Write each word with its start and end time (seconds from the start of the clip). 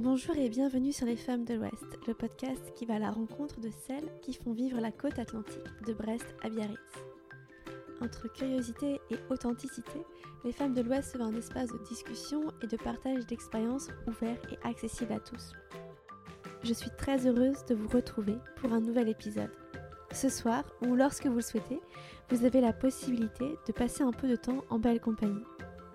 Bonjour 0.00 0.36
et 0.36 0.48
bienvenue 0.48 0.92
sur 0.92 1.06
Les 1.06 1.16
Femmes 1.16 1.44
de 1.44 1.54
l'Ouest, 1.54 1.98
le 2.06 2.14
podcast 2.14 2.72
qui 2.76 2.86
va 2.86 2.94
à 2.94 2.98
la 3.00 3.10
rencontre 3.10 3.58
de 3.58 3.68
celles 3.84 4.08
qui 4.22 4.32
font 4.32 4.52
vivre 4.52 4.80
la 4.80 4.92
côte 4.92 5.18
atlantique, 5.18 5.58
de 5.88 5.92
Brest 5.92 6.36
à 6.44 6.48
Biarritz. 6.48 6.78
Entre 8.00 8.32
curiosité 8.32 9.00
et 9.10 9.16
authenticité, 9.28 9.98
Les 10.44 10.52
Femmes 10.52 10.74
de 10.74 10.82
l'Ouest 10.82 11.14
se 11.14 11.18
un 11.18 11.34
espace 11.34 11.70
de 11.72 11.84
discussion 11.88 12.44
et 12.62 12.68
de 12.68 12.76
partage 12.76 13.26
d'expériences 13.26 13.88
ouvert 14.06 14.38
et 14.52 14.68
accessible 14.68 15.14
à 15.14 15.18
tous. 15.18 15.52
Je 16.62 16.72
suis 16.72 16.90
très 16.96 17.26
heureuse 17.26 17.64
de 17.64 17.74
vous 17.74 17.88
retrouver 17.88 18.36
pour 18.60 18.72
un 18.72 18.80
nouvel 18.80 19.08
épisode. 19.08 19.50
Ce 20.12 20.28
soir, 20.28 20.62
ou 20.86 20.94
lorsque 20.94 21.26
vous 21.26 21.34
le 21.34 21.42
souhaitez, 21.42 21.80
vous 22.30 22.44
avez 22.44 22.60
la 22.60 22.72
possibilité 22.72 23.56
de 23.66 23.72
passer 23.72 24.04
un 24.04 24.12
peu 24.12 24.28
de 24.28 24.36
temps 24.36 24.62
en 24.70 24.78
belle 24.78 25.00
compagnie. 25.00 25.42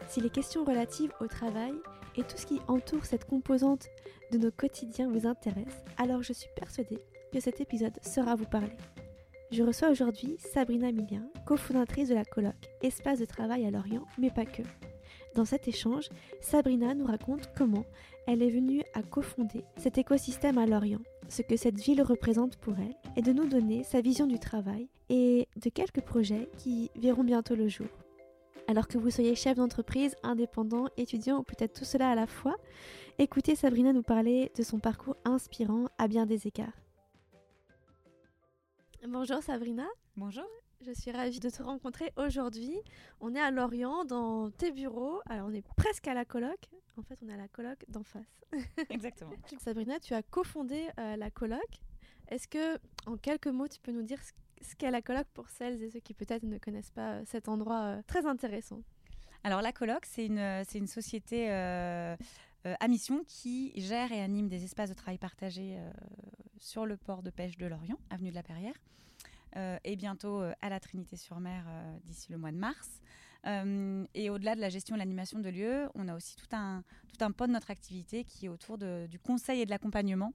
Si 0.10 0.20
les 0.20 0.30
questions 0.30 0.66
relatives 0.66 1.14
au 1.22 1.28
travail 1.28 1.74
et 2.16 2.24
tout 2.24 2.38
ce 2.38 2.46
qui 2.46 2.60
entoure 2.68 3.06
cette 3.06 3.26
composante 3.26 3.88
de 4.32 4.38
nos 4.38 4.52
quotidiens 4.52 5.10
vous 5.10 5.28
intéressent, 5.28 5.84
alors 5.98 6.24
je 6.24 6.34
suis 6.34 6.50
persuadée 6.56 7.00
que 7.32 7.40
cet 7.40 7.62
épisode 7.62 7.98
sera 8.02 8.36
vous 8.36 8.46
parler. 8.46 8.78
Je 9.52 9.64
reçois 9.64 9.90
aujourd'hui 9.90 10.38
Sabrina 10.40 10.92
Milien, 10.92 11.28
cofondatrice 11.46 12.10
de 12.10 12.16
la 12.16 12.26
colloque 12.26 12.70
Espace 12.82 13.20
de 13.20 13.26
travail 13.26 13.66
à 13.66 13.72
Lorient, 13.72 14.06
mais 14.18 14.32
pas 14.32 14.46
que. 14.46 14.64
Dans 15.36 15.46
cet 15.46 15.68
échange, 15.68 16.10
Sabrina 16.42 16.94
nous 16.94 17.06
raconte 17.06 17.50
comment 17.56 17.86
elle 18.28 18.42
est 18.42 18.50
venue 18.50 18.84
à 18.94 19.04
cofonder 19.04 19.64
cet 19.78 19.98
écosystème 19.98 20.58
à 20.58 20.66
Lorient, 20.66 21.02
ce 21.30 21.42
que 21.42 21.58
cette 21.58 21.80
ville 21.80 22.02
représente 22.02 22.58
pour 22.58 22.74
elle, 22.78 22.96
et 23.16 23.22
de 23.22 23.34
nous 23.34 23.48
donner 23.48 23.84
sa 23.84 24.02
vision 24.02 24.28
du 24.28 24.40
travail 24.40 24.90
et 25.10 25.48
de 25.56 25.70
quelques 25.70 26.02
projets 26.02 26.50
qui 26.58 26.90
verront 26.96 27.24
bientôt 27.24 27.56
le 27.56 27.68
jour. 27.68 27.88
Alors 28.68 28.88
que 28.88 28.98
vous 28.98 29.12
soyez 29.12 29.36
chef 29.36 29.58
d'entreprise, 29.58 30.16
indépendant, 30.24 30.88
étudiant 30.98 31.40
ou 31.40 31.44
peut-être 31.44 31.74
tout 31.74 31.86
cela 31.86 32.10
à 32.10 32.16
la 32.16 32.28
fois, 32.28 32.56
écoutez 33.18 33.56
Sabrina 33.56 33.92
nous 33.92 34.04
parler 34.04 34.52
de 34.56 34.64
son 34.64 34.80
parcours 34.80 35.18
inspirant 35.26 35.88
à 35.98 36.08
bien 36.08 36.26
des 36.26 36.48
écarts. 36.48 36.74
Bonjour 39.08 39.44
Sabrina. 39.44 39.86
Bonjour. 40.16 40.48
Je 40.82 40.92
suis 40.92 41.12
ravie 41.12 41.40
de 41.40 41.50
te 41.50 41.62
rencontrer 41.62 42.12
aujourd'hui. 42.16 42.76
On 43.20 43.36
est 43.36 43.40
à 43.40 43.52
Lorient 43.52 44.06
dans 44.06 44.50
tes 44.50 44.72
bureaux. 44.72 45.20
Alors 45.26 45.48
on 45.50 45.54
est 45.54 45.66
presque 45.76 46.08
à 46.08 46.14
la 46.14 46.24
coloc. 46.24 46.70
En 46.98 47.04
fait, 47.04 47.18
on 47.24 47.30
est 47.30 47.34
à 47.34 47.38
la 47.38 47.48
coloc 47.48 47.84
d'en 47.90 48.04
face. 48.04 48.40
Exactement. 48.90 49.32
Sabrina, 49.60 50.00
tu 50.00 50.14
as 50.14 50.24
cofondé 50.24 50.88
euh, 51.00 51.16
la 51.16 51.32
coloc. 51.32 51.60
Est-ce 52.30 52.48
que, 52.48 52.78
en 53.06 53.18
quelques 53.18 53.48
mots, 53.48 53.68
tu 53.68 53.80
peux 53.82 53.92
nous 53.92 54.04
dire 54.04 54.22
ce 54.24 54.32
qu'est 54.78 54.92
la 54.92 55.02
coloc 55.02 55.28
pour 55.34 55.50
celles 55.50 55.82
et 55.82 55.90
ceux 55.90 56.00
qui 56.00 56.14
peut-être 56.14 56.44
ne 56.44 56.58
connaissent 56.58 56.92
pas 56.92 57.14
euh, 57.14 57.24
cet 57.26 57.48
endroit 57.48 57.82
euh, 57.84 58.02
très 58.08 58.26
intéressant 58.26 58.82
Alors 59.44 59.62
la 59.62 59.72
coloc, 59.72 60.06
c'est 60.06 60.26
une, 60.26 60.40
euh, 60.40 60.64
société 60.88 61.50
à 61.50 62.88
mission 62.88 63.26
qui 63.28 63.74
gère 63.76 64.12
et 64.14 64.22
anime 64.22 64.48
des 64.48 64.64
espaces 64.64 64.90
de 64.90 64.96
travail 64.96 65.18
partagés 65.18 65.78
sur 66.58 66.86
le 66.86 66.96
port 66.96 67.22
de 67.22 67.30
pêche 67.30 67.58
de 67.58 67.66
Lorient, 67.66 67.98
avenue 68.10 68.30
de 68.30 68.36
la 68.36 68.44
Perrière. 68.44 68.76
et 69.84 69.98
bientôt 69.98 70.40
à 70.62 70.70
la 70.70 70.80
Trinité-sur-Mer 70.80 71.66
d'ici 72.06 72.32
le 72.32 72.38
mois 72.38 72.54
de 72.54 72.58
mars. 72.58 73.02
et 74.14 74.30
au-delà 74.30 74.56
de 74.56 74.62
la 74.62 74.70
gestion 74.70 74.96
et 74.96 74.98
l'animation 74.98 75.40
de 75.40 75.50
lieux, 75.50 75.90
on 75.94 76.08
a 76.08 76.16
aussi 76.16 76.38
tout 76.38 76.56
un, 76.56 76.86
tout 77.10 77.18
de 77.18 77.52
notre 77.52 77.70
activité 77.70 78.24
qui 78.24 78.46
est 78.46 78.50
autour 78.50 78.78
du 78.78 79.20
conseil 79.20 79.60
et 79.60 79.66
de 79.66 79.70
l'accompagnement 79.70 80.32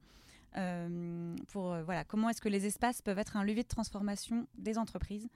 pour 1.47 1.73
euh, 1.73 1.83
voilà, 1.83 2.03
comment 2.03 2.29
est-ce 2.29 2.41
que 2.41 2.49
les 2.49 2.65
espaces 2.65 3.01
peuvent 3.01 3.19
être 3.19 3.37
un 3.37 3.43
levier 3.43 3.63
de 3.63 3.67
transformation 3.67 4.47
des 4.57 4.77
entreprises 4.77 5.29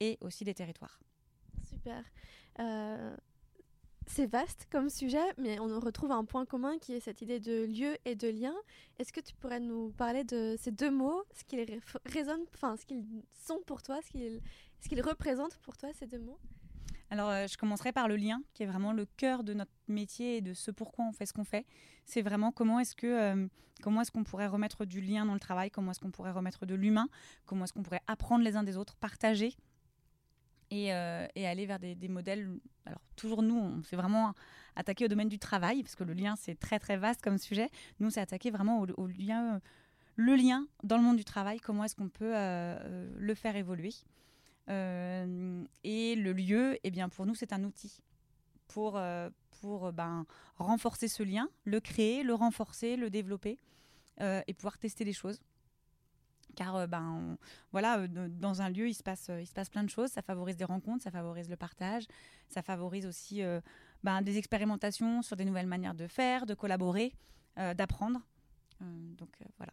et 0.00 0.18
aussi 0.20 0.44
des 0.44 0.54
territoires. 0.54 1.00
Super. 1.68 2.04
Euh, 2.60 3.16
c'est 4.06 4.26
vaste 4.26 4.66
comme 4.70 4.88
sujet, 4.88 5.24
mais 5.36 5.58
on 5.60 5.80
retrouve 5.80 6.12
un 6.12 6.24
point 6.24 6.46
commun 6.46 6.78
qui 6.78 6.94
est 6.94 7.00
cette 7.00 7.20
idée 7.20 7.40
de 7.40 7.64
lieu 7.64 7.96
et 8.04 8.14
de 8.14 8.28
lien. 8.28 8.54
Est-ce 8.98 9.12
que 9.12 9.20
tu 9.20 9.34
pourrais 9.34 9.60
nous 9.60 9.90
parler 9.90 10.24
de 10.24 10.56
ces 10.58 10.70
deux 10.70 10.90
mots, 10.90 11.24
ce 11.34 11.44
qu'ils 11.44 11.80
résonnent, 12.06 12.44
enfin 12.54 12.76
ce 12.76 12.86
qu'ils 12.86 13.04
sont 13.46 13.60
pour 13.66 13.82
toi, 13.82 14.00
ce 14.02 14.10
qu'ils, 14.10 14.40
ce 14.80 14.88
qu'ils 14.88 15.02
représentent 15.02 15.58
pour 15.58 15.76
toi 15.76 15.90
ces 15.92 16.06
deux 16.06 16.20
mots? 16.20 16.38
Alors, 17.10 17.30
euh, 17.30 17.46
je 17.46 17.56
commencerai 17.56 17.92
par 17.92 18.08
le 18.08 18.16
lien, 18.16 18.42
qui 18.52 18.62
est 18.62 18.66
vraiment 18.66 18.92
le 18.92 19.06
cœur 19.06 19.42
de 19.42 19.54
notre 19.54 19.72
métier 19.88 20.36
et 20.36 20.40
de 20.40 20.52
ce 20.52 20.70
pourquoi 20.70 21.06
on 21.06 21.12
fait 21.12 21.26
ce 21.26 21.32
qu'on 21.32 21.44
fait. 21.44 21.66
C'est 22.04 22.22
vraiment 22.22 22.52
comment 22.52 22.80
est-ce 22.80 22.94
que 22.94 23.06
euh, 23.06 23.48
comment 23.82 24.02
est-ce 24.02 24.10
qu'on 24.10 24.24
pourrait 24.24 24.46
remettre 24.46 24.84
du 24.84 25.00
lien 25.00 25.24
dans 25.24 25.34
le 25.34 25.40
travail, 25.40 25.70
comment 25.70 25.92
est-ce 25.92 26.00
qu'on 26.00 26.10
pourrait 26.10 26.32
remettre 26.32 26.66
de 26.66 26.74
l'humain, 26.74 27.08
comment 27.46 27.64
est-ce 27.64 27.72
qu'on 27.72 27.82
pourrait 27.82 28.02
apprendre 28.06 28.44
les 28.44 28.56
uns 28.56 28.62
des 28.62 28.76
autres, 28.76 28.96
partager 28.96 29.56
et, 30.70 30.92
euh, 30.92 31.26
aller 31.34 31.64
vers 31.64 31.78
des, 31.78 31.96
modèles. 32.08 32.50
Alors, 32.84 33.00
toujours 33.16 33.42
nous, 33.42 33.56
on 33.56 33.82
s'est 33.84 33.96
vraiment 33.96 34.34
attaqué 34.76 35.06
au 35.06 35.08
domaine 35.08 35.30
du 35.30 35.38
travail, 35.38 35.82
parce 35.82 35.96
que 35.96 36.04
le 36.04 36.12
lien, 36.12 36.36
c'est 36.36 36.56
très 36.56 36.78
très 36.78 36.98
vaste 36.98 37.22
comme 37.22 37.38
sujet. 37.38 37.70
Nous, 38.00 38.08
on 38.08 38.10
s'est 38.10 38.20
attaqué 38.20 38.50
vraiment 38.50 38.82
au, 38.82 39.06
lien, 39.06 39.62
le 40.16 40.34
lien 40.34 40.66
dans 40.82 40.98
le 40.98 41.02
monde 41.02 41.16
du 41.16 41.24
travail, 41.24 41.58
comment 41.58 41.84
est-ce 41.84 41.96
qu'on 41.96 42.10
peut 42.10 42.34
le 42.34 43.34
faire 43.34 43.56
évoluer. 43.56 43.94
Euh, 44.68 45.64
et 45.84 46.14
le 46.14 46.32
lieu, 46.32 46.78
eh 46.84 46.90
bien, 46.90 47.08
pour 47.08 47.26
nous, 47.26 47.34
c'est 47.34 47.52
un 47.52 47.64
outil 47.64 48.00
pour, 48.66 48.96
euh, 48.96 49.30
pour 49.60 49.92
ben, 49.92 50.26
renforcer 50.56 51.08
ce 51.08 51.22
lien, 51.22 51.48
le 51.64 51.80
créer, 51.80 52.22
le 52.22 52.34
renforcer, 52.34 52.96
le 52.96 53.10
développer 53.10 53.58
euh, 54.20 54.42
et 54.46 54.54
pouvoir 54.54 54.78
tester 54.78 55.04
des 55.04 55.12
choses. 55.12 55.40
Car 56.56 56.88
ben 56.88 57.36
voilà 57.70 58.08
dans 58.08 58.62
un 58.62 58.68
lieu 58.68 58.88
il 58.88 58.94
se 58.94 59.04
passe 59.04 59.30
il 59.38 59.46
se 59.46 59.52
passe 59.52 59.68
plein 59.68 59.84
de 59.84 59.90
choses. 59.90 60.10
Ça 60.10 60.22
favorise 60.22 60.56
des 60.56 60.64
rencontres 60.64 61.04
ça 61.04 61.12
favorise 61.12 61.48
le 61.48 61.54
partage 61.54 62.04
ça 62.48 62.62
favorise 62.62 63.06
aussi 63.06 63.42
ben, 64.02 64.22
des 64.22 64.38
expérimentations 64.38 65.22
sur 65.22 65.36
des 65.36 65.44
nouvelles 65.44 65.68
manières 65.68 65.94
de 65.94 66.08
faire 66.08 66.46
de 66.46 66.54
collaborer 66.54 67.14
d'apprendre. 67.56 68.20
Donc 68.80 69.38
voilà 69.58 69.72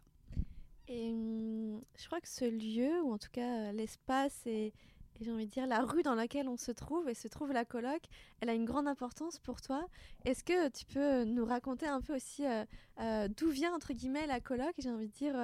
et 0.88 1.10
hum, 1.10 1.80
je 1.98 2.06
crois 2.06 2.20
que 2.20 2.28
ce 2.28 2.44
lieu, 2.44 3.02
ou 3.02 3.12
en 3.12 3.18
tout 3.18 3.30
cas 3.32 3.68
euh, 3.68 3.72
l'espace 3.72 4.42
et, 4.46 4.72
j'ai 5.20 5.32
envie 5.32 5.46
de 5.46 5.50
dire 5.50 5.66
la 5.66 5.80
rue 5.80 6.02
dans 6.02 6.14
laquelle 6.14 6.46
on 6.46 6.58
se 6.58 6.70
trouve 6.70 7.08
et 7.08 7.14
se 7.14 7.26
trouve 7.26 7.50
la 7.50 7.64
coloc, 7.64 8.02
elle 8.40 8.50
a 8.50 8.54
une 8.54 8.66
grande 8.66 8.86
importance 8.86 9.38
pour 9.38 9.62
toi. 9.62 9.88
Est-ce 10.26 10.44
que 10.44 10.68
tu 10.68 10.84
peux 10.84 11.24
nous 11.24 11.46
raconter 11.46 11.86
un 11.86 12.02
peu 12.02 12.14
aussi 12.14 12.44
euh, 12.44 12.66
euh, 13.00 13.26
d'où 13.34 13.48
vient 13.48 13.74
entre 13.74 13.94
guillemets 13.94 14.26
la 14.26 14.40
coloc? 14.40 14.74
J'ai 14.76 14.90
envie 14.90 15.08
de 15.08 15.12
dire 15.12 15.34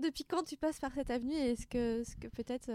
depuis 0.00 0.24
quand 0.24 0.44
tu 0.44 0.56
passes 0.56 0.80
par 0.80 0.94
cette 0.94 1.10
avenue 1.10 1.34
et 1.34 1.50
est-ce 1.50 1.66
que, 1.66 2.04
ce 2.04 2.16
que 2.16 2.28
peut-être 2.28 2.70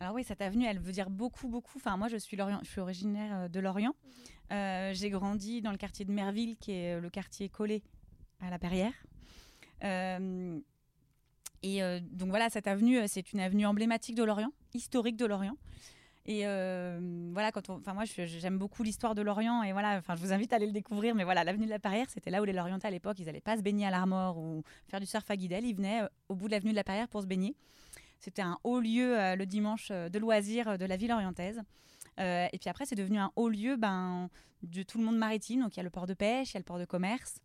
alors 0.00 0.14
oui, 0.14 0.24
cette 0.24 0.42
avenue, 0.42 0.66
elle 0.66 0.78
veut 0.78 0.92
dire 0.92 1.08
beaucoup, 1.08 1.48
beaucoup. 1.48 1.78
Enfin, 1.78 1.96
moi, 1.96 2.08
je 2.08 2.18
suis, 2.18 2.36
Lorient, 2.36 2.60
je 2.62 2.68
suis 2.68 2.80
originaire 2.80 3.48
de 3.48 3.60
Lorient. 3.60 3.94
Mhm. 4.50 4.92
j'ai 4.92 5.08
grandi 5.08 5.62
dans 5.62 5.70
le 5.70 5.78
quartier 5.78 6.04
de 6.04 6.12
Merville, 6.12 6.56
qui 6.58 6.72
est 6.72 7.00
le 7.00 7.08
quartier 7.10 7.48
collé 7.48 7.82
à 8.40 8.50
la 8.50 8.58
Perrière. 8.58 8.92
Euh, 9.84 10.58
et 11.62 11.82
euh, 11.82 12.00
donc 12.00 12.28
voilà, 12.28 12.50
cette 12.50 12.66
avenue, 12.66 12.98
euh, 12.98 13.04
c'est 13.06 13.32
une 13.32 13.40
avenue 13.40 13.66
emblématique 13.66 14.14
de 14.14 14.24
Lorient, 14.24 14.52
historique 14.74 15.16
de 15.16 15.26
Lorient. 15.26 15.56
Et 16.28 16.42
voilà, 17.32 17.52
quand 17.52 17.70
enfin 17.70 17.94
moi 17.94 18.02
j'aime 18.04 18.58
beaucoup 18.58 18.82
l'histoire 18.82 19.14
de 19.14 19.22
Lorient 19.22 19.62
et 19.62 19.70
voilà, 19.70 20.00
je 20.00 20.20
vous 20.20 20.32
invite 20.32 20.52
à 20.52 20.56
aller 20.56 20.66
le 20.66 20.72
découvrir. 20.72 21.14
Mais 21.14 21.22
voilà, 21.22 21.44
l'avenue 21.44 21.66
de 21.66 21.70
la 21.70 21.78
Perrière, 21.78 22.10
c'était 22.10 22.30
là 22.30 22.42
où 22.42 22.44
les 22.44 22.52
Lorientais 22.52 22.88
à 22.88 22.90
l'époque, 22.90 23.20
ils 23.20 23.26
n'allaient 23.26 23.40
pas 23.40 23.56
se 23.56 23.62
baigner 23.62 23.86
à 23.86 23.90
l'Armor 23.92 24.36
ou 24.36 24.64
faire 24.88 24.98
du 24.98 25.06
surf 25.06 25.30
à 25.30 25.36
Guidel, 25.36 25.64
ils 25.64 25.76
venaient 25.76 26.00
au 26.28 26.34
bout 26.34 26.48
de 26.48 26.50
l'avenue 26.50 26.72
de 26.72 26.76
la 26.76 26.82
Perrière 26.82 27.06
pour 27.06 27.22
se 27.22 27.28
baigner. 27.28 27.54
C'était 28.18 28.42
un 28.42 28.58
haut 28.64 28.80
lieu 28.80 29.14
le 29.36 29.44
dimanche 29.44 29.92
de 29.92 30.18
loisirs 30.18 30.78
de 30.78 30.84
la 30.84 30.96
ville 30.96 31.12
orientaise. 31.12 31.62
et 32.18 32.58
puis 32.60 32.68
après, 32.68 32.86
c'est 32.86 32.96
devenu 32.96 33.18
un 33.18 33.30
haut 33.36 33.48
lieu 33.48 33.76
ben, 33.76 34.28
de 34.64 34.82
tout 34.82 34.98
le 34.98 35.04
monde 35.04 35.18
maritime. 35.18 35.60
Donc 35.60 35.74
il 35.74 35.76
y 35.76 35.80
a 35.80 35.84
le 35.84 35.90
port 35.90 36.08
de 36.08 36.14
pêche, 36.14 36.50
il 36.50 36.54
y 36.54 36.56
a 36.56 36.60
le 36.60 36.64
port 36.64 36.80
de 36.80 36.86
commerce 36.86 37.38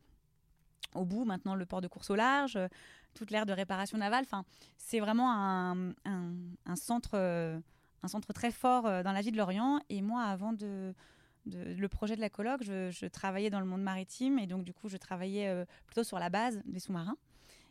au 0.96 1.06
bout, 1.06 1.26
maintenant 1.26 1.56
le 1.56 1.66
port 1.66 1.82
de 1.82 1.88
course 1.88 2.10
au 2.10 2.16
large, 2.16 2.56
euh, 2.56 2.68
toute 3.14 3.32
l'ère 3.32 3.46
de 3.46 3.54
réparation 3.54 3.98
navale. 3.98 4.24
Enfin, 4.24 4.46
c'est 4.78 5.00
vraiment 5.00 5.32
un, 5.32 6.76
centre, 6.76 7.12
euh, 7.16 7.60
un 8.04 8.08
centre 8.08 8.34
très 8.34 8.52
fort 8.52 8.86
euh, 8.86 9.04
dans 9.04 9.12
la 9.12 9.22
vie 9.22 9.32
de 9.32 9.38
Lorient. 9.38 9.82
Et 9.90 10.02
moi, 10.02 10.24
avant 10.24 10.54
le 10.62 11.88
projet 11.88 12.16
de 12.16 12.22
la 12.22 12.30
colloque, 12.30 12.64
je, 12.64 13.08
travaillais 13.08 13.50
dans 13.50 13.60
le 13.60 13.66
monde 13.66 13.82
maritime 13.82 14.40
et 14.40 14.48
donc 14.48 14.64
du 14.64 14.74
coup, 14.74 14.88
je 14.88 14.98
travaillais 14.98 15.66
plutôt 15.86 16.04
sur 16.04 16.20
la 16.20 16.30
base 16.30 16.62
des 16.66 16.80
sous-marins. 16.80 17.18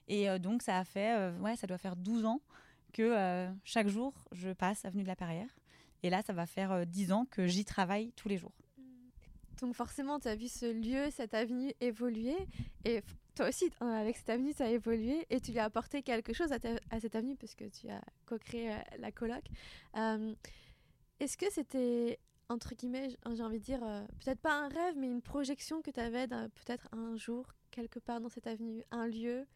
Et 0.09 0.39
donc, 0.41 0.63
ça 0.63 0.77
a 0.77 0.85
fait, 0.85 1.31
ouais, 1.39 1.57
ça 1.57 1.67
doit 1.67 1.79
faire 1.79 1.97
12 1.97 2.25
ans 2.25 2.41
que 2.93 3.49
chaque 3.65 3.87
jour, 3.87 4.13
je 4.33 4.51
passe 4.51 4.85
avenue 4.85 5.05
de 5.05 5.09
la 5.09 5.17
Perrière. 5.17 5.49
Et 6.03 6.11
là, 6.11 6.21
ça 6.23 6.33
va 6.33 6.47
faire 6.47 6.85
10 6.85 7.13
ans 7.13 7.27
que 7.31 7.47
j'y 7.47 7.65
travaille 7.65 8.13
tous 8.17 8.29
les 8.29 8.37
jours. 8.37 8.53
Donc 9.61 9.75
forcément, 9.75 10.19
tu 10.19 10.29
as 10.29 10.35
vu 10.35 10.49
ce 10.49 10.67
lieu, 10.67 11.11
cette 11.11 11.35
avenue 11.35 11.73
évoluer. 11.81 12.37
Et 12.85 13.03
toi 13.35 13.49
aussi, 13.49 13.71
euh, 13.83 13.87
avec 13.87 14.17
cette 14.17 14.31
avenue, 14.31 14.55
tu 14.55 14.63
as 14.63 14.71
évolué 14.71 15.27
et 15.31 15.41
tu 15.41 15.53
lui 15.53 15.59
as 15.59 15.65
apporté 15.65 16.03
quelque 16.03 16.33
chose 16.33 16.53
à, 16.53 17.01
cette 17.01 17.15
avenue 17.15 17.37
puisque 17.37 17.71
tu 17.71 17.89
as 17.89 18.03
co-créé 18.27 18.73
euh, 18.73 18.79
la 18.99 19.13
coloc. 19.13 19.45
Euh, 19.97 20.35
est-ce 21.21 21.37
que 21.37 21.51
c'était, 21.51 22.19
entre 22.49 22.75
guillemets, 22.75 23.09
j'ai 23.35 23.43
envie 23.43 23.59
de 23.59 23.65
dire, 23.65 23.81
peut-être 24.25 24.41
pas 24.41 24.55
un 24.55 24.69
rêve, 24.69 24.95
mais 24.97 25.07
une 25.07 25.21
projection 25.21 25.83
que 25.83 25.91
tu 25.91 26.01
avais 26.01 26.27
peut-être 26.27 26.89
un 26.93 27.17
jour, 27.17 27.45
quelque 27.71 27.99
part 27.99 28.21
dans 28.23 28.31
cette 28.31 28.47
avenue, 28.47 28.83
un 28.91 29.07
lieu 29.07 29.47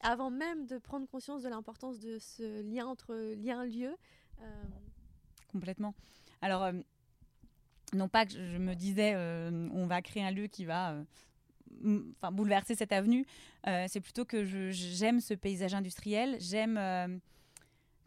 avant 0.00 0.28
même 0.28 0.66
de 0.66 0.76
prendre 0.76 1.08
conscience 1.08 1.42
de 1.42 1.48
l'importance 1.48 2.00
de 2.00 2.18
ce 2.18 2.60
lien 2.60 2.86
entre 2.86 3.14
lien-lieu 3.14 3.96
Complètement. 5.50 5.94
Alors, 6.42 6.70
non 7.94 8.08
pas 8.08 8.26
que 8.26 8.32
je 8.32 8.58
me 8.58 8.74
disais 8.74 9.12
euh, 9.14 9.68
on 9.72 9.86
va 9.86 10.02
créer 10.02 10.24
un 10.24 10.30
lieu 10.30 10.46
qui 10.46 10.64
va 10.64 10.92
euh, 10.92 12.02
bouleverser 12.32 12.74
cette 12.74 12.92
avenue. 12.92 13.26
c'est 13.64 14.00
plutôt 14.00 14.24
que 14.24 14.44
j'aime 14.44 15.20
ce 15.20 15.34
paysage 15.34 15.74
industriel. 15.74 16.36
J'aime 16.40 17.20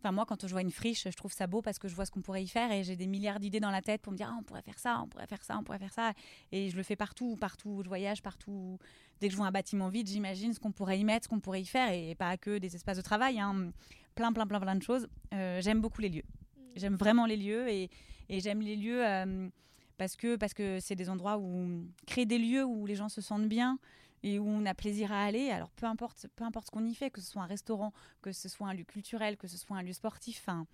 Enfin, 0.05 0.11
moi, 0.11 0.27
quand 0.27 0.45
je 0.45 0.51
vois 0.51 0.61
une 0.61 0.69
friche, 0.69 1.05
je 1.05 1.17
trouve 1.17 1.33
ça 1.33 1.47
beau 1.47 1.63
parce 1.63 1.79
que 1.79 1.87
je 1.87 1.95
vois 1.95 2.05
ce 2.05 2.11
qu'on 2.11 2.21
pourrait 2.21 2.43
y 2.43 2.47
faire 2.47 2.71
et 2.71 2.83
j'ai 2.83 2.95
des 2.95 3.07
milliards 3.07 3.39
d'idées 3.39 3.59
dans 3.59 3.71
la 3.71 3.81
tête 3.81 4.03
pour 4.03 4.13
me 4.13 4.17
dire 4.17 4.29
ah, 4.31 4.37
on 4.39 4.43
pourrait 4.43 4.61
faire 4.61 4.77
ça, 4.77 5.01
on 5.03 5.07
pourrait 5.07 5.25
faire 5.25 5.43
ça, 5.43 5.57
on 5.57 5.63
pourrait 5.63 5.79
faire 5.79 5.91
ça. 5.91 6.13
Et 6.51 6.69
je 6.69 6.77
le 6.77 6.83
fais 6.83 6.95
partout, 6.95 7.35
partout 7.37 7.69
où 7.69 7.83
je 7.83 7.87
voyage, 7.87 8.21
partout. 8.21 8.77
Dès 9.19 9.29
que 9.29 9.31
je 9.31 9.37
vois 9.37 9.47
un 9.47 9.51
bâtiment 9.51 9.89
vide, 9.89 10.07
j'imagine 10.07 10.53
ce 10.53 10.59
qu'on 10.59 10.71
pourrait 10.71 10.99
y 10.99 11.03
mettre, 11.03 11.23
ce 11.23 11.29
qu'on 11.29 11.39
pourrait 11.39 11.63
y 11.63 11.65
faire 11.65 11.91
et 11.91 12.13
pas 12.13 12.37
que 12.37 12.59
des 12.59 12.75
espaces 12.75 12.97
de 12.97 13.01
travail, 13.01 13.39
hein. 13.39 13.71
plein, 14.13 14.31
plein, 14.31 14.45
plein, 14.45 14.59
plein 14.59 14.75
de 14.75 14.83
choses. 14.83 15.07
Euh, 15.33 15.59
j'aime 15.59 15.81
beaucoup 15.81 16.01
les 16.01 16.09
lieux. 16.09 16.25
Mm. 16.55 16.61
J'aime 16.75 16.95
vraiment 16.97 17.25
les 17.25 17.37
lieux 17.37 17.67
et, 17.67 17.89
et 18.29 18.39
j'aime 18.41 18.61
les 18.61 18.75
lieux 18.75 19.03
euh, 19.03 19.49
parce 19.97 20.15
que 20.15 20.35
parce 20.35 20.53
que 20.53 20.79
c'est 20.79 20.95
des 20.95 21.09
endroits 21.09 21.37
où 21.37 21.85
créer 22.05 22.25
des 22.25 22.37
lieux 22.37 22.63
où 22.63 22.85
les 22.85 22.95
gens 22.95 23.09
se 23.09 23.21
sentent 23.21 23.47
bien 23.47 23.79
et 24.23 24.39
où 24.39 24.47
on 24.47 24.65
a 24.65 24.73
plaisir 24.73 25.11
à 25.11 25.23
aller. 25.23 25.51
Alors 25.51 25.69
peu 25.71 25.85
importe, 25.85 26.27
peu 26.35 26.43
importe 26.43 26.67
ce 26.67 26.71
qu'on 26.71 26.85
y 26.85 26.95
fait, 26.95 27.09
que 27.09 27.21
ce 27.21 27.29
soit 27.29 27.43
un 27.43 27.47
restaurant, 27.47 27.93
que 28.21 28.31
ce 28.31 28.49
soit 28.49 28.67
un 28.67 28.73
lieu 28.73 28.83
culturel, 28.83 29.37
que 29.37 29.47
ce 29.47 29.57
soit 29.57 29.77
un 29.77 29.83
lieu 29.83 29.93
sportif. 29.93 30.41
Enfin, 30.41 30.65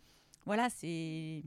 voilà, 0.45 0.69
c'est, 0.69 1.43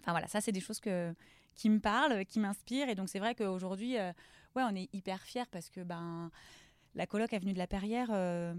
enfin 0.00 0.12
voilà, 0.12 0.28
ça 0.28 0.40
c'est 0.40 0.52
des 0.52 0.60
choses 0.60 0.80
qui 0.80 1.70
me 1.70 1.80
parlent, 1.80 2.24
qui 2.26 2.40
m'inspirent. 2.40 2.88
Et 2.88 2.94
donc 2.94 3.08
c'est 3.08 3.18
vrai 3.18 3.34
qu'aujourd'hui, 3.34 3.98
euh, 3.98 4.12
ouais, 4.54 4.62
on 4.64 4.74
est 4.74 4.88
hyper 4.94 5.22
fiers 5.22 5.48
parce 5.50 5.68
que 5.68 5.80
ben 5.80 6.30
la 6.94 7.06
coloc 7.06 7.32
Avenue 7.32 7.52
de 7.52 7.58
la 7.58 7.66
Perrière 7.66 8.08
euh, 8.10 8.54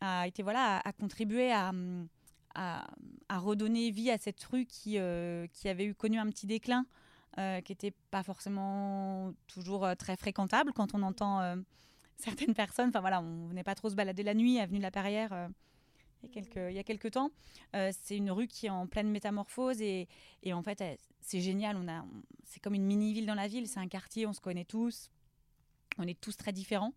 a 0.00 0.26
été 0.26 0.42
voilà 0.42 0.78
a, 0.78 0.92
contribué 0.92 1.52
à, 1.52 1.72
à, 2.54 3.38
redonner 3.38 3.90
vie 3.90 4.10
à 4.10 4.18
cette 4.18 4.42
rue 4.44 4.66
qui, 4.66 4.98
euh, 4.98 5.46
qui 5.52 5.68
avait 5.68 5.84
eu 5.84 5.94
connu 5.94 6.18
un 6.18 6.26
petit 6.26 6.46
déclin, 6.46 6.86
qui 7.36 7.72
n'était 7.72 7.94
pas 8.10 8.22
forcément 8.22 9.32
toujours 9.46 9.88
très 9.98 10.16
fréquentable 10.16 10.72
quand 10.74 10.94
on 10.94 11.02
entend 11.02 11.56
certaines 12.22 12.54
personnes. 12.54 12.88
Enfin 12.88 13.00
voilà, 13.00 13.20
on 13.20 13.48
venait 13.48 13.64
pas 13.64 13.74
trop 13.74 13.90
se 13.90 13.94
balader 13.94 14.22
la 14.22 14.34
nuit, 14.34 14.58
avenue 14.58 14.78
de 14.78 14.82
la 14.82 14.90
Perrière. 14.90 15.32
Euh, 15.32 15.48
il, 16.22 16.28
y 16.28 16.30
a 16.30 16.32
quelques, 16.32 16.70
il 16.70 16.76
y 16.76 16.78
a 16.78 16.84
quelques 16.84 17.10
temps. 17.12 17.30
Euh, 17.74 17.90
c'est 18.02 18.16
une 18.16 18.30
rue 18.30 18.46
qui 18.46 18.66
est 18.66 18.70
en 18.70 18.86
pleine 18.86 19.10
métamorphose 19.10 19.80
et, 19.82 20.08
et 20.42 20.52
en 20.52 20.62
fait, 20.62 20.82
c'est 21.20 21.40
génial. 21.40 21.76
On 21.76 21.88
a, 21.88 22.04
c'est 22.44 22.60
comme 22.60 22.74
une 22.74 22.84
mini-ville 22.84 23.26
dans 23.26 23.34
la 23.34 23.48
ville. 23.48 23.66
C'est 23.66 23.80
un 23.80 23.88
quartier, 23.88 24.26
on 24.26 24.32
se 24.32 24.40
connaît 24.40 24.64
tous. 24.64 25.10
On 25.98 26.06
est 26.06 26.18
tous 26.18 26.36
très 26.36 26.52
différents. 26.52 26.92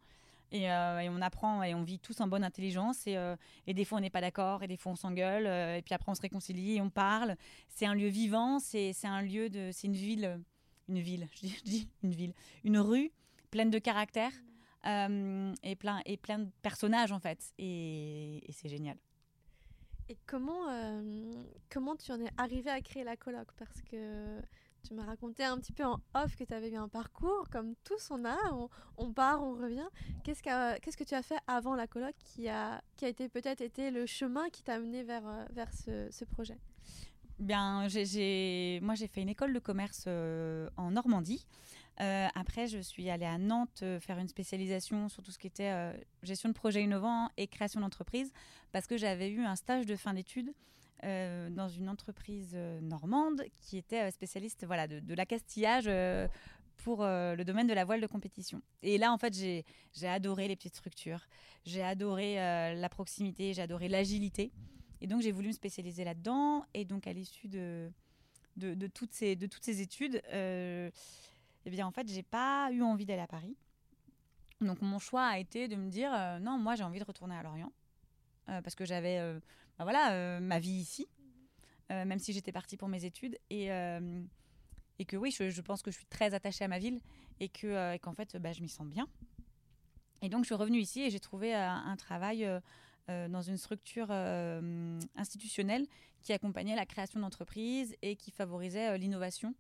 Et, 0.52 0.72
euh, 0.72 1.00
et, 1.00 1.10
on 1.10 1.22
apprend 1.22 1.64
et 1.64 1.74
on 1.76 1.84
vit 1.84 2.00
tous 2.00 2.22
en 2.22 2.28
bonne 2.28 2.44
intelligence. 2.44 3.08
Et, 3.08 3.18
et 3.68 3.74
des 3.74 3.86
fois, 3.86 3.98
on 3.98 4.02
n'est 4.02 4.10
pas 4.10 4.22
d'accord, 4.22 4.64
et 4.64 4.68
des 4.68 4.78
fois, 4.78 4.92
on 4.92 4.96
s'engueule. 4.96 5.48
et 5.48 5.82
puis 5.82 5.94
après, 5.94 6.12
on 6.12 6.16
se 6.16 6.22
réconcilie 6.22 6.76
et 6.76 6.82
on 6.82 6.90
parle. 6.90 7.36
C'est 7.70 7.86
un 7.86 7.96
lieu 7.96 8.08
vivant, 8.08 8.60
c'est, 8.60 8.94
un 9.04 9.22
lieu 9.22 9.50
de. 9.50 9.70
C'est 9.72 9.88
une 9.88 9.96
ville. 9.96 10.40
Une 10.88 11.00
ville, 11.00 11.28
je 11.42 11.64
dis, 11.64 11.90
une 12.04 12.14
ville. 12.14 12.34
Une 12.64 12.80
rue 12.80 13.12
pleine 13.50 13.70
de 13.70 13.80
caractère. 13.80 14.32
Euh, 14.86 15.54
et, 15.64 15.76
plein, 15.76 16.02
et 16.06 16.18
plein 16.18 16.40
de 16.40 16.50
personnages 16.62 17.12
en 17.12 17.20
fait. 17.20 17.40
Et, 17.58 18.44
c'est 18.52 18.70
génial. 18.70 18.98
Et 20.10 20.18
comment, 20.28 20.70
euh, 20.70 21.32
comment 21.72 21.96
tu 21.96 22.12
en 22.12 22.20
es 22.22 22.30
arrivé 22.38 22.70
à 22.70 22.80
créer 22.82 23.04
la 23.04 23.18
coloc? 23.18 23.48
Parce 23.58 23.82
que 23.82 24.40
tu 24.86 24.94
m'as 24.94 25.06
raconté 25.06 25.44
un 25.44 25.58
petit 25.58 25.72
peu 25.72 25.84
en 25.84 26.00
off 26.14 26.36
que 26.36 26.44
tu 26.44 26.54
avais 26.54 26.70
eu 26.70 26.76
un 26.76 26.88
parcours, 26.88 27.50
comme 27.52 27.76
tous 27.84 28.12
on 28.12 28.24
a, 28.26 28.38
on, 28.98 29.14
part, 29.14 29.44
on 29.44 29.54
revient. 29.56 29.88
Qu'est-ce, 30.24 30.44
qu'est-ce 30.80 30.98
que 30.98 31.04
tu 31.04 31.16
as 31.16 31.24
fait 31.24 31.40
avant 31.48 31.76
la 31.76 31.88
coloc 31.88 32.14
qui 32.20 32.50
a, 32.50 32.82
qui 32.98 33.06
a 33.06 33.10
été 33.10 33.28
peut-être 33.30 33.62
été 33.62 33.92
le 33.92 34.06
chemin 34.06 34.50
qui 34.50 34.64
t'a 34.64 34.76
amené 34.76 35.04
vers, 35.04 35.28
euh, 35.28 35.46
vers 35.52 35.74
ce, 35.74 36.08
ce 36.12 36.26
projet? 36.26 36.58
Bien, 37.40 37.88
j'ai, 37.90 38.80
moi 38.82 38.96
j'ai 38.96 39.08
fait 39.08 39.22
une 39.22 39.30
école 39.30 39.54
de 39.54 39.60
commerce 39.60 40.08
en 40.08 40.92
Normandie. 40.92 41.46
Euh, 42.02 42.28
après, 42.36 42.68
je 42.68 42.80
suis 42.80 43.10
allée 43.10 43.26
à 43.26 43.38
Nantes 43.38 43.80
euh, 43.82 44.00
faire 44.00 44.18
une 44.18 44.28
spécialisation 44.28 45.08
sur 45.08 45.24
tout 45.24 45.32
ce 45.32 45.40
qui 45.40 45.48
était 45.48 45.72
euh, 45.72 45.94
gestion 46.24 46.50
de 46.50 46.54
projets 46.54 46.84
innovants 46.84 47.30
et 47.38 47.48
création 47.48 47.80
d'entreprise, 47.80 48.34
parce 48.74 48.86
que 48.86 48.98
j'avais 48.98 49.30
eu 49.30 49.46
un 49.46 49.56
stage 49.56 49.86
de 49.86 49.96
fin 49.96 50.14
d'études 50.14 50.54
dans 51.06 51.70
une 51.70 51.88
entreprise 51.90 52.56
normande 52.82 53.44
qui 53.62 53.78
était 53.78 54.10
spécialiste 54.12 54.66
voilà, 54.66 54.88
de, 54.88 55.00
de 55.00 55.14
l'accastillage 55.14 55.90
pour 56.78 57.04
le 57.04 57.44
domaine 57.44 57.68
de 57.68 57.74
la 57.74 57.86
voile 57.86 58.02
de 58.02 58.08
compétition. 58.08 58.62
Et 58.82 58.98
là, 58.98 59.12
en 59.12 59.18
fait, 59.18 59.34
j'ai 59.34 59.64
adoré 60.08 60.48
les 60.48 60.56
petites 60.56 60.76
structures, 60.76 61.28
j'ai 61.64 61.84
adoré 61.84 62.36
la 62.36 62.90
proximité, 62.90 63.54
j'ai 63.54 63.62
adoré 63.62 63.88
l'agilité. 63.88 64.52
Et 65.02 65.08
donc, 65.08 65.22
j'ai 65.22 65.32
voulu 65.32 65.50
me 65.50 65.54
spécialiser 65.54 66.04
là-dedans. 66.04 66.66
Et 66.74 66.86
donc, 66.86 67.06
à 67.06 67.14
l'issue 67.14 67.48
de, 67.48 67.92
de, 68.58 68.88
toutes 68.88 69.14
ces, 69.14 69.36
de 69.36 69.46
toutes 69.46 69.64
ces 69.64 69.82
études, 69.82 70.22
eh 71.66 71.70
bien 71.70 71.86
en 71.88 71.92
fait, 71.92 72.08
j'ai 72.08 72.24
pas 72.24 72.70
eu 72.72 72.82
envie 72.82 73.06
d'aller 73.06 73.22
à 73.22 73.28
Paris. 73.28 73.56
Donc 74.62 74.82
mon 74.82 75.00
choix 75.00 75.26
a 75.26 75.38
été 75.38 75.68
de 75.68 75.76
me 75.76 75.90
dire 75.90 76.12
euh, 76.14 76.40
non, 76.40 76.58
moi 76.58 76.76
j'ai 76.76 76.84
envie 76.84 77.00
de 77.00 77.04
retourner 77.04 77.36
à 77.36 77.44
Lorient 77.44 77.72
euh, 78.50 78.62
parce 78.62 78.76
que 78.76 78.86
j'avais 78.86 79.18
euh, 79.20 79.40
bah 79.78 79.84
voilà 79.84 80.40
ma 80.40 80.60
vie 80.60 80.72
ici, 80.72 81.08
même 81.90 82.20
si 82.20 82.34
j'étais 82.34 82.52
partie 82.52 82.78
pour 82.78 82.88
mes 82.88 83.06
études 83.06 83.38
et 83.50 83.70
et 84.98 85.04
que 85.06 85.18
oui, 85.18 85.32
je, 85.32 85.62
pense 85.62 85.82
que 85.82 85.92
je 85.92 85.98
suis 85.98 86.06
très 86.06 86.34
attachée 86.34 86.64
à 86.64 86.70
ma 86.70 86.80
ville 86.80 87.02
et 87.42 87.50
que 87.50 87.98
qu'en 87.98 88.14
fait 88.14 88.38
bah, 88.38 88.54
je 88.54 88.62
m'y 88.62 88.70
sens 88.70 88.88
bien. 88.88 89.08
Et 90.22 90.30
donc 90.30 90.44
je 90.44 90.48
suis 90.48 90.56
revenue 90.56 90.80
ici 90.80 91.02
et 91.02 91.10
j'ai 91.10 91.20
trouvé 91.20 91.54
un 91.54 91.96
travail 91.98 92.50
dans 93.08 93.42
une 93.42 93.58
structure 93.58 94.12
institutionnelle 95.16 95.86
qui 96.22 96.34
accompagnait 96.34 96.76
la 96.76 96.86
création 96.86 97.20
d'entreprises 97.20 97.96
et 98.02 98.16
qui 98.16 98.32
favorisait 98.32 98.98
l'innovation 98.98 99.54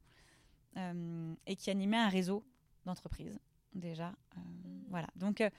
euh, 0.77 1.33
et 1.47 1.55
qui 1.55 1.69
animait 1.69 1.97
un 1.97 2.09
réseau 2.09 2.43
d'entreprises 2.85 3.39
déjà. 3.73 4.09
Euh. 4.35 4.41
Voilà. 4.89 5.07
Donc 5.15 5.39
euh, 5.39 5.49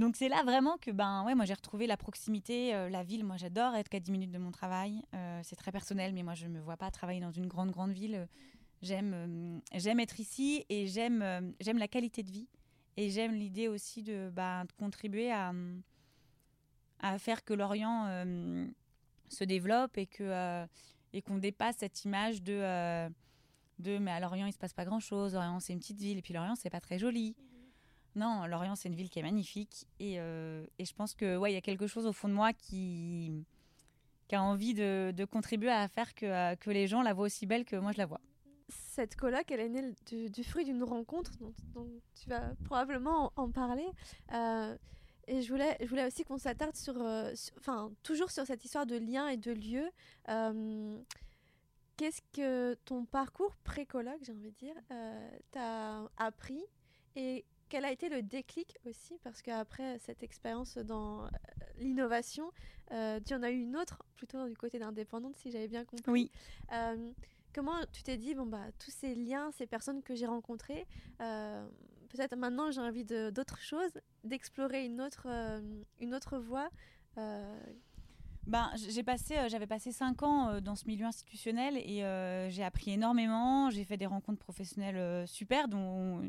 donc 0.00 0.16
c'est 0.16 0.28
là 0.28 0.42
vraiment 0.44 0.78
que 0.78 0.90
ben 0.90 1.22
ouais 1.24 1.34
moi 1.34 1.44
j'ai 1.44 1.54
retrouvé 1.54 1.86
la 1.86 1.96
proximité, 1.98 2.72
la 2.88 3.04
ville. 3.04 3.22
Moi 3.22 3.36
j'adore 3.36 3.74
être 3.74 3.88
qu'à 3.88 4.00
10 4.00 4.10
minutes 4.10 4.30
de 4.32 4.38
mon 4.38 4.50
travail. 4.50 5.02
c'est 5.42 5.56
très 5.56 5.70
personnel, 5.70 6.12
mais 6.14 6.22
moi 6.22 6.34
je 6.34 6.46
me 6.46 6.58
vois 6.58 6.78
pas 6.78 6.90
travailler 6.90 7.20
dans 7.20 7.30
une 7.30 7.46
grande 7.46 7.70
grande 7.70 7.92
ville. 7.92 8.26
J'aime 8.82 9.60
j'aime 9.74 10.00
être 10.00 10.18
ici 10.18 10.64
et 10.70 10.86
j'aime 10.86 11.54
j'aime 11.60 11.78
la 11.78 11.86
qualité 11.86 12.22
de 12.22 12.30
vie 12.30 12.48
et 12.96 13.10
j'aime 13.10 13.34
l'idée 13.34 13.68
aussi 13.68 14.02
de, 14.02 14.30
ben, 14.32 14.64
de 14.64 14.72
contribuer 14.72 15.30
à 15.30 15.52
à 17.00 17.18
faire 17.18 17.44
que 17.44 17.52
l'Orient 17.52 18.24
se 19.28 19.44
développe 19.44 19.98
et 19.98 20.06
que 20.06 20.66
et 21.12 21.20
qu'on 21.20 21.36
dépasse 21.36 21.76
cette 21.76 22.04
image 22.04 22.42
de 22.42 23.10
de 23.78 23.98
mais 23.98 24.12
à 24.12 24.20
Lorient 24.20 24.46
il 24.46 24.52
se 24.52 24.58
passe 24.58 24.72
pas 24.72 24.86
grand 24.86 25.00
chose, 25.00 25.34
Lorient 25.34 25.60
c'est 25.60 25.74
une 25.74 25.80
petite 25.80 26.00
ville 26.00 26.16
et 26.16 26.22
puis 26.22 26.32
Lorient 26.32 26.54
c'est 26.56 26.70
pas 26.70 26.80
très 26.80 26.98
joli. 26.98 27.36
Non, 28.16 28.46
Lorient 28.46 28.76
c'est 28.76 28.88
une 28.88 28.94
ville 28.94 29.08
qui 29.08 29.18
est 29.18 29.22
magnifique 29.22 29.86
et, 29.98 30.14
euh, 30.18 30.66
et 30.78 30.84
je 30.84 30.94
pense 30.94 31.14
que 31.14 31.36
ouais 31.36 31.52
il 31.52 31.54
y 31.54 31.58
a 31.58 31.60
quelque 31.60 31.86
chose 31.86 32.06
au 32.06 32.12
fond 32.12 32.28
de 32.28 32.34
moi 32.34 32.52
qui, 32.52 33.44
qui 34.28 34.34
a 34.34 34.42
envie 34.42 34.74
de, 34.74 35.24
contribuer 35.30 35.70
à 35.70 35.86
faire 35.88 36.14
que, 36.14 36.26
euh, 36.26 36.56
que 36.56 36.70
les 36.70 36.86
gens 36.86 37.02
la 37.02 37.12
voient 37.14 37.26
aussi 37.26 37.46
belle 37.46 37.64
que 37.64 37.76
moi 37.76 37.92
je 37.92 37.98
la 37.98 38.06
vois. 38.06 38.20
Cette 38.68 39.16
coloc, 39.16 39.50
elle 39.50 39.60
est 39.60 39.68
née 39.68 39.94
du, 40.28 40.44
fruit 40.44 40.64
d'une 40.64 40.84
rencontre 40.84 41.32
dont, 41.38 41.52
tu 42.20 42.28
vas 42.28 42.54
probablement 42.64 43.32
en, 43.34 43.50
parler. 43.50 43.86
Euh, 44.32 44.76
et 45.26 45.42
je 45.42 45.52
voulais, 45.52 45.76
je 45.80 45.86
voulais 45.86 46.06
aussi 46.06 46.24
qu'on 46.24 46.38
s'attarde 46.38 46.76
sur, 46.76 46.94
enfin, 47.58 47.90
toujours 48.02 48.30
sur 48.30 48.44
cette 48.46 48.64
histoire 48.64 48.86
de 48.86 48.96
lien 48.96 49.28
et 49.28 49.36
de 49.36 49.52
lieu 49.52 49.90
qu'est-ce 52.00 52.22
que 52.32 52.78
ton 52.86 53.04
parcours 53.04 53.54
précologue, 53.56 54.16
j'ai 54.22 54.32
envie 54.32 54.52
de 54.52 54.56
dire, 54.56 54.74
euh, 54.90 55.30
t'a 55.50 56.10
appris 56.16 56.64
et 57.14 57.44
quel 57.70 57.84
a 57.84 57.92
été 57.92 58.08
le 58.08 58.22
déclic 58.22 58.76
aussi? 58.84 59.18
Parce 59.22 59.40
qu'après 59.40 59.98
cette 60.00 60.22
expérience 60.22 60.76
dans 60.76 61.24
euh, 61.24 61.28
l'innovation, 61.78 62.50
euh, 62.90 63.20
tu 63.24 63.34
en 63.34 63.42
as 63.42 63.50
eu 63.50 63.60
une 63.60 63.76
autre, 63.76 64.02
plutôt 64.16 64.48
du 64.48 64.56
côté 64.56 64.78
d'indépendante, 64.78 65.36
si 65.36 65.50
j'avais 65.50 65.68
bien 65.68 65.84
compris. 65.84 66.10
Oui. 66.10 66.30
comment 67.54 67.80
tu 67.92 68.02
t'es 68.02 68.18
dit, 68.18 68.34
bon, 68.34 68.46
bah, 68.46 68.66
tous 68.78 68.90
ces 68.90 69.14
liens, 69.14 69.50
ces 69.52 69.66
personnes 69.66 70.02
que 70.02 70.14
j'ai 70.14 70.26
rencontrées, 70.26 70.86
peut-être 71.18 72.36
maintenant 72.36 72.70
j'ai 72.70 72.80
envie 72.80 73.04
d'autre 73.04 73.58
chose, 73.58 73.90
d'explorer 74.24 74.84
une, 74.84 75.00
autre 75.00 75.26
une 76.00 76.14
autre 76.14 76.38
voie 76.38 76.70
ben, 78.46 78.70
j'ai 78.74 79.02
passé, 79.02 79.36
euh, 79.36 79.48
j'avais 79.48 79.66
passé 79.66 79.92
cinq 79.92 80.22
ans 80.22 80.48
euh, 80.48 80.60
dans 80.60 80.74
ce 80.74 80.86
milieu 80.86 81.06
institutionnel 81.06 81.76
et 81.76 82.02
euh, 82.02 82.48
j'ai 82.50 82.64
appris 82.64 82.92
énormément. 82.92 83.70
J'ai 83.70 83.84
fait 83.84 83.96
des 83.96 84.06
rencontres 84.06 84.40
professionnelles 84.40 85.26
super, 85.28 85.68
dont 85.68 86.22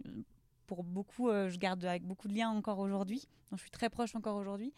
pour 0.71 0.85
beaucoup, 0.85 1.27
je 1.27 1.57
garde 1.57 1.83
avec 1.83 2.03
beaucoup 2.03 2.29
de 2.29 2.33
liens 2.33 2.49
encore 2.49 2.79
aujourd'hui, 2.79 3.27
je 3.51 3.57
suis 3.57 3.71
très 3.71 3.89
proche 3.89 4.15
encore 4.15 4.37
aujourd'hui. 4.37 4.73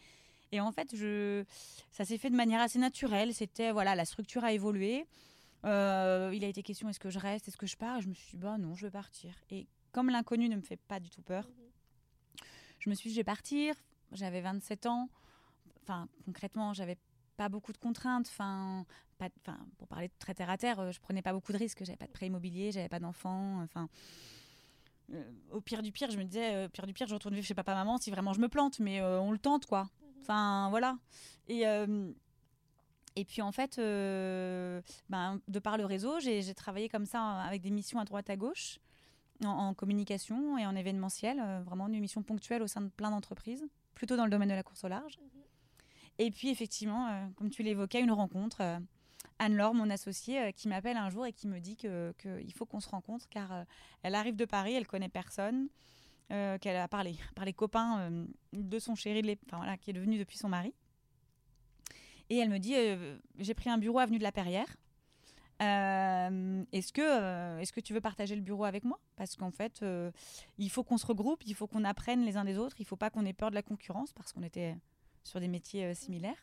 Et 0.50 0.60
en 0.60 0.72
fait, 0.72 0.96
je, 0.96 1.44
ça 1.92 2.04
s'est 2.04 2.18
fait 2.18 2.30
de 2.30 2.34
manière 2.34 2.60
assez 2.60 2.80
naturelle. 2.80 3.32
C'était 3.32 3.70
voilà, 3.70 3.94
la 3.94 4.04
structure 4.04 4.42
a 4.42 4.52
évolué. 4.52 5.06
il 5.62 5.68
a 5.68 6.48
été 6.48 6.64
question 6.64 6.88
est-ce 6.88 6.98
que 6.98 7.10
je 7.10 7.20
reste, 7.20 7.46
est-ce 7.46 7.56
que 7.56 7.68
je 7.68 7.76
pars? 7.76 8.00
je 8.00 8.08
me 8.08 8.14
suis 8.14 8.32
dit 8.32 8.36
bah 8.38 8.58
non, 8.58 8.74
je 8.74 8.86
veux 8.86 8.90
partir. 8.90 9.36
Et 9.50 9.68
comme 9.92 10.10
l'inconnu 10.10 10.48
ne 10.48 10.56
me 10.56 10.62
fait 10.62 10.78
pas 10.78 10.98
du 10.98 11.10
tout 11.10 11.22
peur, 11.22 11.48
je 12.80 12.90
me 12.90 12.96
suis 12.96 13.10
dit 13.10 13.14
je 13.14 13.20
vais 13.20 13.24
partir. 13.24 13.76
J'avais 14.10 14.40
27 14.40 14.86
ans. 14.86 15.08
Enfin, 15.82 16.08
concrètement, 16.24 16.72
j'avais 16.72 16.98
pas 17.36 17.48
beaucoup 17.48 17.72
de 17.72 17.78
contraintes. 17.78 18.26
Enfin, 18.30 18.84
pas, 19.18 19.28
enfin, 19.46 19.64
pour 19.78 19.86
parler 19.86 20.08
de 20.08 20.14
très 20.18 20.34
terre 20.34 20.50
à 20.50 20.58
terre, 20.58 20.80
euh, 20.80 20.90
je 20.90 20.98
prenais 20.98 21.22
pas 21.22 21.32
beaucoup 21.32 21.52
de 21.52 21.58
risques. 21.58 21.84
J'avais 21.84 21.96
pas 21.96 22.06
de 22.08 22.12
prêt 22.12 22.26
immobilier, 22.26 22.72
j'avais 22.72 22.88
pas 22.88 22.98
d'enfants. 22.98 23.62
Enfin, 23.62 23.88
au 25.50 25.60
pire 25.60 25.82
du 25.82 25.92
pire, 25.92 26.10
je 26.10 26.18
me 26.18 26.24
disais, 26.24 26.66
au 26.66 26.68
pire 26.68 26.86
du 26.86 26.92
pire, 26.92 27.06
je 27.06 27.14
retourne 27.14 27.34
vivre 27.34 27.46
chez 27.46 27.54
papa-maman 27.54 27.98
si 27.98 28.10
vraiment 28.10 28.32
je 28.32 28.40
me 28.40 28.48
plante, 28.48 28.78
mais 28.78 29.02
on 29.02 29.32
le 29.32 29.38
tente, 29.38 29.66
quoi. 29.66 29.88
Enfin, 30.20 30.68
voilà. 30.70 30.96
Et, 31.48 31.64
et 33.16 33.24
puis, 33.24 33.42
en 33.42 33.52
fait, 33.52 33.76
ben, 33.76 35.40
de 35.46 35.58
par 35.58 35.76
le 35.76 35.84
réseau, 35.84 36.20
j'ai 36.20 36.54
travaillé 36.54 36.88
comme 36.88 37.06
ça 37.06 37.22
avec 37.42 37.62
des 37.62 37.70
missions 37.70 37.98
à 37.98 38.04
droite 38.04 38.30
à 38.30 38.36
gauche, 38.36 38.78
en, 39.44 39.74
communication 39.74 40.58
et 40.58 40.66
en 40.66 40.74
événementiel, 40.74 41.42
vraiment 41.64 41.88
une 41.88 42.00
mission 42.00 42.22
ponctuelle 42.22 42.62
au 42.62 42.66
sein 42.66 42.80
de 42.80 42.88
plein 42.88 43.10
d'entreprises, 43.10 43.64
plutôt 43.94 44.16
dans 44.16 44.24
le 44.24 44.30
domaine 44.30 44.48
de 44.48 44.54
la 44.54 44.62
course 44.62 44.84
au 44.84 44.88
large. 44.88 45.18
Mhm. 45.18 45.40
Et 46.18 46.30
puis, 46.30 46.48
effectivement, 46.48 47.30
comme 47.36 47.50
tu 47.50 47.62
l'évoquais, 47.62 48.00
une 48.00 48.12
rencontre 48.12 48.80
Anne-Laure, 49.38 49.74
mon 49.74 49.90
associée, 49.90 50.40
euh, 50.40 50.52
qui 50.52 50.68
m'appelle 50.68 50.96
un 50.96 51.10
jour 51.10 51.26
et 51.26 51.32
qui 51.32 51.48
me 51.48 51.60
dit 51.60 51.76
qu'il 51.76 52.52
faut 52.54 52.66
qu'on 52.66 52.80
se 52.80 52.88
rencontre 52.88 53.28
car 53.28 53.52
euh, 53.52 53.64
elle 54.02 54.14
arrive 54.14 54.36
de 54.36 54.44
Paris, 54.44 54.74
elle 54.74 54.86
connaît 54.86 55.08
personne, 55.08 55.68
euh, 56.32 56.58
qu'elle 56.58 56.76
a 56.76 56.88
parlé 56.88 57.16
par 57.34 57.44
les 57.44 57.52
copains 57.52 58.10
de 58.52 58.78
son 58.78 58.94
chéri, 58.94 59.38
voilà, 59.52 59.76
qui 59.76 59.90
est 59.90 59.92
devenu 59.92 60.18
depuis 60.18 60.38
son 60.38 60.48
mari. 60.48 60.72
Et 62.30 62.38
elle 62.38 62.48
me 62.48 62.58
dit 62.58 62.74
J'ai 63.38 63.54
pris 63.54 63.68
un 63.68 63.76
bureau 63.76 63.98
avenue 63.98 64.18
de 64.18 64.22
la 64.22 64.32
Perrière. 64.32 64.76
est-ce 65.60 66.92
que, 66.92 67.60
est 67.60 67.70
que 67.70 67.80
tu 67.80 67.92
veux 67.92 68.00
partager 68.00 68.34
le 68.34 68.40
bureau 68.40 68.64
avec 68.64 68.84
moi? 68.84 68.98
Parce 69.16 69.36
qu'en 69.36 69.50
fait, 69.50 69.84
il 70.56 70.70
faut 70.70 70.82
qu'on 70.84 70.96
se 70.96 71.04
regroupe, 71.04 71.42
il 71.44 71.54
faut 71.54 71.66
qu'on 71.66 71.84
apprenne 71.84 72.24
les 72.24 72.38
uns 72.38 72.46
des 72.46 72.56
autres, 72.56 72.76
il 72.78 72.84
ne 72.84 72.88
faut 72.88 72.96
pas 72.96 73.10
qu'on 73.10 73.26
ait 73.26 73.34
peur 73.34 73.50
de 73.50 73.54
la 73.54 73.62
concurrence 73.62 74.14
parce 74.14 74.32
qu'on 74.32 74.42
était 74.42 74.74
sur 75.22 75.40
des 75.40 75.48
métiers 75.48 75.94
similaires. 75.94 76.42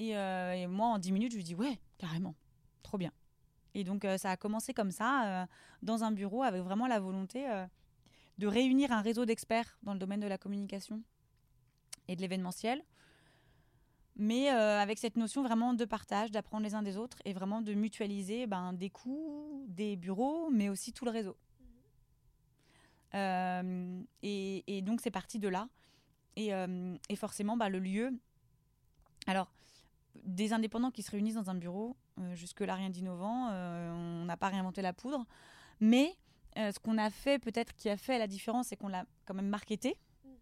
Euh, 0.00 0.52
et, 0.52 0.66
moi, 0.66 0.88
en 0.88 0.98
10 0.98 1.12
minutes, 1.12 1.32
je 1.32 1.36
lui 1.36 1.44
dis 1.44 1.54
ouais, 1.54 1.78
carrément, 1.98 2.34
trop 2.82 2.98
bien. 2.98 3.12
Et 3.74 3.84
donc, 3.84 4.04
euh, 4.04 4.18
ça 4.18 4.30
a 4.30 4.36
commencé 4.36 4.74
comme 4.74 4.90
ça, 4.90 5.42
euh, 5.42 5.46
dans 5.82 6.04
un 6.04 6.10
bureau, 6.10 6.42
avec 6.42 6.62
vraiment 6.62 6.86
la 6.86 6.98
volonté 6.98 7.46
de 8.38 8.46
réunir 8.46 8.90
un 8.92 9.02
réseau 9.02 9.26
d'experts 9.26 9.78
dans 9.82 9.92
le 9.92 9.98
domaine 9.98 10.20
de 10.20 10.26
la 10.26 10.38
communication 10.38 11.02
et 12.08 12.16
de 12.16 12.22
l'événementiel, 12.22 12.82
mais 14.16 14.48
avec 14.48 14.98
cette 14.98 15.16
notion 15.16 15.42
vraiment 15.42 15.72
de 15.74 15.84
partage, 15.84 16.30
d'apprendre 16.30 16.64
les 16.64 16.74
uns 16.74 16.82
des 16.82 16.96
autres 16.96 17.18
et 17.24 17.32
vraiment 17.32 17.60
de 17.60 17.74
mutualiser 17.74 18.46
ben, 18.46 18.72
des 18.72 18.90
coûts, 18.90 19.64
des 19.68 19.96
bureaux, 19.96 20.50
mais 20.50 20.68
aussi 20.68 20.92
tout 20.92 21.04
le 21.04 21.10
réseau. 21.10 21.36
et, 23.12 24.82
donc, 24.82 25.00
c'est 25.00 25.10
parti 25.10 25.38
de 25.38 25.48
là. 25.48 25.68
Et, 26.36 26.50
forcément, 27.16 27.56
bah, 27.56 27.68
le 27.68 27.78
lieu. 27.78 28.10
Alors, 29.26 29.50
des 30.24 30.52
indépendants 30.52 30.90
qui 30.90 31.02
se 31.02 31.10
réunissent 31.10 31.34
dans 31.34 31.50
un 31.50 31.54
bureau, 31.54 31.96
euh, 32.18 32.34
jusque-là 32.34 32.74
rien 32.74 32.90
d'innovant, 32.90 33.48
euh, 33.50 33.92
on 33.92 34.24
n'a 34.24 34.36
pas 34.36 34.48
réinventé 34.48 34.82
la 34.82 34.92
poudre. 34.92 35.24
Mais 35.80 36.16
euh, 36.58 36.72
ce 36.72 36.78
qu'on 36.78 36.98
a 36.98 37.10
fait, 37.10 37.38
peut-être 37.38 37.74
qui 37.74 37.88
a 37.88 37.96
fait 37.96 38.18
la 38.18 38.26
différence, 38.26 38.68
c'est 38.68 38.76
qu'on 38.76 38.88
l'a 38.88 39.04
quand 39.24 39.34
même 39.34 39.48
marketé. 39.48 39.96
Mhm. 40.24 40.32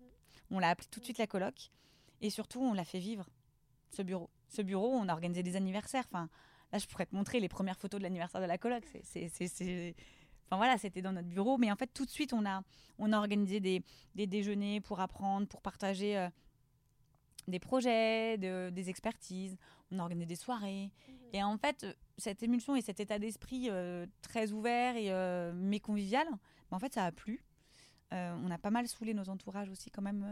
On 0.50 0.58
l'a 0.58 0.70
appelé 0.70 0.88
tout 0.90 1.00
de 1.00 1.04
suite 1.04 1.18
la 1.18 1.26
coloc. 1.26 1.70
Et 2.20 2.30
surtout, 2.30 2.60
on 2.60 2.72
l'a 2.72 2.84
fait 2.84 2.98
vivre, 2.98 3.28
ce 3.90 4.02
bureau. 4.02 4.28
Ce 4.48 4.62
bureau, 4.62 4.88
on 4.88 5.08
a 5.08 5.12
organisé 5.12 5.42
des 5.42 5.54
anniversaires. 5.54 6.04
Enfin, 6.10 6.28
là, 6.72 6.78
je 6.78 6.86
pourrais 6.86 7.06
te 7.06 7.14
montrer 7.14 7.38
les 7.38 7.48
premières 7.48 7.78
photos 7.78 8.00
de 8.00 8.02
l'anniversaire 8.02 8.40
de 8.40 8.46
la 8.46 8.58
coloc. 8.58 8.84
C'est. 9.04 9.94
Enfin 10.50 10.56
voilà, 10.56 10.78
c'était 10.78 11.02
dans 11.02 11.12
notre 11.12 11.28
bureau, 11.28 11.58
mais 11.58 11.70
en 11.70 11.76
fait 11.76 11.88
tout 11.92 12.06
de 12.06 12.10
suite 12.10 12.32
on 12.32 12.46
a, 12.46 12.62
on 12.98 13.12
a 13.12 13.18
organisé 13.18 13.60
des, 13.60 13.82
des 14.14 14.26
déjeuners 14.26 14.80
pour 14.80 14.98
apprendre, 14.98 15.46
pour 15.46 15.60
partager 15.60 16.26
des 17.48 17.58
projets, 17.58 18.38
des 18.38 18.90
expertises, 18.90 19.56
on 19.90 19.98
a 19.98 20.02
organisé 20.02 20.26
des 20.26 20.36
soirées. 20.36 20.90
Mhm. 21.08 21.14
Et 21.32 21.42
en 21.42 21.56
fait, 21.58 21.86
cette 22.16 22.42
émulsion 22.42 22.76
et 22.76 22.80
cet 22.80 23.00
état 23.00 23.18
d'esprit 23.18 23.68
euh, 23.68 24.06
très 24.22 24.52
ouvert 24.52 24.96
et 24.96 25.10
euh, 25.10 25.52
mais 25.54 25.80
convivial, 25.80 26.26
bah, 26.70 26.76
en 26.76 26.78
fait, 26.78 26.94
ça 26.94 27.04
a 27.04 27.12
plu. 27.12 27.42
Euh, 28.14 28.34
on 28.42 28.50
a 28.50 28.56
pas 28.56 28.70
mal 28.70 28.88
saoulé 28.88 29.12
nos 29.12 29.28
entourages 29.28 29.68
aussi 29.68 29.90
quand 29.90 30.00
même 30.00 30.24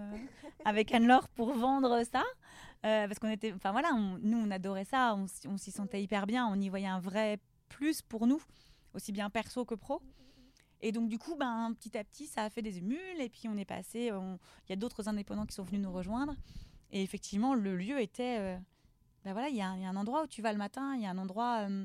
avec 0.65 0.95
Anne-Laure 0.95 1.29
pour 1.29 1.53
vendre 1.53 2.03
ça. 2.05 2.25
parce 2.83 3.19
qu'on 3.19 3.29
était, 3.29 3.53
enfin 3.53 3.73
voilà, 3.73 3.93
nous 4.23 4.39
on 4.39 4.51
adorait 4.51 4.87
ça, 4.87 5.15
on, 5.15 5.59
s'y 5.59 5.71
sentait 5.71 6.03
hyper 6.03 6.27
bien, 6.27 6.47
on 6.47 6.59
y 6.59 6.71
voyait 6.71 6.87
un 6.87 7.01
vrai 7.01 7.39
plus 7.69 8.01
pour 8.01 8.27
nous, 8.27 8.41
aussi 8.95 9.13
bien 9.13 9.29
perso 9.29 9.67
que 9.67 9.75
pro. 9.75 10.01
Et 10.83 10.93
donc, 10.93 11.09
du 11.09 11.19
coup, 11.19 11.37
ben, 11.37 11.75
petit 11.75 11.97
à 11.99 12.05
petit, 12.05 12.27
ça 12.27 12.45
a 12.45 12.51
fait 12.51 12.63
des 12.63 12.79
émules. 12.79 13.21
Et 13.21 13.31
puis, 13.31 13.49
on 13.49 13.57
est 13.57 13.65
passé. 13.65 14.13
Il 14.13 14.71
y 14.71 14.73
a 14.73 14.77
d'autres 14.77 15.09
indépendants 15.09 15.47
qui 15.47 15.55
sont 15.55 15.63
venus 15.65 15.81
nous 15.81 15.91
rejoindre. 15.91 16.37
Et 16.93 17.03
effectivement, 17.03 17.55
le 17.55 17.77
lieu 17.77 18.01
était. 18.01 18.59
Ben 19.27 19.33
voilà, 19.33 19.49
il 19.49 19.57
y, 19.57 19.61
a 19.61 19.67
un 19.67 19.97
endroit 19.97 20.23
où 20.23 20.29
tu 20.29 20.41
vas 20.41 20.53
le 20.53 20.59
matin, 20.59 20.95
il 20.95 21.03
y 21.03 21.07
a 21.07 21.11
un 21.11 21.19
endroit 21.19 21.67
euh, 21.69 21.85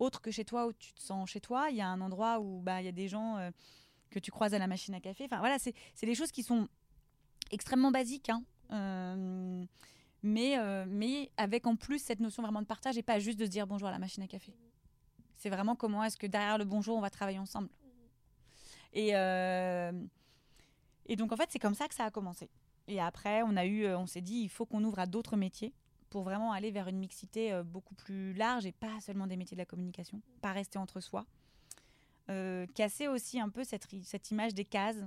autre 0.00 0.20
que 0.20 0.32
chez 0.32 0.44
toi 0.44 0.66
où 0.66 0.72
tu 0.72 0.92
te 0.92 1.00
sens 1.00 1.30
chez 1.30 1.40
toi, 1.40 1.68
il 1.70 1.76
y 1.76 1.80
a 1.80 1.86
un 1.86 2.00
endroit 2.00 2.40
où 2.40 2.62
bah, 2.62 2.82
il 2.82 2.84
y 2.84 2.88
a 2.88 2.92
des 2.92 3.06
gens 3.06 3.36
euh, 3.36 3.52
que 4.10 4.18
tu 4.18 4.32
croises 4.32 4.54
à 4.54 4.58
la 4.58 4.66
machine 4.66 4.92
à 4.92 5.00
café. 5.00 5.26
Enfin 5.26 5.38
voilà, 5.38 5.60
c'est 5.60 5.72
des 6.02 6.16
choses 6.16 6.32
qui 6.32 6.42
sont 6.42 6.66
extrêmement 7.52 7.92
basiques. 7.92 8.28
Hein. 8.28 8.42
mais, 10.24 10.58
mais 10.88 11.30
avec 11.36 11.68
en 11.68 11.76
plus 11.76 12.00
cette 12.00 12.18
notion 12.18 12.42
vraiment 12.42 12.60
de 12.60 12.66
partage 12.66 12.98
et 12.98 13.04
pas 13.04 13.20
juste 13.20 13.38
de 13.38 13.44
se 13.44 13.50
dire 13.50 13.68
bonjour 13.68 13.86
à 13.86 13.92
la 13.92 14.00
machine 14.00 14.24
à 14.24 14.26
café. 14.26 14.52
C'est 15.36 15.50
vraiment 15.50 15.76
comment 15.76 16.02
est-ce 16.02 16.16
que 16.16 16.26
derrière 16.26 16.58
le 16.58 16.64
bonjour, 16.64 16.96
on 16.96 17.00
va 17.00 17.10
travailler 17.10 17.38
ensemble. 17.38 17.68
Et, 18.94 19.10
et 19.10 19.92
donc, 21.14 21.30
en 21.30 21.36
fait, 21.36 21.50
c'est 21.52 21.60
comme 21.60 21.76
ça 21.76 21.86
que 21.86 21.94
ça 21.94 22.06
a 22.06 22.10
commencé. 22.10 22.50
Et 22.86 23.00
après, 23.00 23.42
on 23.42 23.56
a 23.56 23.64
eu, 23.64 23.84
euh, 23.84 23.98
on 23.98 24.06
s'est 24.06 24.20
dit, 24.20 24.40
il 24.40 24.48
faut 24.48 24.66
qu'on 24.66 24.84
ouvre 24.84 24.98
à 24.98 25.06
d'autres 25.06 25.36
métiers 25.36 25.72
pour 26.10 26.22
vraiment 26.22 26.52
aller 26.52 26.70
vers 26.70 26.88
une 26.88 26.98
mixité 26.98 27.52
euh, 27.52 27.62
beaucoup 27.62 27.94
plus 27.94 28.34
large 28.34 28.66
et 28.66 28.72
pas 28.72 29.00
seulement 29.00 29.26
des 29.26 29.36
métiers 29.36 29.54
de 29.54 29.60
la 29.60 29.66
communication, 29.66 30.20
pas 30.42 30.52
rester 30.52 30.78
entre 30.78 31.00
soi. 31.00 31.26
Euh, 32.30 32.66
casser 32.74 33.08
aussi 33.08 33.40
un 33.40 33.48
peu 33.48 33.64
cette, 33.64 34.30
image 34.30 34.54
des 34.54 34.64
cases 34.64 35.02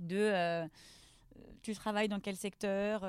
de 0.00 0.68
tu 1.62 1.74
travailles 1.74 2.08
dans 2.08 2.20
quel 2.20 2.36
secteur, 2.36 3.00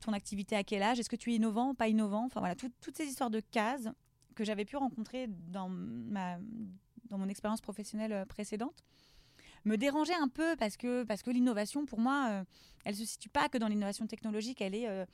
ton 0.00 0.12
activité 0.12 0.56
à 0.56 0.64
quel 0.64 0.82
âge, 0.82 0.98
est-ce 0.98 1.08
que 1.08 1.16
tu 1.16 1.32
es 1.32 1.36
innovant, 1.36 1.74
pas 1.74 1.88
innovant, 1.88 2.24
enfin 2.24 2.40
voilà, 2.40 2.54
toutes 2.56 2.96
ces 2.96 3.04
histoires 3.04 3.30
de 3.30 3.40
cases 3.40 3.88
que 4.34 4.44
j'avais 4.44 4.64
pu 4.64 4.76
rencontrer 4.76 5.26
dans, 5.28 5.68
ma, 5.68 6.38
dans 7.04 7.18
mon 7.18 7.28
expérience 7.28 7.60
professionnelle 7.60 8.26
précédente 8.26 8.84
me 9.64 9.76
dérangeait 9.76 10.14
un 10.14 10.28
peu 10.28 10.56
parce 10.56 10.76
que, 10.76 11.04
parce 11.04 11.22
que 11.22 11.30
l'innovation, 11.30 11.86
pour 11.86 12.00
moi, 12.00 12.28
euh, 12.30 12.44
elle 12.84 12.96
se 12.96 13.04
situe 13.04 13.28
pas 13.28 13.48
que 13.48 13.58
dans 13.58 13.68
l'innovation 13.68 14.06
technologique, 14.06 14.60
elle 14.60 14.74
est 14.74 14.88
euh, 14.88 15.04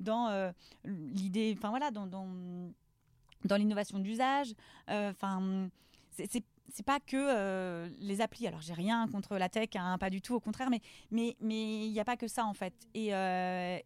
dans 0.00 0.28
euh, 0.28 0.52
l'idée, 0.84 1.54
enfin 1.56 1.70
voilà, 1.70 1.90
dans, 1.90 2.06
dans, 2.06 3.56
l'innovation 3.56 3.98
d'usage. 3.98 4.54
Enfin, 4.88 5.68
c'est 6.12 6.44
c'est 6.70 6.84
pas 6.84 7.00
que 7.00 7.88
les 7.98 8.20
applis. 8.20 8.46
Alors, 8.46 8.60
j'ai 8.60 8.74
rien 8.74 9.08
contre 9.08 9.38
la 9.38 9.48
tech, 9.48 9.70
hein, 9.74 9.96
pas 9.96 10.10
du 10.10 10.20
tout, 10.20 10.34
au 10.34 10.40
contraire, 10.40 10.68
mais 10.68 10.82
mais 11.10 11.34
mais 11.40 11.86
il 11.86 11.92
n'y 11.92 11.98
a 11.98 12.04
pas 12.04 12.18
que 12.18 12.28
ça 12.28 12.44
en 12.44 12.52
fait. 12.52 12.74
Et, 12.92 13.08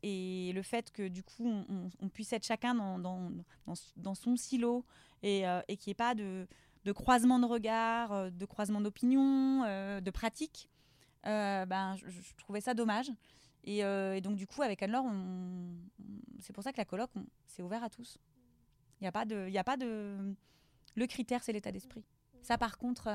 et 0.03 0.53
le 0.53 0.63
fait 0.63 0.91
que 0.91 1.07
du 1.07 1.23
coup, 1.23 1.65
on, 2.01 2.09
puisse 2.09 2.33
être 2.33 2.45
chacun 2.45 2.75
dans, 2.75 2.99
dans, 2.99 3.31
dans, 3.67 3.75
dans 3.97 4.15
son 4.17 4.35
silo 4.37 4.85
et, 5.23 5.45
et 5.69 5.77
qu'il 5.77 5.91
n'y 5.91 5.93
ait 5.93 5.95
pas 5.95 6.17
de 6.17 6.49
de 6.85 6.93
croisement 6.93 7.39
de 7.39 7.47
regards, 7.47 8.13
euh, 8.13 8.31
de 8.31 8.45
croisement 8.45 8.81
d'opinions, 8.81 9.65
euh, 9.65 10.01
de 10.01 10.11
pratiques, 10.11 10.69
euh, 11.27 11.65
ben, 11.67 11.97
je, 11.97 12.35
trouvais 12.39 12.61
ça 12.61 12.75
dommage. 12.75 13.11
Et, 13.65 13.83
donc, 14.23 14.35
du 14.35 14.49
coup, 14.49 14.63
avec 14.63 14.83
Anne-Laure, 14.83 15.07
c'est 16.41 16.53
pour 16.53 16.65
ça 16.65 16.73
que 16.73 16.79
la 16.79 16.85
colloque, 16.85 17.13
c'est 17.47 17.63
ouvert 17.63 17.85
à 17.85 17.91
tous. 17.91 18.19
Il 19.01 19.05
n'y 19.05 19.09
a 19.09 19.13
pas 19.13 19.25
de. 19.25 19.49
Y 19.49 19.59
a 19.59 19.63
pas 19.63 19.77
de... 19.77 20.35
Le 20.97 21.07
critère, 21.07 21.45
c'est 21.45 21.53
l'état 21.53 21.71
d'esprit. 21.71 22.05
Ça, 22.43 22.59
par 22.59 22.77
contre, 22.77 23.09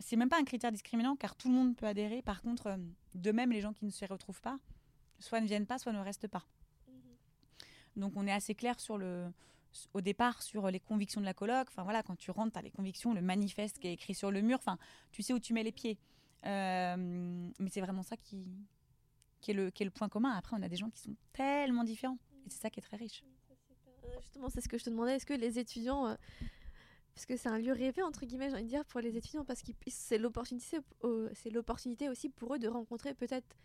c'est 0.00 0.16
même 0.16 0.28
pas 0.28 0.40
un 0.40 0.44
critère 0.44 0.72
discriminant 0.72 1.14
car 1.14 1.36
tout 1.36 1.48
le 1.48 1.54
monde 1.54 1.76
peut 1.76 1.86
adhérer. 1.86 2.20
Par 2.20 2.42
contre, 2.42 2.76
de 3.14 3.30
même, 3.30 3.52
les 3.52 3.60
gens 3.60 3.72
qui 3.72 3.84
ne 3.84 3.90
se 3.90 4.04
retrouvent 4.06 4.42
pas, 4.42 4.58
soit 5.20 5.40
ne 5.40 5.46
viennent 5.46 5.66
pas, 5.66 5.78
soit 5.78 5.92
ne 5.92 6.00
restent 6.00 6.26
pas. 6.26 6.44
Mhm. 6.88 8.00
Donc, 8.00 8.12
on 8.16 8.26
est 8.26 8.32
assez 8.32 8.56
clair 8.56 8.80
sur 8.80 8.98
le, 8.98 9.30
au 9.94 10.00
départ 10.00 10.42
sur 10.42 10.70
les 10.70 10.80
convictions 10.80 11.20
de 11.20 11.26
la 11.26 11.34
colloque. 11.34 11.68
Enfin 11.68 11.82
voilà, 11.82 12.02
quand 12.02 12.16
tu 12.16 12.30
rentres, 12.30 12.52
tu 12.52 12.58
as 12.58 12.62
les 12.62 12.70
convictions, 12.70 13.14
le 13.14 13.22
manifeste 13.22 13.78
qui 13.78 13.88
est 13.88 13.92
écrit 13.92 14.14
sur 14.14 14.30
le 14.30 14.40
mur. 14.40 14.58
Enfin, 14.58 14.78
tu 15.12 15.22
sais 15.22 15.32
où 15.32 15.38
tu 15.38 15.52
mets 15.52 15.62
les 15.62 15.72
pieds. 15.72 15.98
Euh, 16.46 16.96
mais 17.58 17.70
c'est 17.70 17.80
vraiment 17.80 18.02
ça 18.02 18.16
qui, 18.16 18.46
qui, 19.40 19.50
est 19.50 19.54
le, 19.54 19.70
qui 19.70 19.82
est 19.82 19.86
le 19.86 19.90
point 19.90 20.08
commun. 20.08 20.30
Après, 20.30 20.56
on 20.58 20.62
a 20.62 20.68
des 20.68 20.76
gens 20.76 20.90
qui 20.90 21.00
sont 21.00 21.16
tellement 21.32 21.84
différents. 21.84 22.18
Et 22.46 22.50
c'est 22.50 22.60
ça 22.60 22.70
qui 22.70 22.80
est 22.80 22.82
très 22.82 22.96
riche. 22.96 23.22
Euh, 24.04 24.20
justement, 24.20 24.48
c'est 24.48 24.60
ce 24.60 24.68
que 24.68 24.78
je 24.78 24.84
te 24.84 24.90
demandais. 24.90 25.16
Est-ce 25.16 25.26
que 25.26 25.34
les 25.34 25.58
étudiants. 25.58 26.06
Euh, 26.08 26.14
parce 27.14 27.26
que 27.26 27.36
c'est 27.36 27.48
un 27.48 27.58
lieu 27.58 27.72
rêvé, 27.72 28.00
entre 28.02 28.24
guillemets, 28.26 28.48
j'ai 28.48 28.54
envie 28.54 28.64
de 28.64 28.68
dire, 28.68 28.84
pour 28.84 29.00
les 29.00 29.16
étudiants, 29.16 29.44
parce 29.44 29.62
que 29.62 29.72
c'est 29.88 30.18
l'opportunité 30.18 32.08
aussi 32.08 32.28
pour 32.28 32.54
eux 32.54 32.60
de 32.60 32.68
rencontrer 32.68 33.12
peut-être 33.12 33.56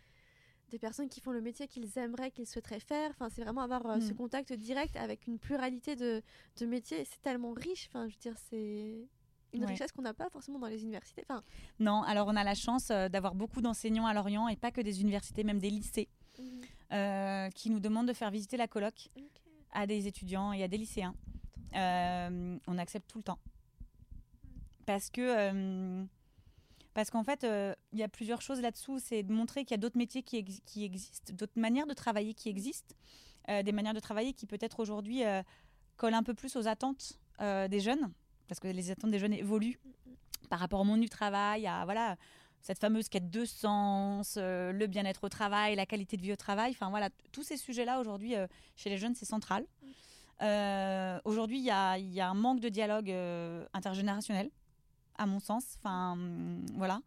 des 0.74 0.80
personnes 0.80 1.08
qui 1.08 1.20
font 1.20 1.30
le 1.30 1.40
métier 1.40 1.68
qu'ils 1.68 1.96
aimeraient, 1.98 2.32
qu'ils 2.32 2.48
souhaiteraient 2.48 2.80
faire. 2.80 3.10
Enfin, 3.10 3.28
c'est 3.30 3.42
vraiment 3.42 3.60
avoir 3.60 3.86
euh, 3.86 4.00
ce 4.00 4.12
mm. 4.12 4.16
contact 4.16 4.52
direct 4.52 4.96
avec 4.96 5.28
une 5.28 5.38
pluralité 5.38 5.94
de, 5.94 6.20
de 6.58 6.66
métiers. 6.66 7.04
C'est 7.04 7.22
tellement 7.22 7.52
riche. 7.52 7.88
Enfin, 7.90 8.08
je 8.08 8.14
veux 8.14 8.20
dire, 8.20 8.34
c'est 8.50 9.06
une 9.52 9.64
richesse 9.66 9.92
qu'on 9.92 10.02
n'a 10.02 10.14
pas 10.14 10.28
forcément 10.30 10.58
dans 10.58 10.66
les 10.66 10.82
universités. 10.82 11.24
Enfin... 11.28 11.44
Non, 11.78 12.02
alors 12.02 12.26
on 12.26 12.34
a 12.34 12.42
la 12.42 12.56
chance 12.56 12.90
euh, 12.90 13.08
d'avoir 13.08 13.36
beaucoup 13.36 13.60
d'enseignants 13.60 14.06
à 14.06 14.14
Lorient 14.14 14.48
et 14.48 14.56
pas 14.56 14.72
que 14.72 14.80
des 14.80 15.00
universités, 15.00 15.44
même 15.44 15.60
des 15.60 15.70
lycées, 15.70 16.08
mhm. 16.40 16.46
euh, 16.92 17.50
qui 17.50 17.70
nous 17.70 17.78
demandent 17.78 18.08
de 18.08 18.12
faire 18.12 18.32
visiter 18.32 18.56
la 18.56 18.66
colloque 18.66 19.10
à 19.70 19.86
des 19.86 20.08
étudiants 20.08 20.52
et 20.52 20.64
à 20.64 20.66
des 20.66 20.76
lycéens. 20.76 21.14
on 21.72 22.78
accepte 22.78 23.08
tout 23.08 23.18
le 23.18 23.24
temps. 23.24 23.38
parce 24.86 25.08
que 25.08 26.04
parce 26.94 27.10
qu'en 27.10 27.24
fait, 27.24 27.46
il 27.92 27.98
y 27.98 28.02
a 28.02 28.08
plusieurs 28.08 28.40
choses 28.40 28.60
là-dessous. 28.60 28.98
C'est 29.00 29.22
de 29.22 29.32
montrer 29.32 29.64
qu'il 29.64 29.72
y 29.72 29.78
a 29.78 29.78
d'autres 29.78 29.98
métiers 29.98 30.22
qui, 30.22 30.36
existent, 30.84 31.32
d'autres 31.34 31.58
manières 31.58 31.86
de 31.86 31.92
travailler 31.92 32.34
qui 32.34 32.48
existent, 32.48 32.94
des 33.48 33.72
manières 33.72 33.94
de 33.94 34.00
travailler 34.00 34.32
qui 34.32 34.46
peut-être 34.46 34.80
aujourd'hui 34.80 35.22
collent 35.96 36.14
un 36.14 36.22
peu 36.22 36.34
plus 36.34 36.56
aux 36.56 36.68
attentes 36.68 37.18
des 37.40 37.80
jeunes, 37.80 38.12
parce 38.48 38.60
que 38.60 38.68
les 38.68 38.90
attentes 38.90 39.10
des 39.10 39.18
jeunes 39.18 39.32
évoluent 39.32 39.80
par 40.48 40.60
rapport 40.60 40.80
au 40.80 40.84
monde 40.84 41.00
du 41.00 41.08
travail, 41.08 41.66
à 41.66 41.84
voilà 41.84 42.16
cette 42.60 42.78
fameuse 42.78 43.08
quête 43.08 43.28
de 43.28 43.44
sens, 43.44 44.38
le 44.38 44.86
bien-être 44.86 45.24
au 45.24 45.28
travail, 45.28 45.74
la 45.74 45.86
qualité 45.86 46.16
de 46.16 46.22
vie 46.22 46.32
au 46.32 46.36
travail. 46.36 46.70
Enfin 46.70 46.90
voilà, 46.90 47.10
tous 47.32 47.42
ces 47.42 47.56
sujets-là 47.56 48.00
aujourd'hui 48.00 48.34
chez 48.76 48.88
les 48.88 48.98
jeunes, 48.98 49.16
c'est 49.16 49.26
central. 49.26 49.66
aujourd'hui, 51.24 51.58
il 51.58 51.64
y 51.64 51.70
a, 51.70 52.28
un 52.28 52.34
manque 52.34 52.60
de 52.60 52.68
dialogue 52.68 53.10
intergénérationnel 53.72 54.48
à 55.16 55.26
mon 55.26 55.40
sens. 55.40 55.76
Enfin, 55.78 56.16
voilà. 56.74 57.00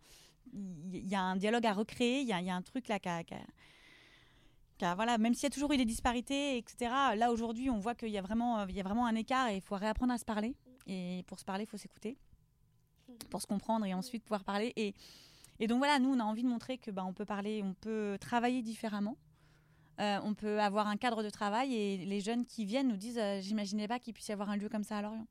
Il 0.53 1.07
y 1.07 1.15
a 1.15 1.21
un 1.21 1.35
dialogue 1.35 1.65
à 1.65 1.73
recréer, 1.73 2.21
il 2.21 2.27
y, 2.27 2.31
a 2.31 2.55
un 2.55 2.61
truc 2.61 2.87
là 2.87 2.99
qui 2.99 3.09
voilà, 4.95 5.17
même 5.17 5.33
s'il 5.33 5.43
y 5.43 5.47
a 5.47 5.49
toujours 5.49 5.71
eu 5.73 5.77
des 5.77 5.85
disparités, 5.85 6.57
etc. 6.57 6.91
Là, 7.15 7.31
aujourd'hui, 7.31 7.69
on 7.69 7.79
voit 7.79 7.95
qu'il 7.95 8.09
y, 8.09 8.17
a 8.17 8.21
vraiment, 8.21 8.65
il 8.67 8.75
y 8.75 8.79
a 8.79 8.83
vraiment 8.83 9.05
un 9.05 9.15
écart 9.15 9.49
et 9.49 9.55
il 9.55 9.61
faut 9.61 9.75
réapprendre 9.75 10.13
à 10.13 10.17
se 10.17 10.25
parler. 10.25 10.55
Et 10.85 11.23
pour 11.27 11.39
se 11.39 11.45
parler, 11.45 11.63
il 11.63 11.67
faut 11.67 11.77
s'écouter, 11.77 12.17
pour 13.29 13.41
se 13.41 13.47
comprendre 13.47 13.85
et 13.85 13.93
ensuite 13.93 14.23
pouvoir 14.23 14.43
parler. 14.43 14.73
Et, 14.75 14.93
donc 15.67 15.79
voilà, 15.79 15.99
nous, 15.99 16.09
on 16.13 16.19
a 16.19 16.23
envie 16.23 16.43
de 16.43 16.47
montrer 16.47 16.77
que 16.77 16.91
ben, 16.91 17.03
on 17.03 17.13
peut 17.13 17.25
parler, 17.25 17.61
on 17.63 17.73
peut 17.73 18.17
travailler 18.21 18.61
différemment. 18.61 19.17
Euh, 19.99 20.19
on 20.23 20.35
peut 20.35 20.61
avoir 20.61 20.87
un 20.87 20.95
cadre 20.95 21.23
de 21.23 21.29
travail 21.31 21.73
et 21.73 21.97
les 21.97 22.21
jeunes 22.21 22.45
qui 22.45 22.65
viennent 22.65 22.87
nous 22.87 22.97
disent 22.97 23.17
euh, 23.17 23.41
J'imaginais 23.41 23.87
pas 23.87 23.97
qu'il 23.97 24.13
puisse 24.13 24.27
y 24.27 24.31
avoir 24.31 24.51
un 24.51 24.55
lieu 24.55 24.69
comme 24.69 24.83
ça 24.83 24.99
à 24.99 25.01
Lorient. 25.01 25.25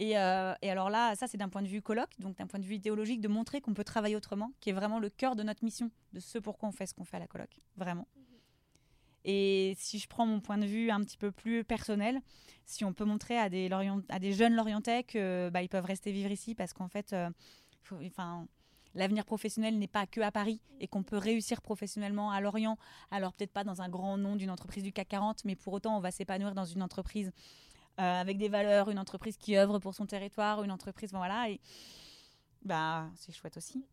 Euh, 0.00 0.54
et, 0.62 0.70
alors 0.70 0.90
là, 0.90 1.14
ça 1.14 1.26
c'est 1.26 1.36
d'un 1.38 1.48
point 1.48 1.62
de 1.62 1.68
vue 1.68 1.82
colloque, 1.82 2.18
donc 2.18 2.36
d'un 2.36 2.46
point 2.46 2.58
de 2.58 2.64
vue 2.64 2.76
idéologique, 2.76 3.20
de 3.20 3.28
montrer 3.28 3.60
qu'on 3.60 3.74
peut 3.74 3.84
travailler 3.84 4.16
autrement, 4.16 4.52
qui 4.60 4.70
est 4.70 4.72
vraiment 4.72 4.98
le 4.98 5.10
cœur 5.10 5.36
de 5.36 5.42
notre 5.42 5.64
mission, 5.64 5.90
de 6.12 6.20
ce 6.20 6.38
pourquoi 6.38 6.68
on 6.68 6.72
fait 6.72 6.86
ce 6.86 6.94
qu'on 6.94 7.04
fait 7.04 7.16
à 7.16 7.20
la 7.20 7.26
colloque, 7.26 7.60
vraiment. 7.76 8.06
Et 9.24 9.74
si 9.78 9.98
je 9.98 10.08
prends 10.08 10.26
mon 10.26 10.40
point 10.40 10.58
de 10.58 10.66
vue 10.66 10.90
un 10.90 11.00
petit 11.00 11.16
peu 11.16 11.30
plus 11.30 11.62
personnel, 11.62 12.20
si 12.64 12.84
on 12.84 12.92
peut 12.92 13.04
montrer 13.04 13.38
à 13.38 13.48
des, 13.48 13.68
jeunes 14.32 14.54
Lorientais 14.54 15.04
qu'ils 15.04 15.50
bah, 15.52 15.60
peuvent 15.70 15.84
rester 15.84 16.10
vivre 16.10 16.30
ici 16.30 16.54
parce 16.54 16.72
qu'en 16.72 16.88
fait, 16.88 17.12
euh, 17.12 17.30
enfin, 18.04 18.48
l'avenir 18.94 19.24
professionnel 19.24 19.78
n'est 19.78 19.86
pas 19.86 20.06
que 20.06 20.20
à 20.20 20.32
Paris 20.32 20.60
et 20.80 20.88
qu'on 20.88 21.04
peut 21.04 21.18
réussir 21.18 21.62
professionnellement 21.62 22.32
à 22.32 22.40
Lorient, 22.40 22.78
alors 23.12 23.32
peut-être 23.32 23.52
pas 23.52 23.62
dans 23.62 23.80
un 23.80 23.88
grand 23.88 24.18
nom 24.18 24.34
d'une 24.34 24.50
entreprise 24.50 24.82
du 24.82 24.92
CAC 24.92 25.08
40, 25.08 25.44
mais 25.44 25.54
pour 25.54 25.72
autant 25.72 25.96
on 25.96 26.00
va 26.00 26.10
s'épanouir 26.10 26.54
dans 26.54 26.64
une 26.64 26.82
entreprise 26.82 27.30
avec 27.96 28.38
des 28.38 28.48
valeurs, 28.48 28.90
une 28.90 28.98
entreprise 28.98 29.36
qui 29.36 29.56
œuvre 29.56 29.78
pour 29.78 29.94
son 29.94 30.06
territoire, 30.06 30.62
une 30.64 30.72
entreprise, 30.72 31.10
voilà, 31.12 31.50
et 31.50 31.60
bah 32.64 33.10
c'est 33.16 33.32
chouette 33.32 33.56
aussi. 33.56 33.84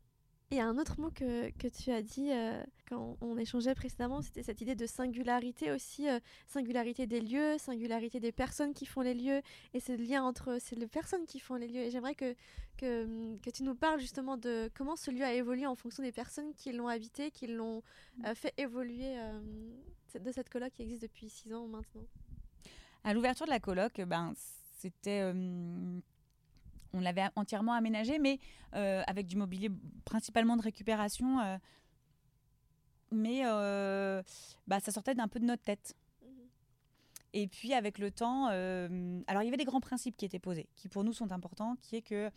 Et 0.51 0.59
un 0.59 0.79
autre 0.79 0.99
mot 0.99 1.11
que, 1.11 1.51
que 1.51 1.67
tu 1.67 1.91
as 1.91 2.01
dit 2.01 2.31
euh, 2.31 2.63
quand 2.89 3.17
on 3.21 3.37
échangeait 3.37 3.75
précédemment, 3.75 4.23
c'était 4.23 4.41
cette 4.41 4.61
idée 4.61 4.73
de 4.73 4.87
singularité 4.87 5.71
aussi, 5.71 6.09
euh, 6.09 6.19
singularité 6.47 7.05
des 7.05 7.21
lieux, 7.21 7.59
singularité 7.59 8.19
des 8.19 8.31
personnes 8.31 8.73
qui 8.73 8.87
font 8.87 9.01
les 9.01 9.13
lieux, 9.13 9.43
et 9.75 9.79
ce 9.79 9.91
lien 9.91 10.23
entre 10.23 10.57
les 10.75 10.87
personnes 10.87 11.27
qui 11.27 11.39
font 11.39 11.53
les 11.53 11.67
lieux. 11.67 11.81
Et 11.81 11.91
j'aimerais 11.91 12.15
que, 12.15 12.33
que, 12.77 13.37
que, 13.43 13.51
tu 13.51 13.61
nous 13.61 13.75
parles 13.75 13.99
justement 13.99 14.37
de 14.37 14.71
comment 14.73 14.95
ce 14.95 15.11
lieu 15.11 15.23
a 15.23 15.33
évolué 15.33 15.67
en 15.67 15.75
fonction 15.75 16.01
des 16.01 16.11
personnes 16.11 16.51
qui 16.55 16.71
l'ont 16.71 16.87
habité, 16.87 17.29
qui 17.29 17.45
l'ont 17.45 17.83
fait 18.33 18.55
évoluer 18.57 19.17
de 20.19 20.31
cette 20.31 20.49
colloque 20.49 20.73
qui 20.73 20.81
existe 20.81 21.03
depuis 21.03 21.29
six 21.29 21.53
ans 21.53 21.67
maintenant. 21.67 22.07
À 23.03 23.13
l'ouverture 23.13 23.45
de 23.45 23.51
la 23.51 23.59
coloc, 23.59 24.01
ben, 24.01 24.33
c'était. 24.77 25.21
Euh, 25.21 25.99
on 26.93 27.01
l'avait 27.01 27.27
entièrement 27.35 27.73
aménagé, 27.73 28.17
mais 28.17 28.39
euh, 28.75 29.03
avec 29.05 29.27
du 29.27 29.35
mobilier 29.35 29.69
principalement 30.05 30.57
de 30.57 30.61
récupération. 30.61 31.39
Euh, 31.39 31.57
mais 33.11 33.41
bah, 34.67 34.79
ça 34.79 34.91
sortait 34.91 35.15
d'un 35.15 35.27
peu 35.27 35.39
de 35.39 35.45
notre 35.45 35.63
tête. 35.63 35.95
Mhm. 36.21 36.29
Et 37.33 37.47
puis 37.47 37.73
avec 37.73 37.99
le 37.99 38.11
temps, 38.11 38.47
alors 38.47 39.41
il 39.41 39.45
y 39.45 39.47
avait 39.47 39.57
des 39.57 39.65
grands 39.65 39.81
principes 39.81 40.17
qui 40.17 40.25
étaient 40.25 40.39
posés, 40.39 40.67
qui 40.75 40.89
pour 40.89 41.03
nous 41.03 41.13
sont 41.13 41.31
importants, 41.31 41.75
qui 41.81 41.95
est 41.95 42.01
que 42.01 42.29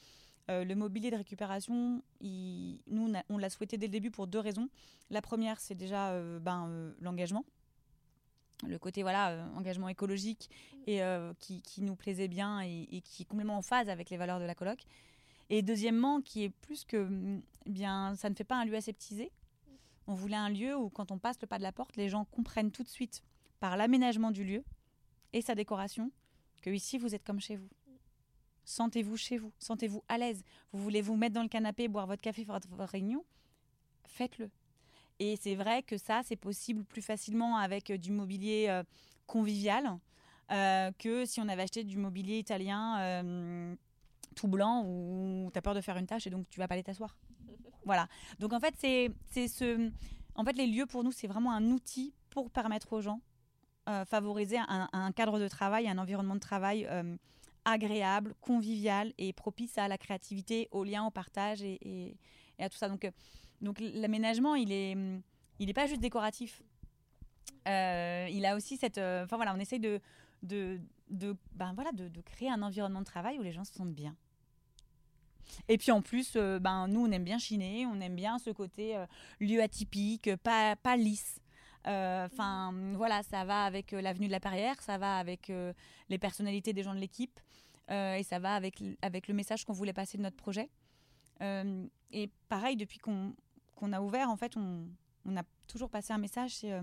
le 0.48 0.74
mobilier 0.74 1.10
de 1.10 1.16
récupération, 1.16 2.02
nous 2.22 3.12
on 3.28 3.38
l'a 3.38 3.50
souhaité 3.50 3.76
dès 3.76 3.86
le 3.86 3.92
début 3.92 4.10
pour 4.10 4.26
deux 4.26 4.38
raisons. 4.38 4.68
La 5.10 5.20
première, 5.20 5.60
c'est 5.60 5.74
déjà 5.74 6.18
ben, 6.40 6.94
l'engagement 7.00 7.44
le 8.66 8.78
côté 8.78 9.02
voilà 9.02 9.30
euh, 9.30 9.46
engagement 9.56 9.88
écologique 9.88 10.50
et 10.86 11.02
euh, 11.02 11.32
qui, 11.38 11.62
nous 11.78 11.96
plaisait 11.96 12.28
bien 12.28 12.60
et, 12.60 13.02
qui 13.04 13.22
est 13.22 13.26
complètement 13.26 13.56
en 13.56 13.62
phase 13.62 13.88
avec 13.88 14.10
les 14.10 14.16
valeurs 14.16 14.40
de 14.40 14.44
la 14.44 14.54
coloc. 14.54 14.80
Et 15.50 15.62
deuxièmement, 15.62 16.20
qui 16.20 16.44
est 16.44 16.50
plus 16.50 16.84
que 16.84 16.96
mm, 16.96 17.42
eh 17.66 17.70
bien 17.70 18.14
ça 18.16 18.30
ne 18.30 18.34
fait 18.34 18.44
pas 18.44 18.56
un 18.56 18.64
lieu 18.64 18.74
aseptisé. 18.74 19.30
On 20.06 20.14
voulait 20.14 20.36
un 20.36 20.48
lieu 20.48 20.76
où 20.76 20.90
quand 20.90 21.12
on 21.12 21.18
passe 21.18 21.40
le 21.40 21.46
pas 21.46 21.58
de 21.58 21.62
la 21.62 21.72
porte, 21.72 21.96
les 21.96 22.08
gens 22.08 22.24
comprennent 22.24 22.72
tout 22.72 22.82
de 22.82 22.88
suite 22.88 23.22
par 23.60 23.76
l'aménagement 23.76 24.30
du 24.30 24.44
lieu 24.44 24.64
et 25.32 25.42
sa 25.42 25.54
décoration 25.54 26.10
que 26.62 26.70
ici 26.70 26.98
vous 26.98 27.14
êtes 27.14 27.24
comme 27.24 27.40
chez 27.40 27.56
vous. 27.56 27.68
Sentez-vous 28.64 29.16
chez 29.16 29.38
vous, 29.38 29.52
sentez-vous 29.58 30.04
à 30.08 30.18
l'aise. 30.18 30.44
Vous 30.72 30.82
voulez 30.82 31.02
vous 31.02 31.16
mettre 31.16 31.34
dans 31.34 31.42
le 31.42 31.48
canapé, 31.48 31.88
boire 31.88 32.06
votre 32.06 32.22
café, 32.22 32.44
faire 32.44 32.60
votre 32.70 32.92
réunion, 32.92 33.24
faites-le. 34.06 34.50
Et 35.24 35.36
c'est 35.40 35.54
vrai 35.54 35.84
que 35.84 35.98
ça, 35.98 36.22
c'est 36.24 36.34
possible 36.34 36.82
plus 36.82 37.00
facilement 37.00 37.56
avec 37.56 37.90
euh, 37.90 37.96
du 37.96 38.10
mobilier 38.10 38.66
euh, 38.68 38.82
convivial 39.28 39.96
euh, 40.50 40.90
que 40.98 41.24
si 41.26 41.40
on 41.40 41.46
avait 41.46 41.62
acheté 41.62 41.84
du 41.84 41.96
mobilier 41.96 42.38
italien 42.38 43.76
tout 44.34 44.48
blanc 44.48 44.82
où 44.84 45.48
tu 45.52 45.58
as 45.58 45.62
peur 45.62 45.76
de 45.76 45.80
faire 45.80 45.96
une 45.96 46.06
tâche 46.06 46.26
et 46.26 46.30
donc 46.30 46.48
tu 46.50 46.58
vas 46.58 46.66
pas 46.66 46.74
aller 46.74 46.82
t'asseoir. 46.82 47.16
voilà. 47.84 48.08
Donc 48.40 48.52
en 48.52 48.58
fait, 48.58 48.74
c'est 48.80 49.46
ce. 49.46 49.92
En 50.34 50.44
fait, 50.44 50.54
les 50.54 50.66
lieux 50.66 50.86
pour 50.86 51.04
nous, 51.04 51.12
c'est 51.12 51.28
vraiment 51.28 51.52
un 51.52 51.70
outil 51.70 52.14
pour 52.28 52.50
permettre 52.50 52.92
aux 52.92 53.00
gens 53.00 53.20
favoriser 54.06 54.58
un, 54.58 55.12
cadre 55.12 55.38
de 55.38 55.48
travail, 55.48 55.88
un 55.88 55.98
environnement 55.98 56.34
de 56.34 56.40
travail 56.40 56.88
agréable, 57.64 58.34
convivial 58.40 59.12
et 59.18 59.32
propice 59.32 59.76
à 59.76 59.86
la 59.86 59.98
créativité, 59.98 60.68
au 60.70 60.82
lien, 60.82 61.04
au 61.04 61.10
partage 61.10 61.62
et, 61.62 62.16
et 62.58 62.64
à 62.64 62.68
tout 62.68 62.78
ça. 62.78 62.88
Donc 62.88 63.10
donc 63.62 63.78
l'aménagement, 63.80 64.56
il 64.56 64.72
est, 64.72 64.96
il 65.58 65.66
n'est 65.66 65.72
pas 65.72 65.86
juste 65.86 66.00
décoratif. 66.00 66.62
Euh, 67.68 68.28
il 68.30 68.44
a 68.44 68.56
aussi 68.56 68.76
cette, 68.76 68.98
euh, 68.98 69.24
enfin 69.24 69.36
voilà, 69.36 69.54
on 69.54 69.60
essaye 69.60 69.78
de, 69.78 70.00
de, 70.42 70.80
de 71.10 71.36
ben 71.54 71.72
voilà, 71.74 71.92
de, 71.92 72.08
de, 72.08 72.20
créer 72.20 72.50
un 72.50 72.60
environnement 72.62 73.00
de 73.00 73.04
travail 73.04 73.38
où 73.38 73.42
les 73.42 73.52
gens 73.52 73.64
se 73.64 73.72
sentent 73.72 73.94
bien. 73.94 74.16
Et 75.68 75.78
puis 75.78 75.92
en 75.92 76.02
plus, 76.02 76.34
euh, 76.34 76.58
ben 76.58 76.88
nous 76.88 77.06
on 77.06 77.10
aime 77.12 77.24
bien 77.24 77.38
chiner, 77.38 77.86
on 77.86 78.00
aime 78.00 78.16
bien 78.16 78.38
ce 78.38 78.50
côté 78.50 78.96
lieu 79.40 79.62
atypique, 79.62 80.34
pas, 80.36 80.76
pas 80.76 80.96
lisse. 80.96 81.38
Enfin 81.84 82.72
voilà, 82.94 83.22
ça 83.22 83.44
va 83.44 83.64
avec 83.64 83.92
l'avenue 83.92 84.26
de 84.26 84.32
la 84.32 84.40
Perrière, 84.40 84.80
ça 84.82 84.98
va 84.98 85.18
avec 85.18 85.52
les 86.08 86.18
personnalités 86.18 86.72
des 86.72 86.84
gens 86.84 86.94
de 86.94 87.00
l'équipe 87.00 87.40
et 87.90 88.22
ça 88.22 88.38
va 88.38 88.54
avec, 88.54 88.82
avec 89.02 89.26
le 89.26 89.34
message 89.34 89.64
qu'on 89.64 89.72
voulait 89.72 89.92
passer 89.92 90.16
de 90.16 90.22
notre 90.22 90.36
projet. 90.36 90.70
et 91.40 92.30
pareil, 92.48 92.76
depuis 92.76 92.98
qu'on 92.98 93.34
qu'on 93.74 93.92
a 93.92 94.00
ouvert, 94.00 94.30
en 94.30 94.36
fait, 94.36 94.56
on, 94.56 94.86
a 95.36 95.42
toujours 95.66 95.90
passé 95.90 96.12
un 96.12 96.18
message, 96.18 96.56
c'est 96.56 96.72
euh, 96.72 96.82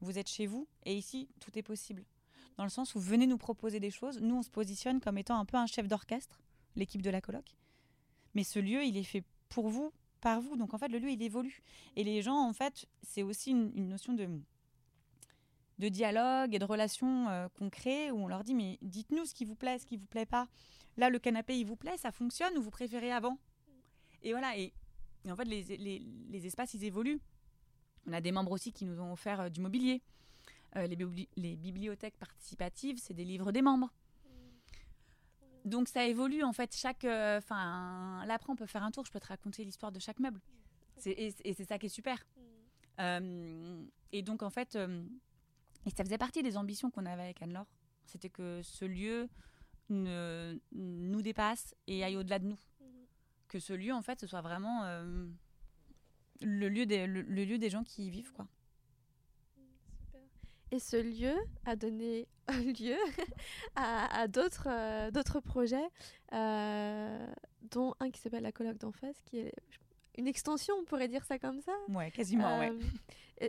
vous 0.00 0.18
êtes 0.18 0.28
chez 0.28 0.46
vous 0.46 0.68
et 0.84 0.96
ici, 0.96 1.28
tout 1.40 1.56
est 1.58 1.62
possible. 1.62 2.04
Dans 2.56 2.64
le 2.64 2.70
sens 2.70 2.94
où 2.94 3.00
venez 3.00 3.26
nous 3.26 3.38
proposer 3.38 3.80
des 3.80 3.90
choses. 3.90 4.20
Nous, 4.20 4.34
on 4.34 4.42
se 4.42 4.50
positionne 4.50 5.00
comme 5.00 5.18
étant 5.18 5.38
un 5.38 5.44
peu 5.44 5.56
un 5.56 5.66
chef 5.66 5.88
d'orchestre, 5.88 6.40
l'équipe 6.74 7.02
de 7.02 7.10
la 7.10 7.20
coloc. 7.20 7.44
Mais 8.34 8.44
ce 8.44 8.58
lieu, 8.58 8.84
il 8.84 8.96
est 8.96 9.04
fait 9.04 9.24
pour 9.48 9.68
vous, 9.68 9.92
par 10.20 10.40
vous. 10.40 10.56
Donc 10.56 10.74
en 10.74 10.78
fait, 10.78 10.88
le 10.88 10.98
lieu, 10.98 11.10
il 11.10 11.22
évolue. 11.22 11.62
Et 11.96 12.04
les 12.04 12.22
gens, 12.22 12.36
en 12.36 12.52
fait, 12.52 12.86
c'est 13.02 13.22
aussi 13.22 13.50
une, 13.50 13.88
notion 13.88 14.14
de, 14.14 15.88
dialogue 15.88 16.54
et 16.54 16.58
de 16.58 16.64
relation 16.64 17.28
euh, 17.28 17.48
qu'on 17.58 17.68
crée 17.68 18.10
où 18.10 18.24
on 18.24 18.28
leur 18.28 18.42
dit 18.42 18.54
mais 18.54 18.78
dites-nous 18.82 19.26
ce 19.26 19.34
qui 19.34 19.44
vous 19.44 19.54
plaît, 19.54 19.78
ce 19.78 19.86
qui 19.86 19.96
vous 19.96 20.06
plaît 20.06 20.26
pas. 20.26 20.48
Là, 20.96 21.10
le 21.10 21.18
canapé, 21.18 21.58
il 21.58 21.66
vous 21.66 21.76
plaît, 21.76 21.98
ça 21.98 22.10
fonctionne 22.10 22.56
ou 22.56 22.62
vous 22.62 22.70
préférez 22.70 23.12
avant? 23.12 23.38
Et 24.22 24.32
voilà. 24.32 24.54
En 25.32 25.36
fait, 25.36 25.44
les, 25.44 26.46
espaces, 26.46 26.74
ils 26.74 26.84
évoluent. 26.84 27.20
On 28.06 28.12
a 28.12 28.20
des 28.20 28.32
membres 28.32 28.52
aussi 28.52 28.72
qui 28.72 28.84
nous 28.84 29.00
ont 29.00 29.12
offert 29.12 29.40
euh, 29.40 29.48
du 29.48 29.60
mobilier. 29.60 30.02
Euh, 30.76 30.86
les, 30.86 31.56
bibliothèques 31.56 32.16
participatives, 32.18 32.98
c'est 32.98 33.14
des 33.14 33.24
livres 33.24 33.52
des 33.52 33.62
membres. 33.62 33.92
Donc 35.64 35.88
ça 35.88 36.06
évolue 36.06 36.44
en 36.44 36.52
fait. 36.52 36.76
Chaque, 36.76 37.04
euh, 37.04 37.38
enfin, 37.38 38.24
là 38.26 38.34
après 38.34 38.52
on 38.52 38.56
peut 38.56 38.66
faire 38.66 38.84
un 38.84 38.92
tour. 38.92 39.04
Je 39.04 39.10
peux 39.10 39.18
te 39.18 39.26
raconter 39.26 39.64
l'histoire 39.64 39.90
de 39.90 39.98
chaque 39.98 40.20
meuble. 40.20 40.40
Et, 41.04 41.30
c'est 41.30 41.64
ça 41.64 41.78
qui 41.78 41.86
est 41.86 41.90
super. 41.90 42.24
et 42.98 44.22
donc 44.22 44.42
en 44.42 44.50
fait, 44.50 44.78
ça 45.94 46.04
faisait 46.04 46.18
partie 46.18 46.42
des 46.42 46.56
ambitions 46.56 46.90
qu'on 46.90 47.04
avait 47.04 47.22
avec 47.22 47.42
Anne-Laure. 47.42 47.66
C'était 48.04 48.30
que 48.30 48.60
ce 48.62 48.84
lieu 48.84 49.28
nous 49.88 51.22
dépasse 51.22 51.74
et 51.86 52.04
aille 52.04 52.16
au-delà 52.16 52.38
de 52.38 52.46
nous 52.46 52.58
que 53.48 53.58
ce 53.58 53.72
lieu, 53.72 53.92
en 53.92 54.02
fait, 54.02 54.20
ce 54.20 54.26
soit 54.26 54.40
vraiment 54.40 54.84
euh, 54.84 55.26
le, 56.40 56.68
lieu 56.68 56.86
des, 56.86 57.06
le, 57.06 57.22
lieu 57.22 57.58
des 57.58 57.70
gens 57.70 57.84
qui 57.84 58.06
y 58.06 58.10
vivent, 58.10 58.32
quoi. 58.32 58.46
Super. 60.00 60.20
Et 60.70 60.78
ce 60.78 60.96
lieu 60.96 61.34
a 61.64 61.76
donné 61.76 62.28
lieu 62.80 62.96
à, 63.76 64.28
d'autres 64.28 64.68
euh, 64.68 65.10
d'autres 65.10 65.40
projets, 65.40 65.88
euh, 66.32 67.26
dont 67.70 67.94
un 68.00 68.10
qui 68.10 68.20
s'appelle 68.20 68.42
la 68.42 68.52
colloque 68.52 68.78
d'en 68.78 68.92
face, 68.92 69.20
qui 69.24 69.38
est 69.38 69.54
une 70.18 70.26
extension, 70.26 70.74
on 70.80 70.84
pourrait 70.84 71.08
dire 71.08 71.24
ça 71.24 71.38
comme 71.38 71.60
ça. 71.60 71.72
Ouais, 71.88 72.10
quasiment, 72.10 72.58
ouais. 72.58 72.72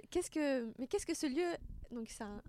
Qu'est-ce 0.10 0.30
que, 0.30 0.66
mais 0.78 0.88
qu'est-ce 0.88 1.06
que 1.06 1.14
ce 1.14 1.28
lieu 1.28 1.48
Donc 1.92 2.10
c'est 2.10 2.24
un, 2.24 2.42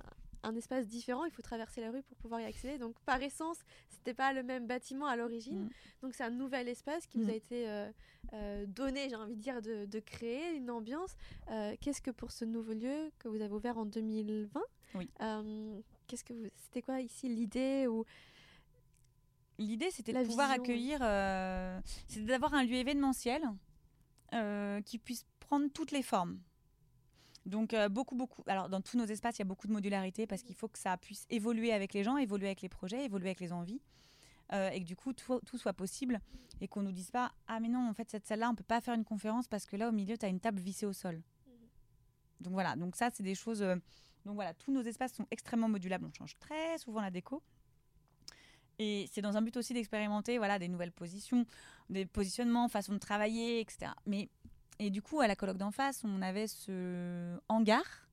un 0.42 0.55
espace 0.55 0.87
différent, 0.87 1.24
il 1.24 1.31
faut 1.31 1.42
traverser 1.42 1.81
la 1.81 1.90
rue 1.90 2.03
pour 2.03 2.16
pouvoir 2.16 2.40
y 2.40 2.44
accéder. 2.44 2.79
Donc 2.79 2.98
par 3.01 3.22
essence, 3.22 3.59
c'était 3.88 4.14
pas 4.14 4.33
le 4.33 4.42
même 4.42 4.66
bâtiment 4.66 5.07
à 5.07 5.16
l'origine. 5.16 5.64
Mm. 5.64 5.70
Donc 6.03 6.14
c'est 6.14 6.24
un 6.24 6.31
nouvel 6.31 6.68
espace 6.68 7.07
qui 7.07 7.18
vous 7.18 7.27
mm. 7.27 7.31
a 7.31 7.35
été 7.35 7.68
euh, 7.68 7.90
euh, 8.33 8.66
donné, 8.66 9.09
j'ai 9.09 9.16
envie 9.16 9.37
de 9.37 9.40
dire, 9.40 9.61
de, 9.62 10.01
créer 10.01 10.55
une 10.55 10.70
ambiance. 10.70 11.16
Euh, 11.51 11.74
qu'est-ce 11.81 12.01
que 12.01 12.11
pour 12.11 12.31
ce 12.31 12.44
nouveau 12.44 12.72
lieu 12.72 13.11
que 13.18 13.29
vous 13.29 13.40
avez 13.40 13.53
ouvert 13.53 13.79
en 13.79 13.87
2020 13.87 14.61
Oui. 14.94 15.11
qu'est-ce 16.07 16.24
que 16.24 16.33
vous, 16.33 16.46
c'était 16.57 16.83
quoi 16.83 17.01
ici 17.01 17.29
l'idée 17.29 17.87
ou 17.87 18.05
L'idée, 19.61 19.90
c'était 19.90 20.12
de 20.12 20.24
pouvoir 20.24 20.53
accueillir, 20.53 20.98
c'était 22.07 22.27
d'avoir 22.27 22.55
un 22.55 22.62
lieu 22.62 22.77
événementiel 22.77 23.42
qui 24.85 24.98
puisse 24.98 25.27
prendre 25.40 25.68
toutes 25.72 25.90
les 25.90 26.03
formes. 26.03 26.38
Donc 27.48 27.72
euh, 27.72 27.88
beaucoup, 27.88 28.14
beaucoup. 28.14 28.42
Alors 28.46 28.68
dans 28.68 28.80
tous 28.80 28.96
nos 28.98 29.06
espaces, 29.06 29.37
il 29.37 29.40
y 29.40 29.42
a 29.42 29.46
beaucoup 29.46 29.66
de 29.66 29.72
modularité 29.72 30.26
parce 30.26 30.42
qu'il 30.42 30.54
faut 30.54 30.68
que 30.68 30.78
ça 30.78 30.96
puisse 30.98 31.26
évoluer 31.30 31.72
avec 31.72 31.94
les 31.94 32.04
gens, 32.04 32.18
évoluer 32.18 32.46
avec 32.46 32.61
les 32.61 32.68
projets, 32.68 33.04
évoluer 33.04 33.28
avec 33.28 33.40
les 33.40 33.52
envies. 33.52 33.80
Euh, 34.52 34.70
et 34.70 34.80
que 34.80 34.87
du 34.87 34.96
coup 34.96 35.12
tout, 35.12 35.58
soit 35.58 35.74
possible 35.74 36.20
et 36.62 36.68
qu'on 36.68 36.80
nous 36.80 36.92
dise 36.92 37.11
pas 37.11 37.32
ah 37.48 37.61
mais 37.61 37.68
non 37.68 37.87
en 37.87 37.92
fait 37.92 38.08
cette 38.08 38.26
salle-là 38.26 38.48
on 38.48 38.54
peut 38.54 38.64
pas 38.64 38.80
faire 38.80 38.94
une 38.94 39.04
conférence 39.04 39.46
parce 39.46 39.66
que 39.66 39.76
là 39.76 39.90
au 39.90 39.92
milieu 39.92 40.16
tu 40.16 40.24
as 40.24 40.30
une 40.30 40.40
table 40.40 40.58
vissée 40.58 40.87
au 40.87 40.94
sol. 40.94 41.16
Mhm. 41.16 41.52
Donc 42.40 42.52
voilà, 42.54 42.74
donc 42.74 42.96
ça 42.96 43.11
c'est 43.12 43.22
des 43.22 43.34
choses 43.34 43.61
euh, 43.61 43.76
donc 44.24 44.37
voilà, 44.37 44.54
tous 44.54 44.72
nos 44.72 44.82
espaces 44.82 45.12
sont 45.12 45.26
extrêmement 45.30 45.68
modulables, 45.68 46.06
on 46.06 46.12
change 46.12 46.38
très 46.38 46.78
souvent 46.78 47.02
la 47.02 47.11
déco. 47.11 47.42
Et 48.78 49.06
c'est 49.12 49.20
dans 49.20 49.37
un 49.37 49.42
but 49.42 49.56
aussi 49.56 49.74
d'expérimenter 49.74 50.38
voilà 50.38 50.58
des 50.58 50.68
nouvelles 50.68 50.92
positions, 50.92 51.44
des 51.90 52.06
positionnements, 52.06 52.68
façon 52.68 52.94
de 52.94 52.98
travailler, 52.98 53.61
etc. 53.61 53.92
Mais 54.06 54.30
et 54.79 54.91
du 54.91 55.03
coup, 55.03 55.21
à 55.21 55.27
la 55.27 55.35
colloque 55.37 55.59
d'en 55.59 55.71
face, 55.71 56.03
on 56.05 56.23
avait 56.23 56.47
ce 56.47 57.38
hangar 57.49 58.09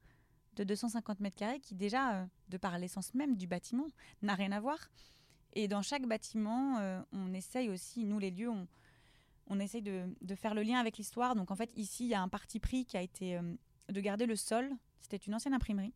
de 0.56 0.64
250 0.64 1.20
mètres 1.20 1.36
carrés 1.36 1.60
qui 1.60 1.76
déjà, 1.76 2.16
euh, 2.16 2.26
de 2.50 2.58
par 2.58 2.78
l'essence 2.80 3.14
même 3.14 3.36
du 3.36 3.48
bâtiment, 3.48 3.86
n'a 4.22 4.36
rien 4.36 4.52
à 4.52 4.60
voir. 4.60 4.78
Et 5.54 5.68
dans 5.68 5.82
chaque 5.82 6.06
bâtiment, 6.06 6.78
euh, 6.80 7.02
on 7.12 7.34
essaye 7.34 7.70
aussi, 7.70 8.06
nous 8.06 8.20
les 8.20 8.32
lieux, 8.32 8.50
on, 8.50 8.68
on 9.48 9.60
essaye 9.60 9.82
de, 9.82 10.06
de, 10.22 10.36
faire 10.36 10.54
le 10.54 10.64
lien 10.64 10.80
avec 10.80 10.98
l'histoire. 10.98 11.36
Donc 11.36 11.52
en 11.52 11.56
fait, 11.56 11.72
ici, 11.76 12.06
il 12.06 12.10
y 12.10 12.14
a 12.14 12.22
un 12.22 12.30
parti 12.30 12.60
pris 12.60 12.86
qui 12.86 12.98
a 12.98 13.02
été 13.02 13.38
euh, 13.38 13.42
de 13.90 14.02
garder 14.02 14.26
le 14.26 14.36
sol. 14.36 14.70
C'était 15.02 15.18
une 15.18 15.36
ancienne 15.36 15.54
imprimerie. 15.54 15.94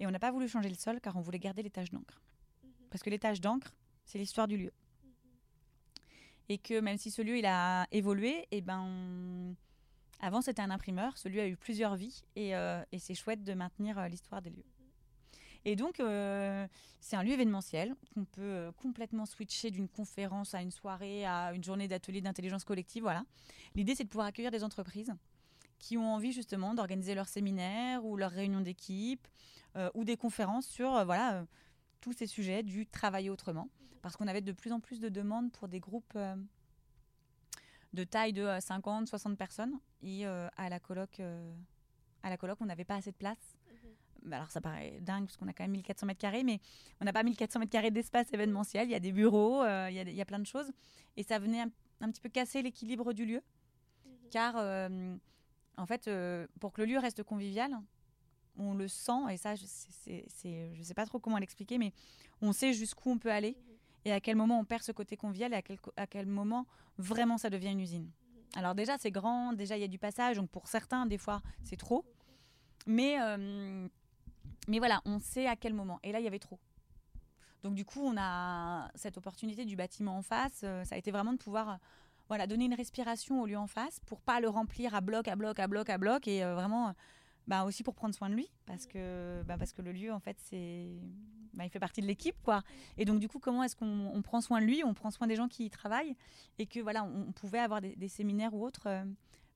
Et 0.00 0.06
on 0.06 0.10
n'a 0.10 0.18
pas 0.18 0.30
voulu 0.32 0.48
changer 0.48 0.68
le 0.68 0.74
sol 0.74 1.00
car 1.00 1.16
on 1.16 1.20
voulait 1.20 1.38
garder 1.38 1.62
les 1.62 1.70
taches 1.70 1.90
d'encre. 1.90 2.22
Mhm. 2.62 2.70
Parce 2.90 3.02
que 3.02 3.10
les 3.10 3.18
taches 3.18 3.40
d'encre, 3.40 3.74
c'est 4.04 4.18
l'histoire 4.18 4.48
du 4.48 4.56
lieu. 4.56 4.72
Mhm. 5.04 5.10
Et 6.48 6.58
que 6.58 6.80
même 6.80 6.98
si 6.98 7.10
ce 7.10 7.20
lieu, 7.20 7.36
il 7.36 7.46
a 7.46 7.86
évolué, 7.90 8.38
et 8.50 8.58
eh 8.58 8.60
ben... 8.60 9.54
Avant, 10.24 10.40
c'était 10.40 10.62
un 10.62 10.70
imprimeur. 10.70 11.18
Celui 11.18 11.40
a 11.40 11.48
eu 11.48 11.56
plusieurs 11.56 11.96
vies 11.96 12.22
et, 12.36 12.54
euh, 12.54 12.80
c'est 12.96 13.14
chouette 13.14 13.42
de 13.42 13.54
maintenir 13.54 13.98
euh, 13.98 14.06
l'histoire 14.06 14.40
des 14.40 14.50
lieux. 14.50 14.64
Et 15.64 15.74
donc, 15.74 15.98
euh, 15.98 16.66
c'est 17.00 17.16
un 17.16 17.24
lieu 17.24 17.32
événementiel 17.32 17.96
qu'on 18.14 18.24
peut 18.24 18.70
complètement 18.76 19.26
switcher 19.26 19.72
d'une 19.72 19.88
conférence 19.88 20.54
à 20.54 20.62
une 20.62 20.70
soirée, 20.70 21.26
à 21.26 21.52
une 21.54 21.62
journée 21.62 21.88
d'atelier 21.88 22.20
d'intelligence 22.20 22.62
collective. 22.64 23.02
Voilà. 23.02 23.24
L'idée, 23.74 23.96
c'est 23.96 24.04
de 24.04 24.08
pouvoir 24.08 24.28
accueillir 24.28 24.52
des 24.52 24.62
entreprises 24.62 25.12
qui 25.80 25.96
ont 25.96 26.14
envie 26.14 26.32
justement 26.32 26.74
d'organiser 26.74 27.16
leurs 27.16 27.28
séminaires 27.28 28.04
ou 28.04 28.16
leurs 28.16 28.30
réunions 28.30 28.60
d'équipe 28.60 29.26
ou 29.94 30.04
des 30.04 30.16
conférences 30.16 30.66
sur 30.66 31.04
voilà 31.04 31.44
tous 32.00 32.12
ces 32.12 32.26
sujets 32.26 32.62
du 32.62 32.86
travailler 32.86 33.30
autrement. 33.30 33.68
Parce 34.00 34.16
qu'on 34.16 34.28
avait 34.28 34.42
de 34.42 34.52
plus 34.52 34.72
en 34.72 34.80
plus 34.80 35.00
de 35.00 35.08
demandes 35.08 35.50
pour 35.50 35.66
des 35.66 35.80
groupes 35.80 36.16
de 37.92 38.04
taille 38.04 38.32
de 38.32 38.48
50, 38.60 39.02
euh, 39.02 39.06
60 39.06 39.38
personnes. 39.38 39.78
Et 40.02 40.26
euh, 40.26 40.48
à 40.56 40.68
la 40.68 40.80
coloc, 40.80 41.20
euh, 41.20 41.54
à 42.22 42.30
la 42.30 42.36
coloc, 42.36 42.58
on 42.60 42.66
n'avait 42.66 42.84
pas 42.84 42.96
assez 42.96 43.10
de 43.12 43.16
place. 43.16 43.56
Mhm. 44.24 44.32
Alors 44.32 44.50
ça 44.50 44.60
paraît 44.60 45.00
dingue 45.00 45.26
parce 45.26 45.36
qu'on 45.36 45.48
a 45.48 45.52
quand 45.52 45.64
même 45.64 45.72
1400 45.72 46.06
mètres 46.06 46.20
carrés, 46.20 46.44
mais 46.44 46.60
on 47.00 47.04
n'a 47.04 47.12
pas 47.12 47.22
1400 47.22 47.58
mètres 47.58 47.72
carrés 47.72 47.90
d'espace 47.90 48.32
événementiel. 48.32 48.88
Il 48.88 48.92
y 48.92 48.94
a 48.94 49.00
des 49.00 49.12
bureaux, 49.12 49.64
il, 49.64 49.94
y 49.94 50.20
a, 50.20 50.24
plein 50.24 50.38
de 50.38 50.46
choses. 50.46 50.70
Et 51.16 51.22
ça 51.22 51.38
venait 51.38 51.64
un, 52.00 52.10
petit 52.10 52.20
peu 52.20 52.28
casser 52.28 52.62
l'équilibre 52.62 53.12
du 53.12 53.26
lieu. 53.26 53.42
Mhm. 54.04 54.12
Car 54.30 54.88
en 55.76 55.86
fait, 55.86 56.08
pour 56.60 56.72
que 56.72 56.82
le 56.82 56.86
lieu 56.86 56.98
reste 56.98 57.24
convivial, 57.24 57.72
on 58.56 58.74
le 58.74 58.86
sent, 58.86 59.30
et 59.30 59.36
ça, 59.38 59.56
je 59.56 59.64
ne 59.64 60.82
sais 60.82 60.94
pas 60.94 61.06
trop 61.06 61.18
comment 61.18 61.38
l'expliquer, 61.38 61.78
mais 61.78 61.92
on 62.40 62.52
sait 62.52 62.72
jusqu'où 62.72 63.10
on 63.10 63.18
peut 63.18 63.32
aller. 63.32 63.56
Mhm 63.58 63.71
et 64.04 64.12
à 64.12 64.20
quel 64.20 64.36
moment 64.36 64.58
on 64.58 64.64
perd 64.64 64.82
ce 64.82 64.92
côté 64.92 65.16
convivial 65.16 65.52
et 65.52 65.56
à 65.96 66.06
quel, 66.06 66.26
moment 66.26 66.66
vraiment 66.98 67.38
ça 67.38 67.50
devient 67.50 67.70
une 67.70 67.80
usine? 67.80 68.10
Alors 68.54 68.74
déjà 68.74 68.98
c'est 68.98 69.10
grand, 69.10 69.52
déjà 69.52 69.76
il 69.76 69.80
y 69.80 69.84
a 69.84 69.88
du 69.88 69.98
passage, 69.98 70.36
donc 70.36 70.50
pour 70.50 70.68
certains 70.68 71.06
des 71.06 71.18
fois 71.18 71.42
c'est 71.64 71.76
trop, 71.76 72.04
mais, 72.86 73.20
euh, 73.20 73.88
mais 74.68 74.78
voilà, 74.78 75.00
on 75.04 75.18
sait 75.18 75.46
à 75.46 75.56
quel 75.56 75.72
moment. 75.72 76.00
Et 76.02 76.12
là 76.12 76.20
il 76.20 76.24
y 76.24 76.26
avait 76.28 76.38
trop. 76.38 76.58
Donc 77.62 77.74
du 77.74 77.84
coup 77.84 78.02
on 78.02 78.16
a 78.18 78.90
cette 78.94 79.16
opportunité 79.16 79.64
du 79.64 79.76
bâtiment 79.76 80.18
en 80.18 80.22
face, 80.22 80.62
euh, 80.64 80.84
ça 80.84 80.96
a 80.96 80.98
été 80.98 81.10
vraiment 81.10 81.32
de 81.32 81.38
pouvoir 81.38 81.70
euh, 81.70 81.76
voilà, 82.28 82.46
donner 82.46 82.64
une 82.64 82.74
respiration 82.74 83.42
au 83.42 83.46
lieu 83.46 83.58
en 83.58 83.66
face 83.66 84.00
pour 84.06 84.20
pas 84.20 84.40
le 84.40 84.48
remplir 84.48 84.94
à 84.94 85.00
bloc, 85.00 85.28
à 85.28 85.36
bloc, 85.36 85.58
à 85.58 85.66
bloc, 85.66 85.90
à 85.90 85.98
bloc 85.98 86.28
et 86.28 86.44
vraiment 86.44 86.94
bah 87.46 87.64
aussi 87.64 87.82
pour 87.82 87.94
prendre 87.94 88.14
soin 88.14 88.28
de 88.28 88.34
lui 88.34 88.48
parce 88.66 88.86
que 88.86 89.42
bah 89.42 89.56
parce 89.58 89.72
que 89.72 89.82
le 89.82 89.92
lieu 89.92 90.12
en 90.12 90.20
fait 90.20 90.36
c'est 90.38 90.88
bah, 91.54 91.64
il 91.64 91.70
fait 91.70 91.80
partie 91.80 92.00
de 92.00 92.06
l'équipe 92.06 92.36
quoi 92.42 92.62
et 92.96 93.04
donc 93.04 93.20
du 93.20 93.28
coup 93.28 93.38
comment 93.38 93.62
est-ce 93.62 93.76
qu'on 93.76 94.22
prend 94.22 94.40
soin 94.40 94.60
de 94.60 94.66
lui 94.66 94.82
on 94.84 94.94
prend 94.94 95.10
soin 95.10 95.26
des 95.26 95.36
gens 95.36 95.48
qui 95.48 95.66
y 95.66 95.70
travaillent 95.70 96.16
et 96.58 96.66
que 96.66 96.80
voilà 96.80 97.04
on, 97.04 97.32
pouvait 97.32 97.58
avoir 97.58 97.80
des, 97.80 98.08
séminaires 98.08 98.54
ou 98.54 98.64
autres 98.64 98.86
euh, 98.86 99.04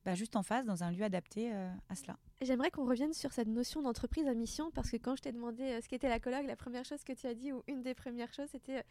bah, 0.05 0.15
juste 0.15 0.35
en 0.35 0.43
face 0.43 0.65
dans 0.65 0.83
un 0.83 0.91
lieu 0.91 1.03
adapté 1.03 1.51
euh, 1.53 1.69
à 1.89 1.95
cela 1.95 2.17
J'aimerais 2.39 2.69
qu'on 2.69 2.85
revienne 2.85 3.13
sur 3.13 3.33
cette 3.33 3.47
notion 3.47 3.81
d'entreprise 3.81 4.27
à 4.27 4.35
mission 4.35 4.69
parce 4.69 4.91
que 4.91 4.97
quand 4.97 5.15
je 5.15 5.23
t'ai 5.23 5.31
demandé 5.31 5.63
euh, 5.63 5.81
ce 5.81 5.87
qu'était 5.87 6.09
la 6.09 6.19
colloque, 6.19 6.45
la 6.45 6.55
première 6.55 6.85
chose 6.85 7.03
que 7.03 7.13
tu 7.13 7.25
as 7.25 7.33
dit 7.33 7.51
ou 7.51 7.63
une 7.67 7.81
des 7.81 7.95
premières 7.95 8.33
choses 8.33 8.49
c'était 8.51 8.83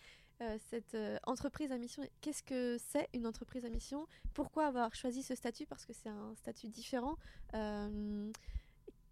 cette 0.68 0.94
entreprise 1.26 1.72
à 1.72 1.78
mission. 1.78 2.02
Qu'est-ce 2.20 2.42
que 2.42 2.76
c'est 2.78 3.08
une 3.14 3.26
entreprise 3.26 3.64
à 3.64 3.70
mission? 3.70 4.06
Pourquoi 4.34 4.66
avoir 4.66 4.94
choisi 4.94 5.22
ce 5.22 5.34
statut? 5.34 5.64
Parce 5.64 5.86
que 5.86 5.94
c'est 5.94 6.10
un 6.10 6.34
statut 6.34 6.68
différent. 6.68 7.16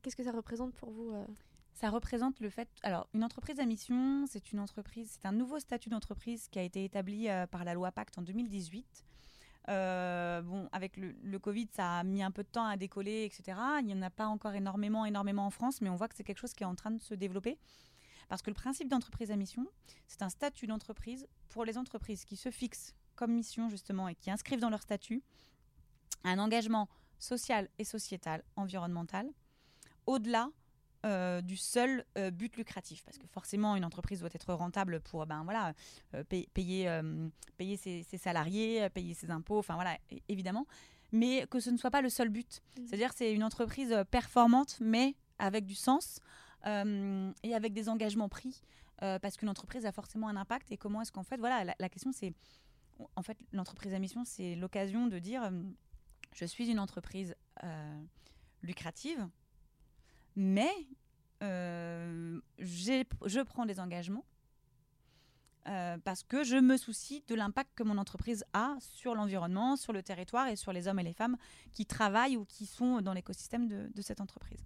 Qu'est-ce 0.05 0.17
que 0.17 0.23
ça 0.23 0.33
représente 0.33 0.75
pour 0.75 0.91
vous 0.91 1.15
euh 1.15 1.25
Ça 1.73 1.89
représente 1.89 2.39
le 2.41 2.51
fait. 2.51 2.69
Alors, 2.83 3.09
une 3.15 3.25
entreprise 3.25 3.59
à 3.59 3.65
mission, 3.65 4.27
c'est 4.29 4.53
une 4.53 4.61
entreprise, 4.61 5.17
c'est 5.19 5.27
un 5.27 5.33
nouveau 5.33 5.59
statut 5.59 5.89
d'entreprise 5.89 6.47
qui 6.51 6.59
a 6.59 6.63
été 6.63 6.85
établi 6.85 7.31
euh, 7.31 7.47
par 7.47 7.65
la 7.65 7.73
loi 7.73 7.91
Pacte 7.91 8.19
en 8.19 8.23
2018. 8.23 8.85
Euh, 9.71 10.43
bon, 10.43 10.69
avec 10.73 10.99
le, 10.99 11.39
Covid, 11.39 11.69
ça 11.73 12.01
a 12.01 12.05
mis 12.05 12.23
un 12.23 12.31
peu 12.31 12.43
de 12.43 12.49
temps 12.49 12.67
à 12.67 12.77
décoller, 12.77 13.25
etc. 13.25 13.59
Il 13.81 13.87
n'y 13.87 13.95
en 13.95 14.03
a 14.03 14.11
pas 14.11 14.27
encore 14.27 14.53
énormément, 14.53 15.07
énormément 15.07 15.47
en 15.47 15.51
France, 15.51 15.81
mais 15.81 15.89
on 15.89 15.97
voit 15.97 16.09
que 16.09 16.17
c'est 16.17 16.23
quelque 16.23 16.41
chose 16.41 16.53
qui 16.53 16.65
est 16.65 16.67
en 16.67 16.75
train 16.75 16.91
de 16.91 17.01
se 17.01 17.15
développer. 17.15 17.57
Parce 18.29 18.43
que 18.43 18.51
le 18.51 18.55
principe 18.55 18.89
d'entreprise 18.89 19.31
à 19.31 19.37
mission, 19.37 19.67
c'est 20.07 20.21
un 20.21 20.29
statut 20.29 20.67
d'entreprise 20.67 21.27
pour 21.49 21.65
les 21.65 21.79
entreprises 21.79 22.27
qui 22.27 22.37
se 22.37 22.51
fixent 22.51 22.95
comme 23.17 23.33
mission, 23.33 23.71
justement, 23.71 24.09
et 24.09 24.15
qui 24.15 24.31
inscrivent 24.31 24.61
dans 24.61 24.69
leur 24.69 24.83
statut 24.83 25.23
un 26.25 26.39
engagement 26.39 26.91
social 27.19 27.71
et 27.79 27.85
sociétal, 27.85 28.45
environnemental, 28.57 29.31
au-delà 30.07 30.51
euh, 31.05 31.43
du 31.43 31.59
seul 31.59 32.03
euh, 32.17 32.31
but 32.31 32.57
lucratif. 32.57 33.05
Parce 33.05 33.19
que 33.19 33.27
forcément, 33.27 33.77
une 33.77 33.85
entreprise 33.85 34.21
doit 34.21 34.31
être 34.33 34.55
rentable 34.55 35.01
pour 35.01 35.27
ben, 35.27 35.45
voilà, 35.45 35.75
euh, 36.15 36.25
payer, 36.25 36.89
payer 37.59 37.77
ses, 37.77 38.17
salariés, 38.17 38.89
payer 38.89 39.13
ses 39.13 39.31
impôts, 39.31 39.59
enfin 39.59 39.75
voilà, 39.75 39.99
évidemment. 40.29 40.67
Mais 41.13 41.47
que 41.51 41.61
ce 41.61 41.69
ne 41.69 41.77
soit 41.77 41.91
pas 41.91 42.01
le 42.01 42.09
seul 42.09 42.31
but. 42.31 42.63
Mmh. 42.79 42.87
C'est-à-dire 42.87 43.11
c'est 43.15 43.35
une 43.35 43.45
entreprise 43.45 43.95
performante, 44.11 44.79
mais 44.81 45.15
avec 45.39 45.67
du 45.67 45.75
sens 45.75 46.21
et 46.65 47.55
avec 47.55 47.75
des 47.75 47.91
engagements 47.91 48.31
pris. 48.31 48.63
parce 48.99 49.37
qu'une 49.37 49.51
entreprise 49.51 49.85
a 49.85 49.93
forcément 49.93 50.29
un 50.29 50.37
impact. 50.37 50.73
Et 50.73 50.79
comment 50.79 51.03
est-ce 51.03 51.13
qu'en 51.13 51.23
fait, 51.23 51.37
voilà, 51.37 51.65
la, 51.65 51.75
la 51.79 51.89
question 51.91 52.13
c'est, 52.13 52.33
en 53.15 53.23
fait, 53.23 53.37
l'entreprise 53.53 53.93
à 53.93 53.99
mission, 53.99 54.25
c'est 54.25 54.55
l'occasion 54.55 55.07
de 55.07 55.19
dire, 55.19 55.51
je 56.35 56.47
suis 56.47 56.71
une 56.71 56.81
entreprise 56.81 57.35
lucrative, 58.63 59.29
mais 60.37 60.73
euh, 61.43 62.41
je 62.59 63.43
prends 63.43 63.67
des 63.67 63.81
engagements 63.81 64.25
euh, 65.67 65.97
parce 66.05 66.23
que 66.23 66.45
je 66.45 66.57
me 66.57 66.77
soucie 66.77 67.25
de 67.27 67.35
l'impact 67.35 67.71
que 67.75 67.83
mon 67.83 67.97
entreprise 67.97 68.45
a 68.53 68.77
sur 68.81 69.15
l'environnement, 69.15 69.77
sur 69.77 69.93
le 69.93 70.03
territoire 70.03 70.49
et 70.49 70.57
sur 70.57 70.73
les 70.73 70.89
hommes 70.89 70.99
et 70.99 71.03
les 71.03 71.15
femmes 71.15 71.37
qui 71.73 71.87
travaillent 71.87 72.37
ou 72.37 72.45
qui 72.45 72.67
sont 72.67 73.01
dans 73.01 73.15
l'écosystème 73.15 73.67
de, 73.67 74.03
cette 74.03 74.21
entreprise. 74.21 74.63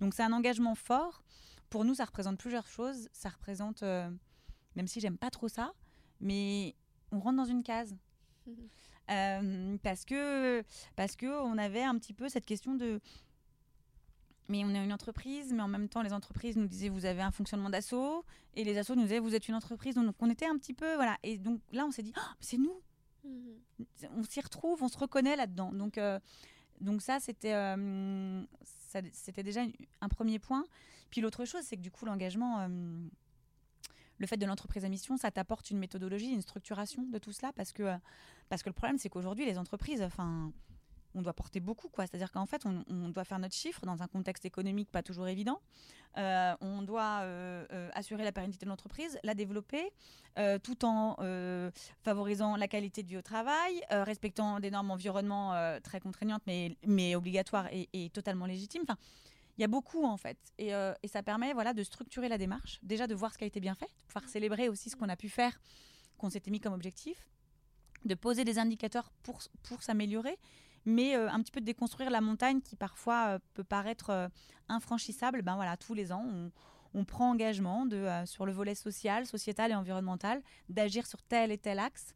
Donc 0.00 0.14
c'est 0.14 0.22
un 0.22 0.32
engagement 0.32 0.74
fort. 0.74 1.22
Pour 1.68 1.84
nous, 1.84 1.94
ça 1.94 2.04
représente 2.04 2.38
plusieurs 2.38 2.68
choses. 2.68 3.08
Ça 3.12 3.28
représente, 3.28 3.82
euh, 3.82 4.08
même 4.76 4.86
si 4.86 5.00
j'aime 5.00 5.18
pas 5.18 5.30
trop 5.30 5.48
ça, 5.48 5.72
mais 6.20 6.76
on 7.10 7.18
rentre 7.18 7.36
dans 7.38 7.44
une 7.44 7.64
case. 7.64 7.96
parce 9.82 10.04
que 10.04 10.64
parce 10.96 11.14
que 11.16 11.26
on 11.26 11.58
avait 11.58 11.82
un 11.82 11.96
petit 11.96 12.12
peu 12.12 12.28
cette 12.28 12.44
question 12.44 12.74
de 12.74 13.00
mais 14.48 14.64
on 14.64 14.70
est 14.70 14.84
une 14.84 14.92
entreprise, 14.92 15.52
mais 15.52 15.62
en 15.62 15.68
même 15.68 15.88
temps, 15.88 16.02
les 16.02 16.12
entreprises 16.12 16.56
nous 16.56 16.66
disaient, 16.66 16.88
vous 16.88 17.04
avez 17.04 17.22
un 17.22 17.30
fonctionnement 17.30 17.70
d'assaut, 17.70 18.24
et 18.54 18.64
les 18.64 18.78
assos 18.78 18.94
nous 18.94 19.02
disaient, 19.02 19.18
vous 19.18 19.34
êtes 19.34 19.48
une 19.48 19.54
entreprise. 19.54 19.94
Donc, 19.94 20.14
on 20.20 20.30
était 20.30 20.46
un 20.46 20.56
petit 20.56 20.74
peu, 20.74 20.94
voilà. 20.94 21.16
Et 21.22 21.38
donc 21.38 21.60
là, 21.72 21.84
on 21.86 21.90
s'est 21.90 22.02
dit, 22.02 22.12
oh, 22.16 22.34
c'est 22.40 22.58
nous. 22.58 22.80
Mhm. 23.24 23.86
On 24.16 24.22
s'y 24.22 24.40
retrouve, 24.40 24.82
on 24.82 24.88
se 24.88 24.98
reconnaît 24.98 25.36
là-dedans. 25.36 25.72
Donc, 25.72 25.98
euh, 25.98 26.18
donc 26.80 27.02
ça, 27.02 27.20
c'était 27.20 27.54
euh, 27.54 28.42
c'était 29.12 29.42
déjà 29.42 29.62
un 30.00 30.08
premier 30.08 30.38
point. 30.38 30.64
Puis 31.10 31.20
l'autre 31.20 31.44
chose, 31.44 31.62
c'est 31.64 31.76
que 31.76 31.82
du 31.82 31.90
coup, 31.90 32.06
l'engagement, 32.06 32.60
euh, 32.60 32.68
le 34.18 34.26
fait 34.26 34.36
de 34.36 34.46
l'entreprise 34.46 34.84
à 34.84 34.88
mission, 34.88 35.16
ça 35.16 35.30
t'apporte 35.30 35.70
une 35.70 35.78
méthodologie, 35.78 36.30
une 36.30 36.42
structuration 36.42 37.02
de 37.02 37.18
tout 37.18 37.32
cela, 37.32 37.52
parce 37.52 37.72
que, 37.72 37.96
parce 38.48 38.62
que 38.62 38.68
le 38.68 38.74
problème, 38.74 38.98
c'est 38.98 39.08
qu'aujourd'hui, 39.08 39.44
les 39.44 39.58
entreprises, 39.58 40.02
enfin 40.02 40.52
on 41.16 41.22
doit 41.22 41.32
porter 41.32 41.60
beaucoup, 41.60 41.88
quoi. 41.88 42.06
C'est-à-dire 42.06 42.30
qu'en 42.30 42.46
fait, 42.46 42.64
on, 42.66 43.08
doit 43.08 43.24
faire 43.24 43.38
notre 43.38 43.54
chiffre 43.54 43.84
dans 43.86 44.02
un 44.02 44.06
contexte 44.06 44.44
économique 44.44 44.90
pas 44.90 45.02
toujours 45.02 45.26
évident. 45.26 45.60
Euh, 46.18 46.54
on 46.60 46.82
doit 46.82 47.20
euh, 47.22 47.66
euh, 47.72 47.90
assurer 47.94 48.22
la 48.22 48.32
pérennité 48.32 48.64
de 48.64 48.70
l'entreprise, 48.70 49.18
la 49.24 49.34
développer, 49.34 49.90
tout 50.62 50.84
en 50.84 51.16
favorisant 52.04 52.56
la 52.56 52.68
qualité 52.68 53.04
au 53.16 53.22
travail, 53.22 53.82
respectant 53.90 54.60
des 54.60 54.70
normes 54.70 54.90
environnement 54.90 55.54
très 55.82 55.98
contraignantes, 55.98 56.42
mais, 56.46 57.16
obligatoires 57.16 57.68
et, 57.72 58.10
totalement 58.12 58.44
légitimes. 58.44 58.82
Enfin, 58.82 58.98
il 59.56 59.62
y 59.62 59.64
a 59.64 59.68
beaucoup 59.68 60.04
en 60.04 60.18
fait, 60.18 60.36
et, 60.58 60.72
ça 61.08 61.22
permet 61.22 61.54
voilà 61.54 61.72
de 61.72 61.82
structurer 61.82 62.28
la 62.28 62.36
démarche, 62.36 62.78
déjà 62.82 63.06
de 63.06 63.14
voir 63.14 63.32
ce 63.32 63.38
qui 63.38 63.44
a 63.44 63.46
été 63.46 63.60
bien 63.60 63.74
fait, 63.74 63.86
de 63.86 64.06
pouvoir 64.08 64.28
célébrer 64.28 64.68
aussi 64.68 64.90
ce 64.90 64.96
qu'on 64.96 65.08
a 65.08 65.16
pu 65.16 65.30
faire, 65.30 65.58
qu'on 66.18 66.28
s'était 66.28 66.50
mis 66.50 66.60
comme 66.60 66.74
objectif, 66.74 67.30
de 68.04 68.14
poser 68.14 68.44
des 68.44 68.58
indicateurs 68.58 69.10
pour 69.22 69.82
s'améliorer 69.82 70.38
mais 70.86 71.16
euh, 71.16 71.28
un 71.28 71.42
petit 71.42 71.50
peu 71.50 71.60
de 71.60 71.66
déconstruire 71.66 72.08
la 72.10 72.20
montagne 72.20 72.60
qui 72.62 72.76
parfois 72.76 73.26
euh, 73.26 73.38
peut 73.54 73.64
paraître 73.64 74.10
euh, 74.10 74.28
infranchissable. 74.68 75.42
Ben 75.42 75.56
voilà, 75.56 75.76
tous 75.76 75.92
les 75.92 76.12
ans, 76.12 76.24
on, 76.94 77.04
prend 77.04 77.32
engagement 77.32 77.86
sur 78.24 78.46
le 78.46 78.52
volet 78.52 78.74
social, 78.74 79.26
sociétal 79.26 79.70
et 79.70 79.74
environnemental 79.74 80.40
d'agir 80.70 81.06
sur 81.06 81.22
tel 81.22 81.52
et 81.52 81.58
tel 81.58 81.78
axe. 81.78 82.14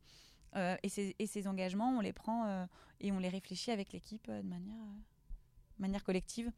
Et 0.57 0.89
ces, 0.89 1.47
engagements, 1.47 1.91
on 1.91 2.01
les 2.01 2.15
prend 2.15 2.67
et 2.99 3.13
on 3.13 3.19
les 3.19 3.29
réfléchit 3.29 3.73
avec 3.73 3.93
l'équipe 3.93 4.31
de 4.31 4.49
manière, 5.79 6.03
collective 6.03 6.51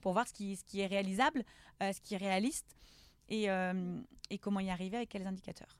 pour 0.00 0.12
voir 0.12 0.26
ce 0.26 0.32
qui, 0.32 0.80
est 0.80 0.86
réalisable, 0.86 1.44
ce 1.80 2.00
qui 2.00 2.14
est 2.14 2.18
réaliste 2.18 2.74
et 3.28 3.46
comment 4.40 4.58
y 4.58 4.70
arriver 4.70 4.96
avec 4.96 5.10
quels 5.10 5.28
indicateurs. 5.28 5.78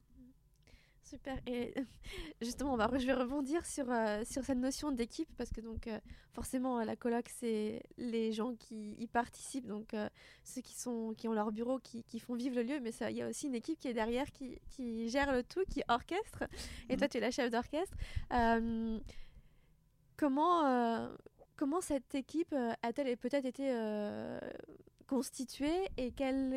Super. 1.08 1.38
Et 1.46 1.74
justement, 2.42 2.74
on 2.74 2.76
va, 2.76 2.90
je 2.98 3.06
vais 3.06 3.14
rebondir 3.14 3.64
sur, 3.64 3.90
euh, 3.90 4.22
sur 4.24 4.44
cette 4.44 4.58
notion 4.58 4.92
d'équipe 4.92 5.28
parce 5.38 5.50
que 5.50 5.62
donc 5.62 5.86
euh, 5.86 5.98
forcément 6.32 6.82
la 6.84 6.96
coloc 6.96 7.26
c'est 7.28 7.82
les 7.96 8.32
gens 8.32 8.54
qui 8.54 8.92
y 8.92 9.06
participent, 9.06 9.66
donc 9.66 9.94
euh, 9.94 10.08
ceux 10.44 10.60
qui 10.60 10.74
sont 10.74 11.14
qui 11.16 11.26
ont 11.26 11.32
leur 11.32 11.50
bureau, 11.50 11.78
qui, 11.78 12.04
qui 12.04 12.20
font 12.20 12.34
vivre 12.34 12.56
le 12.56 12.62
lieu, 12.62 12.80
mais 12.80 12.90
il 13.08 13.16
y 13.16 13.22
a 13.22 13.28
aussi 13.28 13.46
une 13.46 13.54
équipe 13.54 13.78
qui 13.78 13.88
est 13.88 13.94
derrière, 13.94 14.30
qui, 14.32 14.58
qui 14.68 15.08
gère 15.08 15.32
le 15.32 15.42
tout, 15.42 15.64
qui 15.70 15.82
orchestre. 15.88 16.44
Et 16.90 16.96
toi, 16.98 17.06
mmh. 17.06 17.10
tu 17.10 17.16
es 17.16 17.20
la 17.20 17.30
chef 17.30 17.50
d'orchestre. 17.50 17.96
comment 20.16 21.08
comment 21.56 21.80
cette 21.80 22.14
équipe 22.14 22.54
a-t-elle 22.82 23.16
peut-être 23.16 23.46
été 23.46 23.70
constituée 25.08 25.88
et 25.96 26.12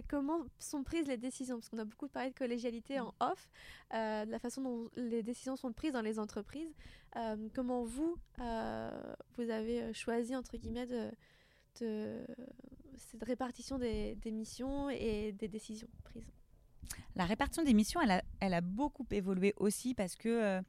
comment 0.07 0.45
sont 0.59 0.83
prises 0.83 1.07
les 1.07 1.17
décisions? 1.17 1.55
Parce 1.57 1.69
qu'on 1.69 1.79
a 1.79 1.85
beaucoup 1.85 2.09
parlé 2.09 2.29
de 2.29 2.35
collégialité 2.35 2.99
en 2.99 3.07
mm. 3.07 3.31
off, 3.31 3.49
euh, 3.93 4.25
de 4.25 4.31
la 4.31 4.39
façon 4.39 4.61
dont 4.61 4.89
les 4.95 5.23
décisions 5.23 5.55
sont 5.55 5.71
prises 5.71 5.93
dans 5.93 6.01
les 6.01 6.19
entreprises. 6.19 6.75
Euh, 7.15 7.49
comment 7.55 7.83
vous, 7.83 8.17
euh, 8.39 9.13
vous 9.37 9.49
avez 9.49 9.93
choisi, 9.93 10.35
entre 10.35 10.57
guillemets, 10.57 10.85
de, 10.85 11.11
cette 12.97 13.23
répartition 13.23 13.79
des, 13.79 14.17
missions 14.25 14.89
et 14.89 15.31
des 15.31 15.47
décisions 15.47 15.87
prises? 16.03 16.29
La 17.15 17.25
répartition 17.25 17.63
des 17.63 17.73
missions, 17.73 18.01
elle 18.01 18.11
a, 18.11 18.23
elle 18.41 18.53
a 18.53 18.61
beaucoup 18.61 19.07
évolué 19.11 19.53
aussi 19.57 19.95
parce 19.95 20.15
que 20.15 20.61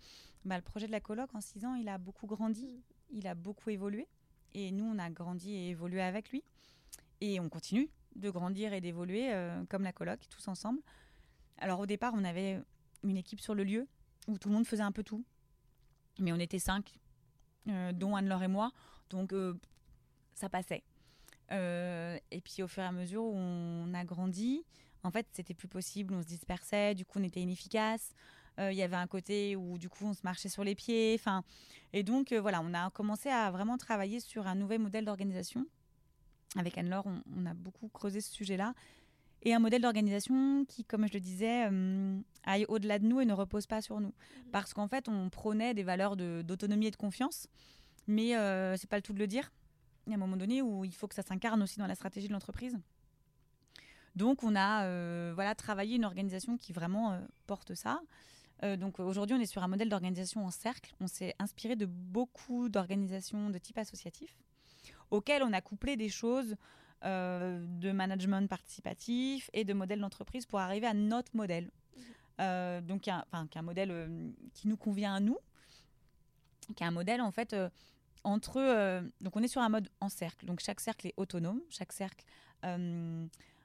bah, 0.44 0.56
le 0.56 0.62
projet 0.62 0.86
de 0.86 0.92
la 0.92 1.00
coloc, 1.00 1.34
en 1.34 1.40
six 1.40 1.64
ans, 1.64 1.74
il 1.74 1.88
a 1.88 1.98
beaucoup 1.98 2.26
grandi, 2.26 2.66
mm. 2.66 3.16
il 3.18 3.26
a 3.26 3.34
beaucoup 3.34 3.70
évolué. 3.70 4.06
Et 4.54 4.70
nous, 4.70 4.84
on 4.84 4.98
a 4.98 5.10
grandi 5.10 5.52
et 5.52 5.70
évolué 5.70 6.00
avec 6.00 6.30
lui. 6.30 6.44
Et 7.22 7.38
on 7.38 7.48
continue 7.48 7.88
de 8.16 8.30
grandir 8.30 8.72
et 8.72 8.80
d'évoluer 8.80 9.32
euh, 9.32 9.62
comme 9.68 9.84
la 9.84 9.92
coloc, 9.92 10.18
tous 10.28 10.48
ensemble. 10.48 10.80
Alors 11.58 11.78
au 11.78 11.86
départ, 11.86 12.12
on 12.16 12.24
avait 12.24 12.60
une 13.04 13.16
équipe 13.16 13.40
sur 13.40 13.54
le 13.54 13.62
lieu 13.62 13.86
où 14.26 14.38
tout 14.38 14.48
le 14.48 14.56
monde 14.56 14.66
faisait 14.66 14.82
un 14.82 14.90
peu 14.90 15.04
tout. 15.04 15.24
Mais 16.18 16.32
on 16.32 16.40
était 16.40 16.58
cinq, 16.58 16.98
euh, 17.68 17.92
dont 17.92 18.16
Anne-Laure 18.16 18.42
et 18.42 18.48
moi. 18.48 18.72
Donc 19.08 19.32
euh, 19.32 19.54
ça 20.34 20.48
passait. 20.48 20.82
et 21.48 22.40
puis 22.44 22.64
au 22.64 22.66
fur 22.66 22.82
et 22.82 22.86
à 22.86 22.92
mesure 22.92 23.22
où 23.22 23.36
on 23.36 23.94
a 23.94 24.04
grandi, 24.04 24.64
en 25.04 25.12
fait, 25.12 25.28
c'était 25.30 25.54
plus 25.54 25.68
possible. 25.68 26.14
On 26.14 26.22
se 26.22 26.26
dispersait, 26.26 26.96
du 26.96 27.04
coup, 27.04 27.20
on 27.20 27.22
était 27.22 27.40
inefficace. 27.40 28.14
Il 28.58 28.74
y 28.74 28.82
avait 28.82 28.96
un 28.96 29.06
côté 29.06 29.54
où 29.54 29.78
du 29.78 29.88
coup 29.88 30.06
on 30.06 30.12
se 30.12 30.22
marchait 30.24 30.48
sur 30.48 30.64
les 30.64 30.74
pieds. 30.74 31.20
Et 31.92 32.02
donc 32.02 32.32
voilà, 32.32 32.60
on 32.62 32.74
a 32.74 32.90
commencé 32.90 33.28
à 33.28 33.52
vraiment 33.52 33.78
travailler 33.78 34.18
sur 34.18 34.48
un 34.48 34.56
nouvel 34.56 34.80
modèle 34.80 35.04
d'organisation 35.04 35.68
avec 36.56 36.76
Anne-Laure, 36.78 37.06
on, 37.06 37.46
a 37.46 37.54
beaucoup 37.54 37.88
creusé 37.88 38.20
ce 38.20 38.32
sujet-là. 38.32 38.74
Et 39.44 39.54
un 39.54 39.58
modèle 39.58 39.82
d'organisation 39.82 40.64
qui, 40.66 40.84
comme 40.84 41.06
je 41.08 41.14
le 41.14 41.20
disais, 41.20 41.66
euh, 41.70 42.16
aille 42.44 42.64
au-delà 42.68 42.98
de 42.98 43.06
nous 43.06 43.20
et 43.20 43.24
ne 43.24 43.32
repose 43.32 43.66
pas 43.66 43.82
sur 43.82 44.00
nous. 44.00 44.12
Mhm. 44.12 44.50
Parce 44.52 44.72
qu'en 44.72 44.88
fait, 44.88 45.08
on 45.08 45.30
prônait 45.30 45.74
des 45.74 45.82
valeurs 45.82 46.16
d'autonomie 46.16 46.86
et 46.86 46.90
de 46.90 46.96
confiance, 46.96 47.48
mais 48.06 48.36
euh, 48.36 48.76
c'est 48.76 48.88
pas 48.88 48.96
le 48.96 49.02
tout 49.02 49.12
de 49.12 49.18
le 49.18 49.26
dire. 49.26 49.52
Il 50.06 50.10
y 50.10 50.12
a 50.12 50.16
un 50.16 50.20
moment 50.20 50.36
donné 50.36 50.62
où 50.62 50.84
il 50.84 50.94
faut 50.94 51.08
que 51.08 51.14
ça 51.14 51.22
s'incarne 51.22 51.62
aussi 51.62 51.78
dans 51.78 51.86
la 51.86 51.94
stratégie 51.94 52.28
de 52.28 52.32
l'entreprise. 52.32 52.78
Donc, 54.14 54.42
on 54.42 54.54
a 54.54 54.84
euh, 54.84 55.32
voilà, 55.34 55.54
travaillé 55.54 55.96
une 55.96 56.04
organisation 56.04 56.56
qui 56.58 56.72
vraiment 56.72 57.12
euh, 57.12 57.20
porte 57.46 57.74
ça. 57.74 58.00
donc 58.78 59.00
aujourd'hui, 59.00 59.34
on 59.36 59.40
est 59.40 59.46
sur 59.46 59.62
un 59.64 59.68
modèle 59.68 59.88
d'organisation 59.88 60.44
en 60.46 60.50
cercle. 60.50 60.94
On 61.00 61.08
s'est 61.08 61.34
inspiré 61.40 61.74
de 61.74 61.86
beaucoup 61.86 62.68
d'organisations 62.68 63.50
de 63.50 63.58
type 63.58 63.78
associatif 63.78 64.36
auquel 65.12 65.42
on 65.42 65.52
a 65.52 65.60
couplé 65.60 65.96
des 65.96 66.08
choses 66.08 66.56
euh, 67.04 67.64
de 67.66 67.92
management 67.92 68.48
participatif 68.48 69.50
et 69.52 69.64
de 69.64 69.74
modèle 69.74 70.00
d'entreprise 70.00 70.46
pour 70.46 70.58
arriver 70.58 70.86
à 70.86 70.94
notre 70.94 71.36
modèle. 71.36 71.70
Mhm. 71.96 72.02
Euh, 72.40 72.80
donc, 72.80 73.08
un, 73.08 73.24
enfin, 73.30 73.46
un 73.54 73.62
modèle 73.62 73.90
euh, 73.90 74.30
qui 74.54 74.68
nous 74.68 74.76
convient 74.76 75.14
à 75.14 75.20
nous, 75.20 75.38
qui 76.74 76.82
est 76.82 76.86
un 76.86 76.92
modèle 76.92 77.20
en 77.20 77.30
fait 77.30 77.54
entre. 78.24 79.02
donc, 79.20 79.36
on 79.36 79.42
est 79.42 79.48
sur 79.48 79.60
un 79.60 79.68
mode 79.68 79.88
en 80.00 80.08
cercle. 80.08 80.46
Donc, 80.46 80.60
chaque 80.60 80.80
cercle 80.80 81.08
est 81.08 81.14
autonome. 81.16 81.60
Chaque 81.68 81.92
cercle 81.92 82.24
a 82.62 82.76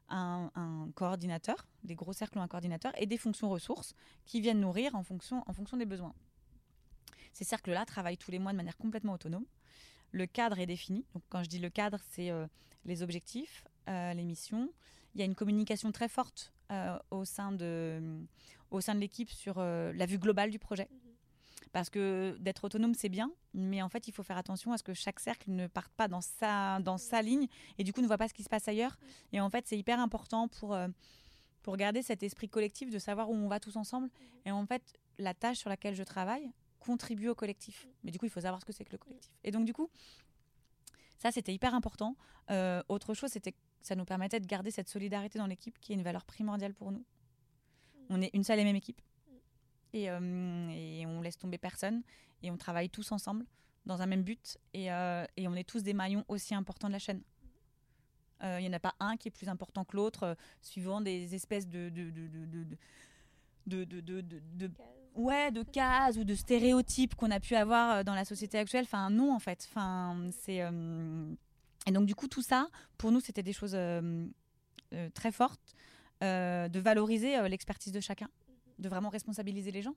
un, 0.09 0.51
un, 0.55 0.89
coordinateur, 0.95 1.67
des 1.83 1.95
gros 1.95 2.13
cercles 2.13 2.39
ont 2.39 2.41
un 2.41 2.47
coordinateur 2.47 2.91
et 2.97 3.05
des 3.05 3.17
fonctions 3.17 3.49
ressources 3.49 3.93
qui 4.25 4.41
viennent 4.41 4.61
nourrir 4.61 4.95
en 4.95 5.03
fonction, 5.03 5.43
en 5.45 5.53
fonction 5.53 5.77
des 5.77 5.85
besoins. 5.85 6.13
Ces 7.33 7.43
cercles-là 7.43 7.85
travaillent 7.85 8.17
tous 8.17 8.31
les 8.31 8.39
mois 8.39 8.51
de 8.51 8.57
manière 8.57 8.77
complètement 8.77 9.13
autonome 9.13 9.45
le 10.11 10.25
cadre 10.25 10.59
est 10.59 10.65
défini. 10.65 11.05
Donc, 11.13 11.23
quand 11.29 11.43
je 11.43 11.49
dis 11.49 11.59
le 11.59 11.69
cadre, 11.69 11.99
c'est 12.11 12.31
euh, 12.31 12.47
les 12.85 13.03
objectifs, 13.03 13.63
euh, 13.89 14.13
les 14.13 14.23
missions. 14.23 14.71
Il 15.13 15.19
y 15.19 15.21
a 15.21 15.25
une 15.25 15.35
communication 15.35 15.91
très 15.91 16.07
forte 16.07 16.53
euh, 16.71 16.97
au 17.11 17.25
sein 17.25 17.51
de, 17.51 18.01
au 18.71 18.81
sein 18.81 18.95
de 18.95 18.99
l'équipe 18.99 19.29
sur 19.29 19.59
la 19.59 20.05
vue 20.05 20.19
globale 20.19 20.51
du 20.51 20.59
projet. 20.59 20.87
Parce 21.73 21.89
que 21.89 22.37
d'être 22.39 22.63
autonome, 22.63 22.93
c'est 22.93 23.09
bien, 23.09 23.31
mais 23.53 23.81
en 23.81 23.89
fait, 23.89 24.07
il 24.07 24.13
faut 24.13 24.23
faire 24.23 24.37
attention 24.37 24.71
à 24.71 24.77
ce 24.77 24.83
que 24.83 24.93
chaque 24.93 25.19
cercle 25.19 25.51
ne 25.51 25.67
parte 25.67 25.91
pas 25.93 26.07
dans 26.07 26.21
sa, 26.21 26.79
dans 26.79 26.97
sa 26.97 27.21
ligne 27.21 27.47
et 27.77 27.83
du 27.83 27.93
coup 27.93 28.01
ne 28.01 28.07
voit 28.07 28.17
pas 28.17 28.27
ce 28.27 28.33
qui 28.33 28.43
se 28.43 28.49
passe 28.49 28.67
ailleurs. 28.67 28.97
Et 29.33 29.41
en 29.41 29.49
fait, 29.49 29.67
c'est 29.67 29.77
hyper 29.77 29.99
important 29.99 30.47
pour, 30.47 30.77
pour 31.63 31.77
garder 31.77 32.01
cet 32.01 32.23
esprit 32.23 32.47
collectif 32.47 32.89
de 32.89 32.99
savoir 32.99 33.29
où 33.29 33.33
on 33.33 33.47
va 33.47 33.59
tous 33.59 33.75
ensemble. 33.75 34.09
Et 34.45 34.51
en 34.51 34.65
fait, 34.65 34.81
la 35.19 35.33
tâche 35.33 35.57
sur 35.57 35.69
laquelle 35.69 35.95
je 35.95 36.03
travaille, 36.03 36.49
contribuer 36.87 37.27
au 37.27 37.35
collectif. 37.35 37.85
Mais 38.03 38.11
du 38.11 38.17
coup, 38.17 38.25
il 38.25 38.31
faut 38.31 38.39
savoir 38.39 38.61
ce 38.61 38.65
que 38.65 38.71
c'est 38.71 38.85
que 38.85 38.93
le 38.93 38.97
collectif. 38.97 39.31
Et 39.43 39.51
donc, 39.51 39.65
du 39.65 39.73
coup, 39.73 39.89
ça, 41.19 41.31
c'était 41.31 41.53
hyper 41.53 41.75
important. 41.75 42.15
Euh, 42.49 42.81
autre 42.87 43.13
chose, 43.13 43.29
c'était 43.29 43.51
que 43.51 43.57
ça 43.81 43.95
nous 43.95 44.05
permettait 44.05 44.39
de 44.39 44.45
garder 44.45 44.71
cette 44.71 44.87
solidarité 44.87 45.37
dans 45.37 45.47
l'équipe, 45.47 45.77
qui 45.79 45.91
est 45.91 45.95
une 45.95 46.03
valeur 46.03 46.23
primordiale 46.23 46.73
pour 46.73 46.93
nous. 46.93 47.03
On 48.09 48.21
est 48.21 48.29
une 48.33 48.45
seule 48.45 48.59
et 48.59 48.63
même 48.63 48.77
équipe. 48.77 49.01
Et, 49.91 50.09
euh, 50.09 50.69
et 50.69 51.05
on 51.05 51.21
laisse 51.21 51.37
tomber 51.37 51.57
personne. 51.57 52.03
Et 52.41 52.51
on 52.51 52.57
travaille 52.57 52.89
tous 52.89 53.11
ensemble 53.11 53.45
dans 53.85 54.01
un 54.01 54.05
même 54.05 54.23
but. 54.23 54.57
Et, 54.73 54.89
euh, 54.89 55.25
on 55.39 55.55
est 55.55 55.67
tous 55.67 55.83
des 55.83 55.93
maillons 55.93 56.23
aussi 56.29 56.55
importants 56.55 56.87
de 56.87 56.93
la 56.93 56.99
chaîne. 56.99 57.21
Il 58.43 58.59
n'y 58.59 58.69
en 58.69 58.73
a 58.73 58.79
pas 58.79 58.93
un 58.99 59.17
qui 59.17 59.27
est 59.29 59.31
plus 59.31 59.49
important 59.49 59.83
que 59.83 59.95
l'autre, 59.95 60.37
suivant 60.61 61.01
des 61.01 61.33
espèces 61.33 61.67
de, 61.67 61.89
de 63.65 64.67
ouais, 65.17 65.51
de 65.51 65.63
cases 65.63 66.17
ou 66.17 66.23
de 66.23 66.35
stéréotypes 66.35 67.15
qu'on 67.15 67.31
a 67.31 67.39
pu 67.39 67.55
avoir 67.55 67.97
euh, 67.97 68.03
dans 68.03 68.13
la 68.13 68.25
société 68.25 68.57
actuelle. 68.57 68.85
Enfin, 68.85 69.09
non, 69.09 69.33
en 69.33 69.39
fait. 69.39 69.67
Enfin, 69.69 70.29
c'est. 70.41 70.61
Euh, 70.61 71.33
et 71.85 71.91
donc, 71.91 72.05
du 72.05 72.15
coup, 72.15 72.27
tout 72.27 72.41
ça, 72.41 72.67
pour 72.97 73.11
nous, 73.11 73.19
c'était 73.19 73.43
des 73.43 73.53
choses 73.53 73.73
euh, 73.75 74.27
très 75.13 75.31
fortes, 75.31 75.73
de 76.21 76.79
valoriser 76.79 77.47
l'expertise 77.47 77.93
de 77.93 77.99
chacun, 77.99 78.27
de 78.79 78.89
vraiment 78.89 79.09
responsabiliser 79.09 79.71
les 79.71 79.81
gens. 79.81 79.95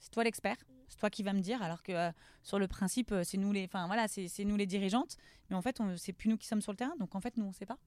C'est 0.00 0.10
toi 0.10 0.24
l'expert, 0.24 0.56
c'est 0.88 0.98
toi 0.98 1.08
qui 1.08 1.22
vas 1.22 1.32
me 1.32 1.40
dire, 1.40 1.62
alors 1.62 1.82
que 1.82 2.10
sur 2.42 2.58
le 2.58 2.66
principe, 2.68 3.14
c'est 3.22 3.38
nous 3.38 3.52
les, 3.52 3.64
enfin 3.64 3.86
voilà, 3.86 4.08
c'est 4.08 4.44
nous 4.44 4.56
les 4.56 4.66
dirigeantes, 4.66 5.16
mais 5.48 5.56
en 5.56 5.62
fait, 5.62 5.80
c'est 5.96 6.12
plus 6.12 6.28
nous 6.28 6.36
qui 6.36 6.46
sommes 6.46 6.60
sur 6.60 6.72
le 6.72 6.76
terrain, 6.76 6.94
donc 6.98 7.14
en 7.14 7.20
fait, 7.20 7.36
nous 7.36 7.44
on 7.44 7.52
sait 7.52 7.66
pas. 7.66 7.78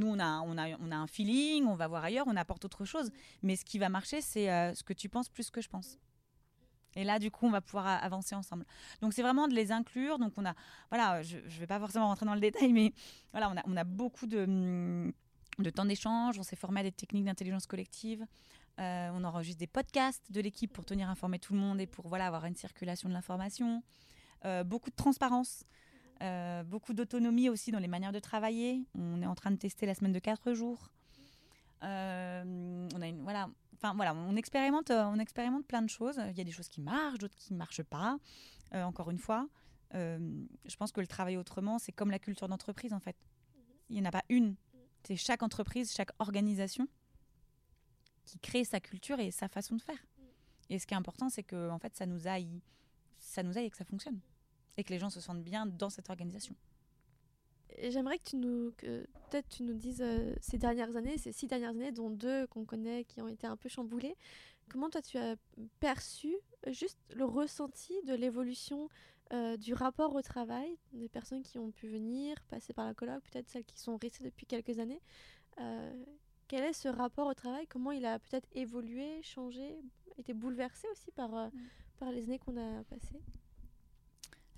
Nous, 0.00 0.08
on 0.08 0.18
a, 0.18 0.40
on, 0.40 0.56
a, 0.58 0.76
on 0.80 0.90
a 0.90 0.96
un 0.96 1.06
feeling, 1.06 1.66
on 1.66 1.76
va 1.76 1.86
voir 1.86 2.02
ailleurs, 2.04 2.26
on 2.26 2.36
apporte 2.36 2.64
autre 2.64 2.84
chose. 2.84 3.10
Mais 3.42 3.54
ce 3.56 3.64
qui 3.64 3.78
va 3.78 3.88
marcher, 3.88 4.20
c'est 4.20 4.46
ce 4.74 4.82
que 4.82 4.94
tu 4.94 5.08
penses 5.08 5.28
plus 5.28 5.50
que 5.50 5.60
je 5.60 5.68
pense. 5.68 5.98
Et 6.96 7.04
là, 7.04 7.18
du 7.18 7.30
coup, 7.30 7.46
on 7.46 7.50
va 7.50 7.60
pouvoir 7.60 7.86
avancer 7.86 8.34
ensemble. 8.34 8.64
Donc, 9.00 9.12
c'est 9.14 9.22
vraiment 9.22 9.46
de 9.46 9.54
les 9.54 9.70
inclure. 9.70 10.18
Donc, 10.18 10.32
on 10.36 10.44
a, 10.44 10.54
voilà, 10.90 11.22
je 11.22 11.36
ne 11.36 11.60
vais 11.60 11.66
pas 11.66 11.78
forcément 11.78 12.08
rentrer 12.08 12.26
dans 12.26 12.34
le 12.34 12.40
détail, 12.40 12.72
mais 12.72 12.92
voilà, 13.32 13.50
on 13.50 13.56
a, 13.56 13.62
on 13.66 13.76
a 13.76 13.84
beaucoup 13.84 14.26
de, 14.26 15.12
de 15.58 15.70
temps 15.70 15.84
d'échange. 15.84 16.38
On 16.38 16.42
s'est 16.42 16.56
formé 16.56 16.80
à 16.80 16.82
des 16.82 16.92
techniques 16.92 17.26
d'intelligence 17.26 17.66
collective. 17.66 18.26
Euh, 18.80 19.10
on 19.14 19.24
enregistre 19.24 19.58
des 19.58 19.66
podcasts 19.66 20.32
de 20.32 20.40
l'équipe 20.40 20.72
pour 20.72 20.84
tenir 20.84 21.10
informé 21.10 21.38
tout 21.38 21.52
le 21.52 21.60
monde 21.60 21.80
et 21.80 21.86
pour 21.86 22.08
voilà, 22.08 22.26
avoir 22.26 22.46
une 22.46 22.56
circulation 22.56 23.08
de 23.08 23.14
l'information. 23.14 23.82
Euh, 24.44 24.64
beaucoup 24.64 24.90
de 24.90 24.96
transparence. 24.96 25.64
Euh, 26.22 26.62
beaucoup 26.64 26.92
d'autonomie 26.92 27.48
aussi 27.48 27.70
dans 27.70 27.78
les 27.78 27.88
manières 27.88 28.12
de 28.12 28.18
travailler. 28.18 28.84
On 28.98 29.22
est 29.22 29.26
en 29.26 29.34
train 29.34 29.50
de 29.50 29.56
tester 29.56 29.86
la 29.86 29.94
semaine 29.94 30.12
de 30.12 30.18
4 30.18 30.52
jours. 30.52 30.90
on 31.82 31.86
a 31.86 33.08
une, 33.08 33.22
voilà, 33.22 33.48
Enfin 33.82 33.94
voilà, 33.94 34.14
on 34.14 34.36
expérimente, 34.36 34.90
euh, 34.90 35.04
on 35.04 35.18
expérimente 35.18 35.66
plein 35.66 35.80
de 35.80 35.88
choses. 35.88 36.20
Il 36.30 36.36
y 36.36 36.40
a 36.40 36.44
des 36.44 36.52
choses 36.52 36.68
qui 36.68 36.82
marchent, 36.82 37.18
d'autres 37.18 37.36
qui 37.36 37.54
ne 37.54 37.58
marchent 37.58 37.82
pas. 37.82 38.18
Euh, 38.74 38.82
encore 38.82 39.10
une 39.10 39.18
fois, 39.18 39.48
euh, 39.94 40.44
je 40.66 40.76
pense 40.76 40.92
que 40.92 41.00
le 41.00 41.06
travail 41.06 41.38
autrement, 41.38 41.78
c'est 41.78 41.92
comme 41.92 42.10
la 42.10 42.18
culture 42.18 42.46
d'entreprise 42.46 42.92
en 42.92 43.00
fait. 43.00 43.16
Il 43.88 43.96
n'y 43.96 44.02
en 44.02 44.04
a 44.04 44.10
pas 44.10 44.22
une. 44.28 44.54
C'est 45.04 45.16
chaque 45.16 45.42
entreprise, 45.42 45.92
chaque 45.94 46.10
organisation 46.18 46.86
qui 48.26 48.38
crée 48.38 48.64
sa 48.64 48.80
culture 48.80 49.18
et 49.18 49.30
sa 49.30 49.48
façon 49.48 49.76
de 49.76 49.80
faire. 49.80 50.04
Et 50.68 50.78
ce 50.78 50.86
qui 50.86 50.92
est 50.92 50.98
important, 50.98 51.30
c'est 51.30 51.42
que 51.42 51.70
en 51.70 51.78
fait, 51.78 51.96
ça 51.96 52.04
nous 52.04 52.28
aille, 52.28 52.60
ça 53.18 53.42
nous 53.42 53.56
aille 53.56 53.64
et 53.64 53.70
que 53.70 53.78
ça 53.78 53.86
fonctionne, 53.86 54.20
et 54.76 54.84
que 54.84 54.92
les 54.92 54.98
gens 54.98 55.10
se 55.10 55.20
sentent 55.20 55.42
bien 55.42 55.66
dans 55.66 55.90
cette 55.90 56.10
organisation. 56.10 56.54
J'aimerais 57.88 58.18
que 58.18 58.30
tu 58.30 58.36
nous, 58.36 58.72
peut-être 59.30 59.48
tu 59.48 59.62
nous 59.62 59.74
dises 59.74 60.02
euh, 60.02 60.34
ces 60.40 60.58
dernières 60.58 60.96
années, 60.96 61.16
ces 61.18 61.32
six 61.32 61.46
dernières 61.46 61.70
années, 61.70 61.92
dont 61.92 62.10
deux 62.10 62.46
qu'on 62.48 62.64
connaît 62.64 63.04
qui 63.04 63.20
ont 63.22 63.28
été 63.28 63.46
un 63.46 63.56
peu 63.56 63.68
chamboulées. 63.68 64.16
Comment 64.68 64.90
toi 64.90 65.00
tu 65.02 65.18
as 65.18 65.36
perçu 65.78 66.34
euh, 66.66 66.72
juste 66.72 66.98
le 67.14 67.24
ressenti 67.24 67.94
de 68.06 68.14
l'évolution 68.14 68.88
euh, 69.32 69.56
du 69.56 69.72
rapport 69.72 70.14
au 70.14 70.22
travail 70.22 70.76
des 70.92 71.08
personnes 71.08 71.42
qui 71.42 71.58
ont 71.58 71.70
pu 71.70 71.88
venir, 71.88 72.36
passer 72.48 72.72
par 72.72 72.86
la 72.86 72.94
colloque, 72.94 73.22
peut-être 73.30 73.48
celles 73.48 73.64
qui 73.64 73.78
sont 73.78 73.96
restées 73.96 74.24
depuis 74.24 74.46
quelques 74.46 74.78
années. 74.78 75.00
quel 76.48 76.64
est 76.64 76.72
ce 76.72 76.88
rapport 76.88 77.28
au 77.28 77.34
travail? 77.34 77.66
Comment 77.68 77.92
il 77.92 78.04
a 78.04 78.18
peut-être 78.18 78.48
évolué, 78.52 79.22
changé, 79.22 79.78
été 80.18 80.34
bouleversé 80.34 80.88
aussi 80.88 81.12
par, 81.12 81.30
mm. 81.30 81.50
par 81.98 82.10
les 82.10 82.24
années 82.24 82.38
qu'on 82.40 82.56
a 82.56 82.82
passées? 82.84 83.20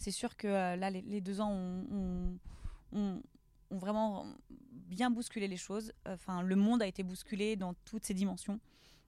C'est 0.03 0.11
sûr 0.11 0.37
que 0.37 0.49
là, 0.49 0.91
les, 0.91 1.21
deux 1.21 1.41
ans 1.41 1.53
ont 2.93 3.23
vraiment 3.71 4.27
bien 4.73 5.11
bousculé 5.11 5.47
les 5.47 5.57
choses. 5.57 5.93
Enfin, 6.07 6.43
le 6.43 6.57
monde 6.57 6.83
a 6.83 6.89
été 6.89 7.05
bousculé 7.05 7.55
dans 7.55 7.75
toutes 7.85 8.05
ses 8.05 8.13
dimensions. 8.13 8.59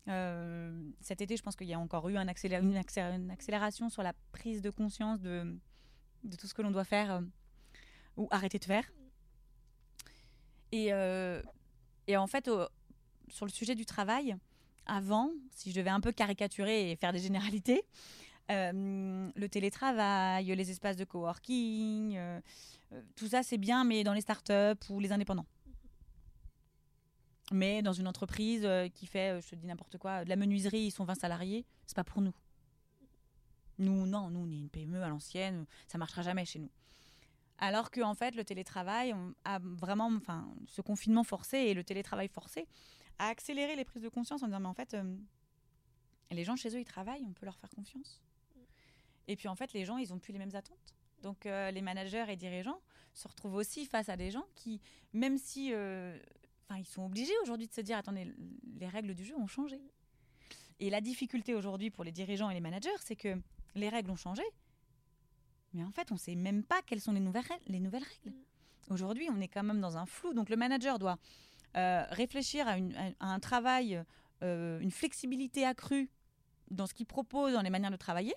Euh, 0.06 0.90
cet 1.00 1.20
été, 1.20 1.36
je 1.36 1.42
pense 1.42 1.56
qu'il 1.56 1.66
y 1.66 1.74
a 1.74 1.80
encore 1.80 2.08
eu 2.08 2.16
un 2.16 2.28
une, 2.28 3.30
accélération 3.30 3.88
sur 3.88 4.04
la 4.04 4.12
prise 4.30 4.62
de 4.62 4.70
conscience 4.70 5.20
de, 5.20 5.58
tout 6.38 6.46
ce 6.46 6.54
que 6.54 6.62
l'on 6.62 6.70
doit 6.70 6.84
faire 6.84 7.10
euh, 7.10 7.20
ou 8.16 8.28
arrêter 8.30 8.60
de 8.60 8.64
faire. 8.64 8.84
Euh, 10.74 11.42
et 12.06 12.16
en 12.16 12.28
fait, 12.28 12.48
sur 13.28 13.46
le 13.46 13.50
sujet 13.50 13.74
du 13.74 13.84
travail, 13.84 14.36
avant, 14.86 15.30
si 15.50 15.72
je 15.72 15.76
devais 15.76 15.90
un 15.90 16.00
peu 16.00 16.12
caricaturer 16.12 16.92
et 16.92 16.96
faire 16.96 17.12
des 17.12 17.18
généralités, 17.18 17.82
le 18.48 19.46
télétravail, 19.46 20.46
les 20.46 20.70
espaces 20.70 20.96
de 20.96 21.04
coworking, 21.04 22.18
euh, 22.94 23.02
tout 23.16 23.28
ça, 23.28 23.42
c'est 23.42 23.58
bien, 23.58 23.84
mais 23.84 24.04
dans 24.04 24.12
les 24.12 24.20
startups 24.20 24.90
ou 24.90 25.00
les 25.00 25.12
indépendants. 25.12 25.46
Mais 27.52 27.82
dans 27.82 27.92
une 27.92 28.08
entreprise 28.08 28.64
euh, 28.64 28.88
qui 28.88 29.06
fait, 29.06 29.32
euh, 29.32 29.40
je 29.40 29.50
te 29.50 29.54
dis 29.54 29.66
n'importe 29.66 29.98
quoi, 29.98 30.24
de 30.24 30.28
la 30.28 30.36
menuiserie, 30.36 30.86
ils 30.86 30.90
sont 30.90 31.04
20 31.04 31.14
salariés, 31.14 31.66
c'est 31.86 31.96
pas 31.96 32.04
pour 32.04 32.22
nous. 32.22 32.34
Nous, 33.78 34.06
non, 34.06 34.30
nous, 34.30 34.40
on 34.40 34.50
est 34.50 34.58
une 34.58 34.70
PME 34.70 35.02
à 35.02 35.08
l'ancienne, 35.08 35.66
ça 35.88 35.98
marchera 35.98 36.22
jamais 36.22 36.44
chez 36.44 36.58
nous. 36.58 36.70
Alors 37.58 37.90
que 37.90 38.00
en 38.00 38.14
fait, 38.14 38.34
le 38.34 38.44
télétravail 38.44 39.14
a 39.44 39.58
vraiment, 39.60 40.10
enfin, 40.16 40.48
ce 40.66 40.80
confinement 40.80 41.24
forcé 41.24 41.58
et 41.58 41.74
le 41.74 41.84
télétravail 41.84 42.28
forcé 42.28 42.66
a 43.18 43.28
accéléré 43.28 43.76
les 43.76 43.84
prises 43.84 44.02
de 44.02 44.08
conscience 44.08 44.42
en 44.42 44.46
disant 44.46 44.60
mais 44.60 44.68
en 44.68 44.74
fait, 44.74 44.96
les 46.30 46.44
gens 46.44 46.56
chez 46.56 46.74
eux 46.74 46.80
ils 46.80 46.84
travaillent, 46.84 47.24
on 47.28 47.32
peut 47.32 47.46
leur 47.46 47.56
faire 47.56 47.70
confiance. 47.70 48.20
Et 49.28 49.36
puis 49.36 49.48
en 49.48 49.54
fait, 49.54 49.72
les 49.72 49.84
gens 49.84 49.96
ils 49.96 50.12
ont 50.12 50.18
plus 50.18 50.32
les 50.32 50.38
mêmes 50.38 50.54
attentes. 50.54 50.94
Donc 51.24 51.46
euh, 51.46 51.70
les 51.70 51.80
managers 51.80 52.26
et 52.28 52.36
dirigeants 52.36 52.80
se 53.14 53.26
retrouvent 53.26 53.54
aussi 53.54 53.86
face 53.86 54.08
à 54.10 54.16
des 54.16 54.30
gens 54.30 54.44
qui, 54.54 54.80
même 55.14 55.38
si, 55.38 55.72
euh, 55.72 56.18
enfin, 56.68 56.78
ils 56.78 56.86
sont 56.86 57.06
obligés 57.06 57.32
aujourd'hui 57.42 57.66
de 57.66 57.72
se 57.72 57.80
dire, 57.80 57.96
attendez, 57.96 58.30
les 58.78 58.88
règles 58.88 59.14
du 59.14 59.24
jeu 59.24 59.34
ont 59.36 59.46
changé. 59.46 59.80
Et 60.80 60.90
la 60.90 61.00
difficulté 61.00 61.54
aujourd'hui 61.54 61.90
pour 61.90 62.04
les 62.04 62.12
dirigeants 62.12 62.50
et 62.50 62.54
les 62.54 62.60
managers, 62.60 62.90
c'est 63.00 63.16
que 63.16 63.40
les 63.74 63.88
règles 63.88 64.10
ont 64.10 64.16
changé, 64.16 64.42
mais 65.72 65.82
en 65.82 65.90
fait, 65.90 66.10
on 66.10 66.14
ne 66.14 66.18
sait 66.18 66.34
même 66.34 66.62
pas 66.62 66.82
quelles 66.82 67.00
sont 67.00 67.12
les 67.12 67.20
nouvelles 67.20 67.46
règles. 67.48 67.64
Les 67.68 67.80
nouvelles 67.80 68.04
règles. 68.04 68.36
Aujourd'hui, 68.90 69.28
on 69.30 69.40
est 69.40 69.48
quand 69.48 69.62
même 69.62 69.80
dans 69.80 69.96
un 69.96 70.04
flou. 70.04 70.34
Donc 70.34 70.50
le 70.50 70.56
manager 70.56 70.98
doit 70.98 71.18
euh, 71.76 72.04
réfléchir 72.10 72.68
à, 72.68 72.76
un 73.20 73.40
travail, 73.40 74.02
une 74.42 74.90
flexibilité 74.90 75.64
accrue 75.64 76.10
dans 76.70 76.86
ce 76.86 76.92
qu'il 76.92 77.06
propose, 77.06 77.54
dans 77.54 77.62
les 77.62 77.70
manières 77.70 77.90
de 77.90 77.96
travailler. 77.96 78.34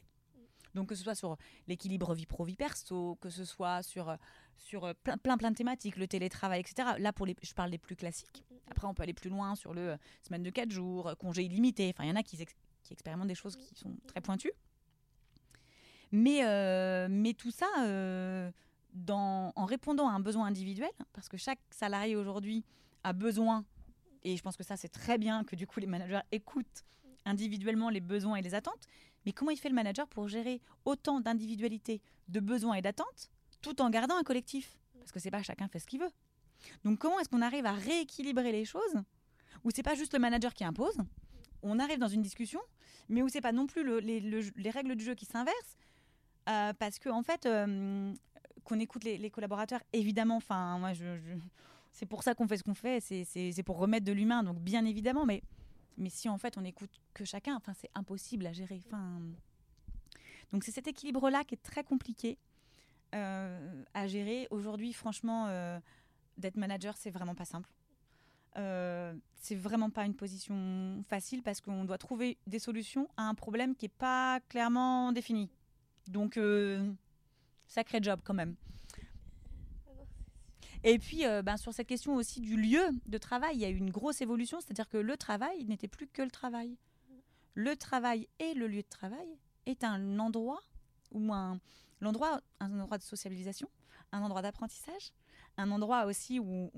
Donc 0.75 0.89
que 0.89 0.95
ce 0.95 1.03
soit 1.03 1.15
sur 1.15 1.38
l'équilibre 1.67 2.13
vie 2.13 2.25
pro 2.25 2.43
vie 2.43 2.56
perso, 2.56 3.17
que 3.21 3.30
ce 3.30 3.45
soit 3.45 3.84
sur 3.84 4.15
sur 4.58 4.86
euh, 4.86 4.93
plein, 5.03 5.17
plein 5.17 5.38
plein 5.38 5.51
de 5.51 5.56
thématiques, 5.56 5.97
le 5.97 6.08
télétravail, 6.08 6.60
etc. 6.60 6.89
Là 6.99 7.13
pour 7.13 7.25
les, 7.25 7.36
je 7.41 7.53
parle 7.53 7.71
des 7.71 7.77
plus 7.77 7.95
classiques. 7.95 8.43
Après 8.69 8.88
on 8.88 8.93
peut 8.93 9.03
aller 9.03 9.13
plus 9.13 9.30
loin 9.30 9.56
sur 9.56 9.73
le 9.73 9.91
euh, 9.91 9.97
semaine 10.25 10.43
de 10.43 10.49
4 10.49 10.71
jours, 10.71 11.13
congé 11.17 11.43
illimité. 11.43 11.91
Enfin 11.93 12.03
il 12.03 12.10
y 12.10 12.12
en 12.12 12.15
a 12.15 12.23
qui, 12.23 12.38
expérimentent 12.89 13.27
des 13.27 13.36
choses 13.36 13.56
qui 13.56 13.75
sont 13.75 13.95
très 14.08 14.21
pointues. 14.21 14.53
Mais 16.12 16.45
euh, 16.45 17.08
mais 17.10 17.34
tout 17.34 17.51
ça 17.51 17.67
dans, 18.93 19.53
en 19.56 19.65
répondant 19.65 20.08
à 20.08 20.13
un 20.13 20.19
besoin 20.19 20.47
individuel, 20.47 20.89
parce 21.13 21.30
que 21.30 21.38
chaque 21.38 21.60
salarié 21.69 22.15
aujourd'hui 22.15 22.63
a 23.03 23.13
besoin, 23.13 23.65
et 24.23 24.36
je 24.36 24.41
pense 24.41 24.58
que 24.58 24.63
ça 24.63 24.77
c'est 24.77 24.89
très 24.89 25.17
bien 25.17 25.43
que 25.43 25.56
du 25.56 25.67
coup 25.67 25.80
les 25.80 25.86
managers 25.86 26.21
écoutent 26.32 26.84
individuellement 27.25 27.89
les 27.89 28.01
besoins 28.01 28.38
et 28.38 28.41
les 28.41 28.56
attentes, 28.56 28.88
mais 29.27 29.33
comment 29.33 29.51
il 29.51 29.57
fait 29.57 29.67
le 29.67 29.75
manager 29.75 30.07
pour 30.07 30.29
gérer 30.29 30.61
autant 30.85 31.19
d'individualités, 31.19 32.01
de 32.29 32.39
besoins 32.39 32.75
et 32.75 32.81
d'attentes, 32.81 33.29
tout 33.61 33.81
en 33.81 33.89
gardant 33.89 34.15
un 34.15 34.23
collectif? 34.23 34.79
Parce 34.99 35.11
que 35.11 35.19
c'est 35.19 35.31
pas 35.31 35.43
chacun 35.43 35.67
fait 35.67 35.79
ce 35.79 35.85
qu'il 35.85 35.99
veut. 35.99 36.11
Donc 36.85 36.97
comment 36.99 37.19
est-ce 37.19 37.27
qu'on 37.27 37.41
arrive 37.41 37.65
à 37.65 37.73
rééquilibrer 37.73 38.53
les 38.53 38.63
choses 38.63 38.95
où 39.65 39.69
c'est 39.69 39.83
pas 39.83 39.95
juste 39.95 40.13
le 40.13 40.19
manager 40.19 40.53
qui 40.53 40.63
impose, 40.63 40.95
on 41.61 41.77
arrive 41.77 41.99
dans 41.99 42.07
une 42.07 42.21
discussion, 42.21 42.61
mais 43.09 43.21
où 43.21 43.27
c'est 43.27 43.41
pas 43.41 43.51
non 43.51 43.67
plus 43.67 43.83
les, 43.99 44.69
règles 44.69 44.95
du 44.95 45.03
jeu 45.03 45.13
qui 45.13 45.25
s'inversent, 45.25 45.75
euh, 46.47 46.71
parce 46.79 46.97
que 46.97 47.09
en 47.09 47.21
fait, 47.21 47.45
euh, 47.45 48.13
qu'on 48.63 48.79
écoute 48.79 49.03
les, 49.03 49.29
collaborateurs, 49.29 49.81
évidemment, 49.91 50.37
enfin 50.37 50.79
moi 50.79 50.91
c'est 51.91 52.05
pour 52.05 52.23
ça 52.23 52.33
qu'on 52.33 52.47
fait 52.47 52.55
ce 52.55 52.63
qu'on 52.63 52.75
fait, 52.75 53.01
c'est 53.01 53.63
pour 53.63 53.77
remettre 53.77 54.05
de 54.05 54.13
l'humain, 54.13 54.43
donc 54.43 54.59
bien 54.59 54.85
évidemment, 54.85 55.25
mais 55.25 55.43
mais 55.97 56.10
si 56.10 56.29
en 56.29 56.38
fait 56.38 56.57
on 56.57 56.63
écoute 56.63 56.91
que 57.13 57.25
chacun, 57.25 57.55
enfin 57.55 57.73
c'est 57.73 57.89
impossible 57.95 58.45
à 58.47 58.53
gérer. 58.53 58.81
Enfin, 58.86 59.19
donc 60.51 60.63
c'est 60.63 60.71
cet 60.71 60.88
équilibre-là 60.88 61.43
qui 61.43 61.55
est 61.55 61.63
très 61.63 61.83
compliqué 61.83 62.38
euh, 63.15 63.83
à 63.93 64.07
gérer. 64.07 64.47
Aujourd'hui, 64.49 64.93
franchement, 64.93 65.47
euh, 65.47 65.79
d'être 66.38 66.57
manager, 66.57 66.95
c'est 66.97 67.10
vraiment 67.10 67.36
pas 67.36 67.45
simple. 67.45 67.69
Euh, 68.57 69.13
c'est 69.36 69.55
vraiment 69.55 69.89
pas 69.89 70.05
une 70.05 70.15
position 70.15 71.03
facile 71.07 71.43
parce 71.43 71.62
qu'on 71.62 71.86
doit 71.86 71.97
trouver 71.97 72.38
des 72.47 72.60
solutions 72.60 73.07
à 73.15 73.23
un 73.23 73.36
problème 73.36 73.75
qui 73.75 73.86
est 73.86 73.97
pas 73.97 74.39
clairement 74.49 75.12
défini. 75.12 75.49
Donc, 76.07 76.39
sacré 77.67 77.99
job 78.01 78.19
quand 78.23 78.33
même. 78.33 78.55
Et 80.84 81.00
puis, 81.00 81.25
euh, 81.25 81.42
ben, 81.42 81.58
sur 81.58 81.73
cette 81.73 81.88
question 81.88 82.15
aussi 82.15 82.40
du 82.40 82.56
lieu 82.56 82.84
de 83.06 83.17
travail, 83.17 83.56
il 83.56 83.62
y 83.62 83.65
a 83.65 83.69
eu 83.69 83.78
une 83.78 83.92
grosse 83.92 84.21
évolution, 84.21 84.60
c'est-à-dire 84.62 84.88
que 84.90 84.98
le 84.98 85.17
travail 85.17 85.65
n'était 85.65 85.88
plus 85.88 86.08
que 86.08 86.21
le 86.21 86.32
travail. 86.32 86.78
Le 87.56 87.75
travail 87.75 88.28
et 88.40 88.54
le 88.54 88.67
lieu 88.67 88.82
de 88.82 88.90
travail 88.90 89.28
est 89.65 89.84
un 89.84 90.19
endroit 90.19 90.62
ou 91.12 91.34
un 91.34 91.60
l'endroit 92.00 92.42
un 92.60 92.80
endroit 92.80 92.98
de 92.98 93.04
socialisation, 93.04 93.69
un 94.12 94.21
endroit 94.21 94.42
d'apprentissage, 94.42 95.12
un 95.58 95.71
endroit 95.71 96.06
aussi 96.06 96.40
où, 96.40 96.69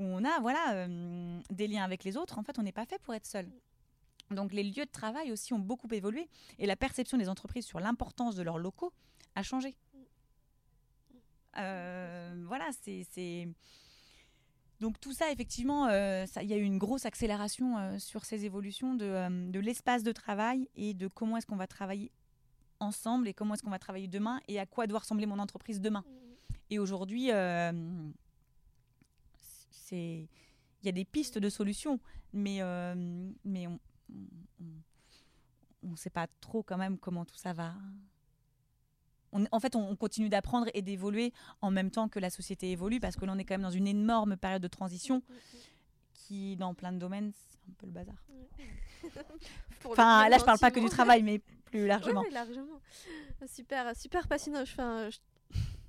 on 0.00 0.24
a 0.24 0.40
voilà 0.40 0.74
euh, 0.74 1.40
des 1.50 1.68
liens 1.68 1.84
avec 1.84 2.02
les 2.02 2.16
autres. 2.16 2.38
En 2.38 2.42
fait, 2.42 2.58
on 2.58 2.62
n'est 2.62 2.72
pas 2.72 2.84
fait 2.84 3.00
pour 3.00 3.14
être 3.14 3.26
seul. 3.26 3.48
Donc 4.30 4.52
les 4.52 4.64
lieux 4.64 4.84
de 4.84 4.90
travail 4.90 5.30
aussi 5.30 5.52
ont 5.52 5.58
beaucoup 5.58 5.88
évolué 5.92 6.28
et 6.58 6.66
la 6.66 6.76
perception 6.76 7.18
des 7.18 7.28
entreprises 7.28 7.66
sur 7.66 7.78
l'importance 7.78 8.34
de 8.34 8.42
leurs 8.42 8.58
locaux 8.58 8.92
a 9.34 9.42
changé. 9.42 9.76
Euh, 11.56 12.13
voilà, 12.56 12.70
c'est. 12.82 13.48
Donc 14.78 15.00
tout 15.00 15.12
ça, 15.12 15.32
effectivement, 15.32 15.88
euh, 15.88 16.24
il 16.40 16.48
y 16.48 16.52
a 16.52 16.56
eu 16.56 16.62
une 16.62 16.78
grosse 16.78 17.04
accélération 17.04 17.78
euh, 17.78 17.98
sur 17.98 18.24
ces 18.24 18.44
évolutions 18.44 18.94
de, 18.94 19.50
de 19.50 19.58
l'espace 19.58 20.04
de 20.04 20.12
travail 20.12 20.68
et 20.76 20.94
de 20.94 21.08
comment 21.08 21.36
est-ce 21.36 21.46
qu'on 21.46 21.56
va 21.56 21.66
travailler 21.66 22.12
ensemble 22.78 23.26
et 23.26 23.34
comment 23.34 23.54
est-ce 23.54 23.62
qu'on 23.62 23.70
va 23.70 23.78
travailler 23.80 24.06
demain 24.06 24.40
et 24.46 24.60
à 24.60 24.66
quoi 24.66 24.86
doit 24.86 25.00
ressembler 25.00 25.26
mon 25.26 25.40
entreprise 25.40 25.80
demain. 25.80 26.04
Et 26.70 26.78
aujourd'hui, 26.78 27.30
c'est 29.70 30.28
il 30.82 30.86
y 30.86 30.88
a 30.88 30.92
des 30.92 31.04
pistes 31.04 31.38
de 31.38 31.48
solutions, 31.48 31.98
mais, 32.32 32.60
mais 33.44 33.66
on 33.66 33.78
ne 35.90 35.96
sait 35.96 36.10
pas 36.10 36.28
trop 36.40 36.62
quand 36.62 36.76
même 36.76 36.98
comment 36.98 37.24
tout 37.24 37.36
ça 37.36 37.52
va. 37.52 37.74
En 39.50 39.60
fait, 39.60 39.76
on, 39.76 39.96
continue 39.96 40.28
d'apprendre 40.28 40.68
et 40.74 40.82
d'évoluer 40.82 41.32
en 41.60 41.70
même 41.70 41.90
temps 41.90 42.08
que 42.08 42.18
la 42.18 42.30
société 42.30 42.70
évolue, 42.70 43.00
parce 43.00 43.16
que 43.16 43.24
l'on 43.24 43.38
est 43.38 43.44
quand 43.44 43.54
même 43.54 43.62
dans 43.62 43.70
une 43.70 43.86
énorme 43.86 44.36
période 44.36 44.62
de 44.62 44.68
transition 44.68 45.22
qui, 46.12 46.56
dans 46.56 46.74
plein 46.74 46.92
de 46.92 46.98
domaines, 46.98 47.32
c'est 47.32 47.58
un 47.68 47.74
peu 47.78 47.86
le 47.86 47.92
bazar. 47.92 48.14
enfin, 49.84 50.28
là, 50.28 50.38
je 50.38 50.44
parle 50.44 50.58
pas 50.58 50.70
que 50.70 50.80
du 50.80 50.88
travail, 50.88 51.22
mais 51.22 51.40
plus 51.64 51.86
largement. 51.86 52.22
Oui, 52.22 52.32
largement. 52.32 52.80
Super, 53.46 53.96
super 53.96 54.28
passionnant. 54.28 54.62
Enfin, 54.62 55.08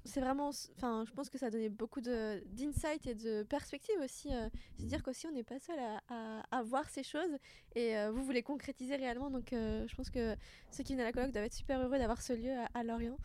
c'est 0.06 0.22
vraiment, 0.22 0.50
enfin, 0.78 1.04
je 1.08 1.12
pense 1.14 1.30
que 1.30 1.38
ça 1.38 1.48
a 1.48 1.50
donné 1.50 1.68
beaucoup 1.68 2.00
d'insight 2.00 3.08
et 3.08 3.16
de 3.16 3.44
perspective 3.44 3.96
aussi. 4.04 4.34
Euh, 4.34 4.50
c'est 4.78 4.86
dire 4.86 5.04
qu'aussi 5.04 5.26
on 5.28 5.32
n'est 5.32 5.44
pas 5.44 5.60
seul 5.60 5.78
à, 5.80 6.44
à, 6.52 6.64
voir 6.64 6.88
ces 6.90 7.04
choses 7.04 7.38
et 7.76 7.98
euh, 7.98 8.12
vous 8.12 8.24
voulez 8.24 8.44
concrétiser 8.44 8.96
réellement. 8.96 9.32
Donc, 9.32 9.52
euh, 9.52 9.86
je 9.88 9.96
pense 9.96 10.12
que 10.12 10.36
ceux 10.72 10.84
qui 10.84 10.94
viennent 10.94 11.02
à 11.02 11.06
la 11.06 11.12
colloque 11.12 11.32
doivent 11.32 11.46
être 11.46 11.54
super 11.54 11.82
heureux 11.82 11.98
d'avoir 11.98 12.22
ce 12.22 12.34
lieu 12.34 12.54
à, 12.74 12.84
Lorient. 12.84 13.18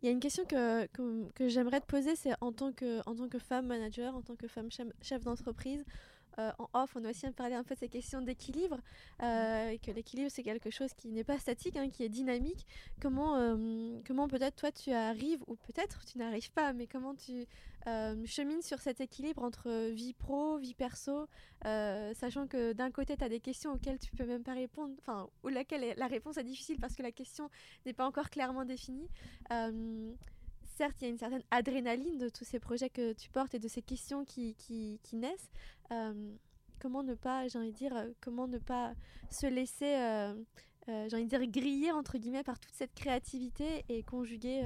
Il 0.00 0.06
y 0.06 0.08
a 0.08 0.12
une 0.12 0.20
question 0.20 0.44
que, 0.44 0.86
que, 0.86 1.28
que 1.32 1.48
j'aimerais 1.48 1.80
te 1.80 1.86
poser, 1.86 2.14
c'est 2.14 2.32
en 2.40 2.52
tant 2.52 2.72
que 2.72 3.00
en 3.08 3.16
tant 3.16 3.28
que 3.28 3.40
femme 3.40 3.66
manager, 3.66 4.14
en 4.14 4.22
tant 4.22 4.36
que 4.36 4.46
femme 4.46 4.68
chef 5.02 5.24
d'entreprise, 5.24 5.84
euh, 6.38 6.52
en 6.58 6.68
off, 6.74 6.94
on 6.94 7.04
a 7.04 7.10
aussi 7.10 7.28
parlé 7.30 7.54
un 7.54 7.64
peu 7.64 7.74
de 7.74 7.80
ces 7.80 7.88
questions 7.88 8.20
d'équilibre, 8.20 8.78
euh, 9.22 9.76
que 9.78 9.90
l'équilibre 9.90 10.30
c'est 10.30 10.42
quelque 10.42 10.70
chose 10.70 10.92
qui 10.94 11.08
n'est 11.08 11.24
pas 11.24 11.38
statique, 11.38 11.76
hein, 11.76 11.90
qui 11.90 12.04
est 12.04 12.08
dynamique. 12.08 12.66
Comment, 13.00 13.36
euh, 13.36 13.98
comment 14.06 14.28
peut-être 14.28 14.56
toi 14.56 14.70
tu 14.70 14.92
arrives, 14.92 15.42
ou 15.46 15.56
peut-être 15.56 16.04
tu 16.04 16.18
n'arrives 16.18 16.52
pas, 16.52 16.72
mais 16.72 16.86
comment 16.86 17.14
tu 17.14 17.46
chemines 18.26 18.60
sur 18.60 18.80
cet 18.80 19.00
équilibre 19.00 19.42
entre 19.42 19.88
vie 19.92 20.12
pro, 20.12 20.58
vie 20.58 20.74
perso, 20.74 21.26
sachant 21.64 22.46
que 22.46 22.74
d'un 22.74 22.90
côté 22.90 23.16
tu 23.16 23.24
as 23.24 23.30
des 23.30 23.40
questions 23.40 23.72
auxquelles 23.72 23.98
tu 23.98 24.10
peux 24.14 24.26
même 24.26 24.42
pas 24.42 24.52
répondre, 24.52 24.94
enfin, 24.98 25.26
ou 25.42 25.48
laquelle 25.48 25.94
la 25.96 26.06
réponse 26.06 26.36
est 26.36 26.44
difficile 26.44 26.78
parce 26.78 26.94
que 26.94 27.02
la 27.02 27.12
question 27.12 27.48
n'est 27.86 27.94
pas 27.94 28.04
encore 28.04 28.28
clairement 28.28 28.66
définie 28.66 29.08
certes, 30.78 30.96
il 31.00 31.04
y 31.04 31.08
a 31.08 31.10
une 31.10 31.18
certaine 31.18 31.42
adrénaline 31.50 32.18
de 32.18 32.28
tous 32.28 32.44
ces 32.44 32.60
projets 32.60 32.88
que 32.88 33.12
tu 33.12 33.30
portes 33.30 33.54
et 33.54 33.58
de 33.58 33.66
ces 33.66 33.82
questions 33.82 34.24
qui, 34.24 34.54
qui, 34.54 35.16
naissent. 35.16 35.50
Euh, 35.90 36.36
comment 36.78 37.02
ne 37.02 37.14
pas, 37.14 37.48
j'ai 37.48 37.58
envie 37.58 37.72
de 37.72 37.76
dire, 37.76 37.94
euh, 37.96 38.12
comment 38.20 38.46
ne 38.46 38.58
pas 38.58 38.94
se 39.28 39.46
laisser, 39.46 39.96
euh, 39.96 40.34
j'ai 40.86 41.16
envie 41.16 41.24
de 41.24 41.28
dire, 41.28 41.44
griller, 41.48 41.90
entre 41.90 42.16
guillemets, 42.16 42.44
par 42.44 42.60
toute 42.60 42.74
cette 42.74 42.94
créativité 42.94 43.84
et 43.88 44.04
conjuguer 44.04 44.62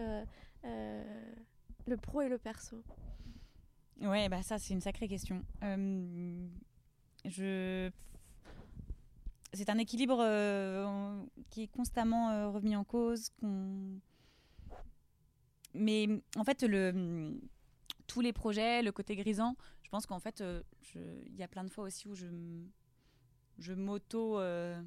le 0.64 1.96
pro 1.96 2.20
et 2.20 2.28
le 2.28 2.38
perso? 2.38 2.84
Ouais, 4.00 4.28
bah 4.28 4.42
ça, 4.42 4.58
c'est 4.58 4.74
une 4.74 4.80
sacrée 4.82 5.08
question. 5.08 5.42
je 7.24 7.90
c'est 9.54 9.68
un 9.68 9.76
équilibre 9.76 10.18
qui 11.50 11.64
est 11.64 11.68
constamment 11.68 12.52
remis 12.52 12.76
en 12.76 12.84
cause, 12.84 13.30
mais 15.74 16.08
en 16.36 16.44
fait, 16.44 16.62
le, 16.62 17.40
tous 18.06 18.20
les 18.20 18.32
projets, 18.32 18.82
le 18.82 18.92
côté 18.92 19.16
grisant, 19.16 19.56
je 19.82 19.88
pense 19.88 20.06
qu'en 20.06 20.20
fait, 20.20 20.40
euh, 20.40 20.62
il 20.94 21.36
y 21.36 21.42
a 21.42 21.48
plein 21.48 21.64
de 21.64 21.70
fois 21.70 21.84
aussi 21.84 22.08
où 22.08 22.14
je, 22.14 22.26
je 23.58 23.72
m'auto, 23.72 24.38
euh, 24.38 24.80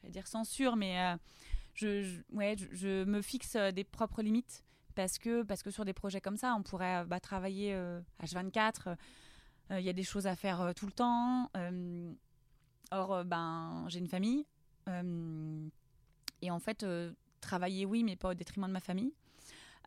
j'allais 0.00 0.12
dire 0.12 0.26
censure, 0.26 0.76
mais 0.76 0.98
euh, 1.00 1.16
je, 1.74 2.20
ouais, 2.32 2.56
je, 2.72 3.04
me 3.04 3.22
fixe 3.22 3.56
des 3.56 3.84
propres 3.84 4.22
limites 4.22 4.64
parce 4.94 5.18
que, 5.18 5.42
parce 5.42 5.62
que 5.62 5.70
sur 5.70 5.84
des 5.84 5.92
projets 5.94 6.20
comme 6.20 6.36
ça, 6.36 6.54
on 6.54 6.62
pourrait 6.62 7.04
bah, 7.06 7.20
travailler 7.20 7.74
H24, 8.22 8.96
il 9.70 9.80
y 9.80 9.88
a 9.88 9.94
des 9.94 10.02
choses 10.02 10.26
à 10.26 10.36
faire 10.36 10.72
tout 10.76 10.84
le 10.84 10.92
temps. 10.92 11.50
or, 12.90 13.24
ben, 13.24 13.86
j'ai 13.88 14.00
une 14.00 14.08
famille. 14.08 14.44
et 14.86 16.50
en 16.50 16.58
fait, 16.58 16.84
travailler, 17.40 17.86
oui, 17.86 18.04
mais 18.04 18.16
pas 18.16 18.30
au 18.30 18.34
détriment 18.34 18.66
de 18.66 18.72
ma 18.72 18.80
famille. 18.80 19.14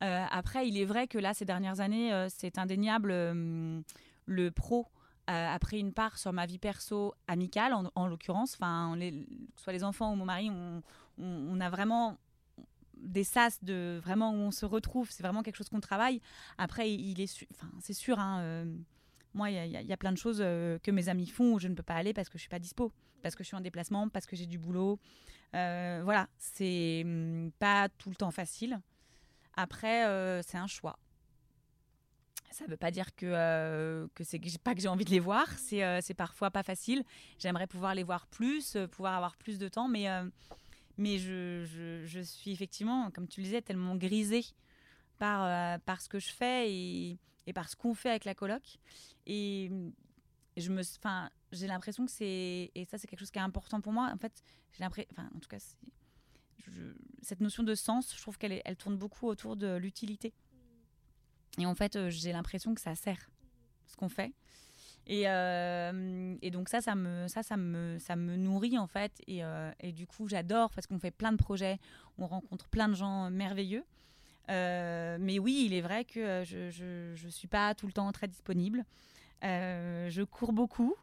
Euh, 0.03 0.25
après, 0.29 0.67
il 0.67 0.77
est 0.77 0.85
vrai 0.85 1.07
que 1.07 1.17
là, 1.17 1.33
ces 1.33 1.45
dernières 1.45 1.79
années, 1.79 2.13
euh, 2.13 2.27
c'est 2.29 2.57
indéniable, 2.57 3.11
euh, 3.11 3.81
le 4.25 4.51
pro 4.51 4.87
a 5.27 5.57
pris 5.57 5.79
une 5.79 5.91
part 5.91 6.19
sur 6.19 6.31
ma 6.33 6.45
vie 6.45 6.59
perso 6.59 7.15
amicale, 7.27 7.73
en, 7.95 8.07
l'occurrence. 8.07 8.53
Enfin, 8.53 8.95
soit 9.55 9.73
les 9.73 9.83
enfants 9.83 10.13
ou 10.13 10.15
mon 10.15 10.25
mari, 10.25 10.51
on, 11.17 11.59
a 11.59 11.69
vraiment 11.71 12.19
des 12.95 13.23
sas 13.23 13.63
de 13.63 13.99
vraiment 14.03 14.29
où 14.29 14.35
on 14.35 14.51
se 14.51 14.67
retrouve. 14.67 15.09
C'est 15.09 15.23
vraiment 15.23 15.41
quelque 15.41 15.55
chose 15.55 15.69
qu'on 15.69 15.79
travaille. 15.79 16.21
Après, 16.59 16.93
il 16.93 17.19
est, 17.19 17.47
enfin, 17.55 17.71
c'est 17.81 17.95
sûr. 17.95 18.19
Hein, 18.19 18.67
moi, 19.33 19.49
il 19.49 19.71
y, 19.71 19.93
a 19.93 19.97
plein 19.97 20.11
de 20.11 20.17
choses 20.17 20.37
que 20.37 20.91
mes 20.91 21.09
amis 21.09 21.25
font 21.25 21.53
où 21.53 21.59
je 21.59 21.69
ne 21.69 21.73
peux 21.73 21.81
pas 21.81 21.95
aller 21.95 22.13
parce 22.13 22.29
que 22.29 22.37
je 22.37 22.41
suis 22.41 22.49
pas 22.49 22.59
dispo, 22.59 22.91
parce 23.23 23.33
que 23.33 23.43
je 23.43 23.47
suis 23.47 23.57
en 23.57 23.61
déplacement, 23.61 24.07
parce 24.09 24.27
que 24.27 24.35
j'ai 24.35 24.45
du 24.45 24.59
boulot. 24.59 24.99
voilà, 25.53 26.27
c'est 26.37 27.01
hum, 27.03 27.49
pas 27.57 27.89
tout 27.97 28.09
le 28.09 28.15
temps 28.15 28.29
facile. 28.29 28.79
Après, 29.56 30.06
euh, 30.06 30.41
c'est 30.41 30.58
un 30.58 30.68
choix. 30.68 30.99
Ça 32.51 32.66
ne 32.66 32.70
veut 32.70 32.78
pas 32.78 32.91
dire 32.91 33.16
que, 33.16 33.26
euh, 33.26 34.08
que 34.16 34.24
c'est 34.24 34.39
pas 34.64 34.76
que 34.76 34.82
j'ai 34.82 34.88
envie 34.88 35.03
de 35.06 35.10
les 35.10 35.20
voir. 35.20 35.47
C'est 35.58 35.84
euh, 35.84 35.99
parfois 36.16 36.51
pas 36.51 36.64
facile. 36.64 37.03
J'aimerais 37.38 37.68
pouvoir 37.68 37.95
les 37.95 38.03
voir 38.03 38.28
plus, 38.28 38.78
pouvoir 38.91 39.16
avoir 39.16 39.36
plus 39.36 39.58
de 39.58 39.68
temps, 39.68 39.89
mais, 39.89 40.08
je, 40.97 42.22
suis 42.24 42.51
effectivement, 42.51 43.12
comme 43.12 43.28
tu 43.28 43.41
le 43.41 43.45
disais, 43.45 43.62
tellement 43.62 43.95
grisée 43.95 44.45
par, 45.18 45.80
ce 45.99 46.08
que 46.08 46.20
je 46.20 46.32
fais 46.32 46.72
et, 46.72 47.18
par 47.53 47.70
ce 47.70 47.76
qu'on 47.76 47.93
fait 47.93 48.10
avec 48.10 48.26
la 48.26 48.36
coloc. 48.36 48.78
Et 49.26 49.70
j'ai 50.56 51.68
l'impression 51.68 52.06
que 52.06 52.12
c'est, 52.12 52.72
et 52.74 52.86
ça 52.89 52.97
c'est 52.97 53.08
quelque 53.08 53.20
chose 53.20 53.32
qui 53.32 53.39
est 53.39 53.41
important 53.41 53.82
pour 53.82 53.91
moi. 53.91 54.12
En 54.14 54.18
fait, 54.18 54.43
j'ai 54.72 54.84
l'impression, 54.84 55.10
enfin, 55.12 55.30
en 55.36 55.39
tout 55.39 55.49
cas, 55.49 55.60
cette 57.22 57.41
notion 57.41 57.64
de 57.64 57.76
sens, 57.76 58.14
je 58.16 58.22
trouve 58.22 58.38
qu'elle 58.38 58.62
elle 58.64 58.76
tourne 58.76 58.97
beaucoup 58.97 59.28
autour 59.28 59.56
de 59.56 59.76
l'utilité. 59.76 60.34
Et 61.58 61.66
en 61.66 61.76
fait, 61.76 61.95
euh, 61.95 62.10
j'ai 62.10 62.32
l'impression 62.32 62.74
que 62.74 62.82
ça 62.82 62.95
sert 62.95 63.30
ce 63.88 63.95
qu'on 63.95 64.10
fait. 64.10 64.34
Et, 65.08 65.24
euh, 65.28 66.36
donc 66.51 66.68
ça, 66.68 66.82
ça 66.82 66.95
me, 66.95 68.36
nourrit 68.36 68.78
en 68.78 68.88
fait. 68.88 69.22
Euh, 69.30 69.72
et 69.80 69.91
du 69.91 70.08
coup, 70.08 70.28
j'adore 70.28 70.72
parce 70.72 70.88
qu'on 70.88 70.99
fait 70.99 71.12
plein 71.12 71.32
de 71.32 71.38
projets, 71.38 71.80
on 72.18 72.28
rencontre 72.28 72.68
plein 72.68 72.88
de 72.88 72.95
gens 72.95 73.30
merveilleux. 73.30 73.86
mais 74.47 75.39
oui, 75.39 75.64
il 75.66 75.74
est 75.74 75.82
vrai 75.82 76.06
que 76.06 76.43
je 76.45 77.26
ne 77.26 77.30
suis 77.30 77.47
pas 77.47 77.76
tout 77.76 77.88
le 77.88 77.93
temps 77.93 78.12
très 78.12 78.28
disponible. 78.28 78.84
je 79.43 80.24
cours 80.24 80.53
beaucoup 80.53 80.95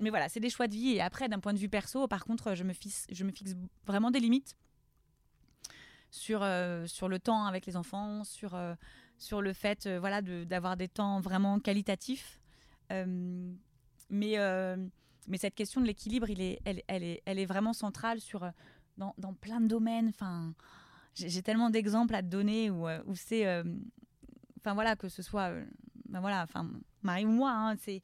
mais 0.00 0.10
voilà, 0.10 0.28
c'est 0.28 0.40
des 0.40 0.50
choix 0.50 0.66
de 0.66 0.74
vie. 0.74 0.90
Et 0.90 1.00
après, 1.00 1.28
d'un 1.28 1.40
point 1.40 1.52
de 1.52 1.58
vue 1.58 1.68
perso, 1.68 2.06
par 2.08 2.24
contre, 2.24 2.54
je 2.54 2.64
me 2.64 2.72
fixe, 2.72 3.06
je 3.10 3.24
me 3.24 3.32
fixe 3.32 3.54
vraiment 3.86 4.10
des 4.10 4.20
limites 4.20 4.56
sur, 6.10 6.42
euh, 6.42 6.86
sur 6.86 7.08
le 7.08 7.18
temps 7.18 7.44
avec 7.44 7.66
les 7.66 7.76
enfants, 7.76 8.22
sur, 8.22 8.54
euh, 8.54 8.74
sur 9.18 9.42
le 9.42 9.52
fait 9.52 9.86
euh, 9.86 9.98
voilà, 9.98 10.22
d'avoir 10.22 10.76
des 10.76 10.88
temps 10.88 11.20
vraiment 11.20 11.58
qualitatifs. 11.58 12.40
mais, 12.90 14.36
mais 15.26 15.38
cette 15.38 15.54
question 15.54 15.80
de 15.80 15.86
l'équilibre, 15.86 16.30
est, 16.30 16.60
elle, 16.64 17.02
est, 17.02 17.22
elle 17.24 17.38
est 17.38 17.46
vraiment 17.46 17.72
centrale 17.72 18.20
sur, 18.20 18.48
dans, 18.96 19.14
dans 19.18 19.34
plein 19.34 19.60
de 19.60 19.66
domaines. 19.66 20.08
Enfin, 20.08 20.54
j'ai 21.14 21.42
tellement 21.42 21.70
d'exemples 21.70 22.14
à 22.14 22.22
te 22.22 22.28
donner 22.28 22.70
où, 22.70 22.86
où 23.06 23.16
c'est. 23.16 23.62
Enfin 24.60 24.74
voilà, 24.74 24.94
que 24.94 25.08
ce 25.08 25.22
soit. 25.22 25.50
ben 26.08 26.20
voilà, 26.20 26.42
enfin, 26.44 26.70
Marie 27.02 27.24
ou 27.24 27.32
moi, 27.32 27.50
hein, 27.50 27.76
c'est 27.76 28.02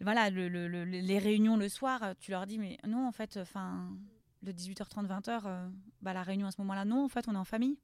voilà, 0.00 0.30
les 0.30 1.18
réunions 1.18 1.56
le 1.56 1.68
soir, 1.68 2.14
tu 2.18 2.30
leur 2.30 2.46
dis, 2.46 2.58
mais 2.58 2.78
non, 2.86 3.06
en 3.06 3.12
fait, 3.12 3.36
enfin, 3.36 3.90
le 4.42 4.52
18h30, 4.52 5.06
20h, 5.06 5.42
euh, 5.44 5.68
bah, 6.02 6.12
la 6.12 6.22
réunion 6.22 6.46
à 6.46 6.50
ce 6.50 6.60
moment-là, 6.62 6.84
non, 6.84 7.04
en 7.04 7.08
fait, 7.08 7.28
on 7.28 7.34
est 7.34 7.38
en 7.38 7.44
famille. 7.44 7.78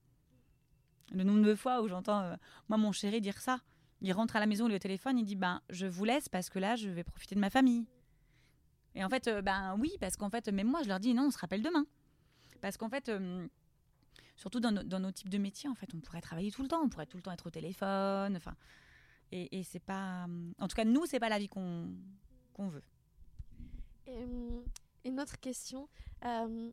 Le 1.13 1.23
nombre 1.23 1.45
de 1.45 1.55
fois 1.55 1.83
où 1.83 1.89
j'entends, 1.89 2.21
euh, 2.21 2.37
moi, 2.69 2.79
mon 2.79 2.93
chéri 2.93 3.21
dire 3.21 3.39
ça, 3.39 3.61
il 4.01 4.13
rentre 4.13 4.37
à 4.37 4.41
la 4.41 4.47
maison, 4.47 4.67
il 4.67 4.73
est 4.73 4.77
au 4.77 4.81
téléphone, 4.81 5.19
il 5.19 5.25
dit, 5.25 5.37
ben, 5.37 5.61
je 5.71 5.87
vous 5.87 6.05
laisse 6.05 6.29
parce 6.29 6.49
que 6.49 6.59
là, 6.59 6.77
je 6.77 6.89
vais 6.89 7.05
profiter 7.05 7.35
de 7.35 7.41
ma 7.41 7.51
famille. 7.51 7.87
Et 8.95 9.05
en 9.05 9.09
fait, 9.11 9.29
euh, 9.29 9.43
ben 9.43 9.77
oui, 9.79 9.93
parce 10.01 10.17
qu'en 10.17 10.31
fait, 10.31 10.49
même 10.49 10.69
moi, 10.69 10.83
je 10.83 10.89
leur 10.89 11.01
dis, 11.01 11.13
non, 11.13 11.27
on 11.27 11.31
se 11.31 11.39
rappelle 11.39 11.63
demain. 11.63 11.87
Parce 12.63 12.79
qu'en 12.79 12.89
fait, 12.89 13.13
surtout 14.37 14.61
dans, 14.61 14.73
dans, 14.73 14.99
nos 14.99 15.13
types 15.13 15.29
de 15.29 15.39
métiers, 15.39 15.69
en 15.69 15.75
fait, 15.75 15.93
on 15.95 16.01
pourrait 16.01 16.23
travailler 16.23 16.51
tout 16.51 16.63
le 16.63 16.69
temps, 16.69 16.81
on 16.83 16.89
pourrait 16.89 17.07
tout 17.07 17.19
le 17.19 17.23
temps 17.23 17.33
être 17.33 17.47
au 17.47 17.51
téléphone, 17.51 18.35
enfin. 18.37 18.55
Et, 19.33 19.63
c'est 19.65 19.81
pas. 19.81 20.27
En 20.59 20.69
tout 20.69 20.77
cas, 20.77 20.85
nous, 20.85 21.05
c'est 21.07 21.19
pas 21.19 21.29
la 21.29 21.39
vie 21.39 21.49
qu'on 21.49 21.89
veut. 22.59 22.83
Et, 24.07 24.25
hum, 24.25 24.65
une 25.05 25.21
autre 25.21 25.39
question. 25.41 25.89
Euh, 26.25 26.71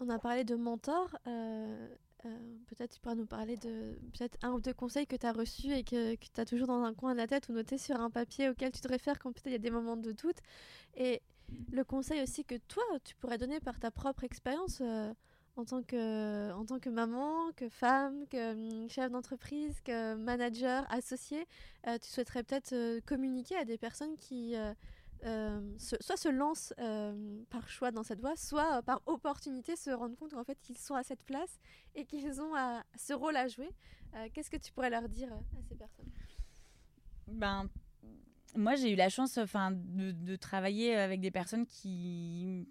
on 0.00 0.08
a 0.08 0.18
parlé 0.18 0.44
de 0.44 0.54
mentor. 0.54 1.16
Euh, 1.26 1.88
euh, 2.24 2.56
peut-être 2.66 2.94
tu 2.94 3.00
pourras 3.00 3.14
nous 3.14 3.26
parler 3.26 3.56
de 3.56 3.98
peut-être 4.12 4.38
un 4.42 4.52
ou 4.52 4.60
deux 4.60 4.72
conseils 4.72 5.06
que 5.06 5.16
tu 5.16 5.26
as 5.26 5.32
reçus 5.32 5.72
et 5.72 5.84
que, 5.84 6.14
que 6.14 6.26
tu 6.32 6.40
as 6.40 6.46
toujours 6.46 6.68
dans 6.68 6.82
un 6.82 6.94
coin 6.94 7.12
de 7.12 7.18
la 7.18 7.26
tête 7.26 7.48
ou 7.48 7.52
noté 7.52 7.76
sur 7.76 8.00
un 8.00 8.10
papier 8.10 8.48
auquel 8.48 8.72
tu 8.72 8.80
te 8.80 8.88
réfères 8.88 9.18
quand 9.18 9.32
peut-être 9.32 9.46
il 9.46 9.52
y 9.52 9.56
a 9.56 9.58
des 9.58 9.70
moments 9.70 9.96
de 9.96 10.12
doute. 10.12 10.38
Et 10.96 11.20
le 11.70 11.84
conseil 11.84 12.22
aussi 12.22 12.44
que 12.44 12.56
toi, 12.68 12.82
tu 13.04 13.14
pourrais 13.16 13.38
donner 13.38 13.60
par 13.60 13.78
ta 13.78 13.90
propre 13.90 14.24
expérience 14.24 14.80
en 15.56 15.64
tant 15.64 15.82
que, 15.82 16.52
en 16.52 16.64
tant 16.64 16.78
que 16.80 16.90
maman, 16.90 17.52
que 17.52 17.68
femme, 17.68 18.26
que 18.28 18.52
hum, 18.52 18.88
chef 18.88 19.10
d'entreprise, 19.10 19.80
que 19.80 20.14
manager, 20.14 20.84
associé, 20.90 21.46
euh, 21.86 21.98
tu 21.98 22.08
souhaiterais 22.08 22.42
peut-être 22.42 22.72
euh, 22.72 23.00
communiquer 23.06 23.56
à 23.56 23.64
des 23.64 23.78
personnes 23.78 24.16
qui 24.16 24.56
euh, 24.56 25.60
soit 25.78 26.16
se 26.16 26.28
lancent 26.28 26.74
par 27.50 27.68
choix 27.68 27.90
dans 27.90 28.02
cette 28.02 28.20
voie, 28.20 28.36
soit 28.36 28.82
par 28.82 29.00
opportunité 29.06 29.76
se 29.76 29.90
rendent 29.90 30.16
compte 30.16 30.32
qu'en 30.32 30.44
fait 30.44 30.58
qu'ils 30.60 30.76
sont 30.76 30.94
à 30.94 31.02
cette 31.02 31.22
place 31.22 31.60
et 31.94 32.04
qu'ils 32.04 32.40
ont 32.40 32.52
ce 32.96 33.14
rôle 33.14 33.36
à 33.36 33.48
jouer. 33.48 33.70
Qu'est-ce 34.32 34.50
que 34.50 34.58
tu 34.58 34.70
pourrais 34.72 34.90
leur 34.90 35.08
dire 35.08 35.32
à 35.32 35.62
ces 35.68 35.76
personnes? 35.76 36.10
Ben 37.26 37.68
moi 38.54 38.74
j'ai 38.74 38.92
eu 38.92 38.96
la 38.96 39.08
chance 39.08 39.38
de, 39.38 40.10
de, 40.12 40.36
travailler 40.36 40.94
avec 40.94 41.20
des 41.20 41.30
personnes 41.30 41.66
qui 41.66 42.68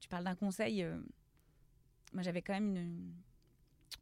tu 0.00 0.08
parles 0.08 0.24
d'un 0.24 0.36
conseil 0.36 0.86
moi 2.12 2.22
j'avais 2.22 2.42
quand 2.42 2.54
même 2.54 2.76
une, 2.76 3.12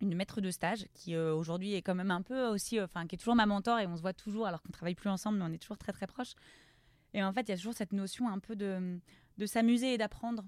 une 0.00 0.14
maître 0.14 0.40
de 0.40 0.50
stage 0.50 0.86
qui 0.94 1.14
euh, 1.14 1.34
aujourd'hui 1.34 1.74
est 1.74 1.82
quand 1.82 1.94
même 1.94 2.10
un 2.10 2.22
peu 2.22 2.46
aussi, 2.46 2.78
euh, 2.78 2.84
enfin 2.84 3.06
qui 3.06 3.14
est 3.14 3.18
toujours 3.18 3.34
ma 3.34 3.46
mentor 3.46 3.78
et 3.78 3.86
on 3.86 3.96
se 3.96 4.02
voit 4.02 4.12
toujours 4.12 4.46
alors 4.46 4.62
qu'on 4.62 4.72
travaille 4.72 4.94
plus 4.94 5.10
ensemble, 5.10 5.38
mais 5.38 5.44
on 5.44 5.52
est 5.52 5.58
toujours 5.58 5.78
très 5.78 5.92
très 5.92 6.06
proches. 6.06 6.34
Et 7.14 7.22
en 7.22 7.32
fait, 7.32 7.42
il 7.42 7.48
y 7.48 7.52
a 7.52 7.56
toujours 7.56 7.74
cette 7.74 7.92
notion 7.92 8.28
un 8.28 8.38
peu 8.38 8.56
de, 8.56 8.98
de 9.38 9.46
s'amuser 9.46 9.94
et 9.94 9.98
d'apprendre. 9.98 10.44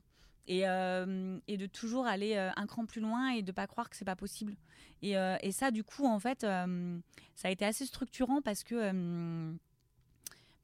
Et, 0.51 0.67
euh, 0.67 1.39
et, 1.47 1.59
de 1.59 1.67
toujours 1.67 2.07
aller 2.07 2.35
un 2.35 2.67
cran 2.67 2.87
plus 2.87 3.03
loin 3.03 3.33
et 3.33 3.43
de 3.43 3.53
pas 3.53 3.67
croire 3.67 3.91
que 3.91 3.97
c'est 3.97 4.07
pas 4.07 4.17
possible. 4.17 4.57
Et, 5.03 5.13
et, 5.43 5.53
ça, 5.53 5.71
du 5.71 5.85
coup, 5.85 6.07
en 6.07 6.19
fait, 6.19 6.41
ça 6.41 7.49
a 7.49 7.51
été 7.51 7.67
assez 7.67 7.85
structurant 7.85 8.41
parce 8.41 8.65
que 8.65 9.53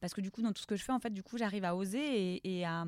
parce 0.00 0.14
que 0.14 0.22
du 0.22 0.30
coup, 0.30 0.40
dans 0.40 0.54
tout 0.54 0.62
ce 0.62 0.66
que 0.66 0.76
je 0.76 0.82
fais, 0.82 0.92
en 0.92 1.00
fait, 1.00 1.12
du 1.12 1.22
coup, 1.22 1.36
j'arrive 1.36 1.66
à 1.66 1.76
oser 1.76 2.00
et, 2.00 2.60
et 2.60 2.64
à 2.64 2.86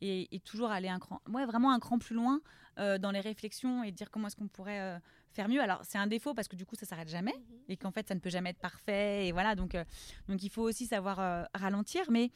et, 0.00 0.40
toujours 0.44 0.70
aller 0.70 0.88
un 0.88 0.98
cran, 0.98 1.20
ouais, 1.28 1.44
vraiment 1.46 1.72
un 1.72 1.80
cran 1.80 1.98
plus 1.98 2.14
loin 2.14 2.40
euh, 2.78 2.98
dans 2.98 3.10
les 3.10 3.20
réflexions 3.20 3.82
et 3.82 3.92
dire 3.92 4.10
comment 4.10 4.28
est-ce 4.28 4.36
qu'on 4.36 4.48
pourrait 4.48 4.80
euh, 4.80 4.98
faire 5.32 5.48
mieux. 5.48 5.60
Alors 5.60 5.80
c'est 5.84 5.98
un 5.98 6.06
défaut 6.06 6.34
parce 6.34 6.48
que 6.48 6.56
du 6.56 6.64
coup 6.64 6.76
ça 6.76 6.86
s'arrête 6.86 7.08
jamais 7.08 7.34
mhm. 7.34 7.58
et 7.68 7.76
qu'en 7.76 7.90
fait 7.90 8.06
ça 8.08 8.14
ne 8.14 8.20
peut 8.20 8.30
jamais 8.30 8.50
être 8.50 8.60
parfait 8.60 9.26
et 9.26 9.32
voilà 9.32 9.54
donc 9.54 9.74
euh, 9.74 9.84
donc 10.28 10.42
il 10.42 10.50
faut 10.50 10.62
aussi 10.62 10.86
savoir 10.86 11.48
ralentir, 11.54 12.10
mais 12.10 12.30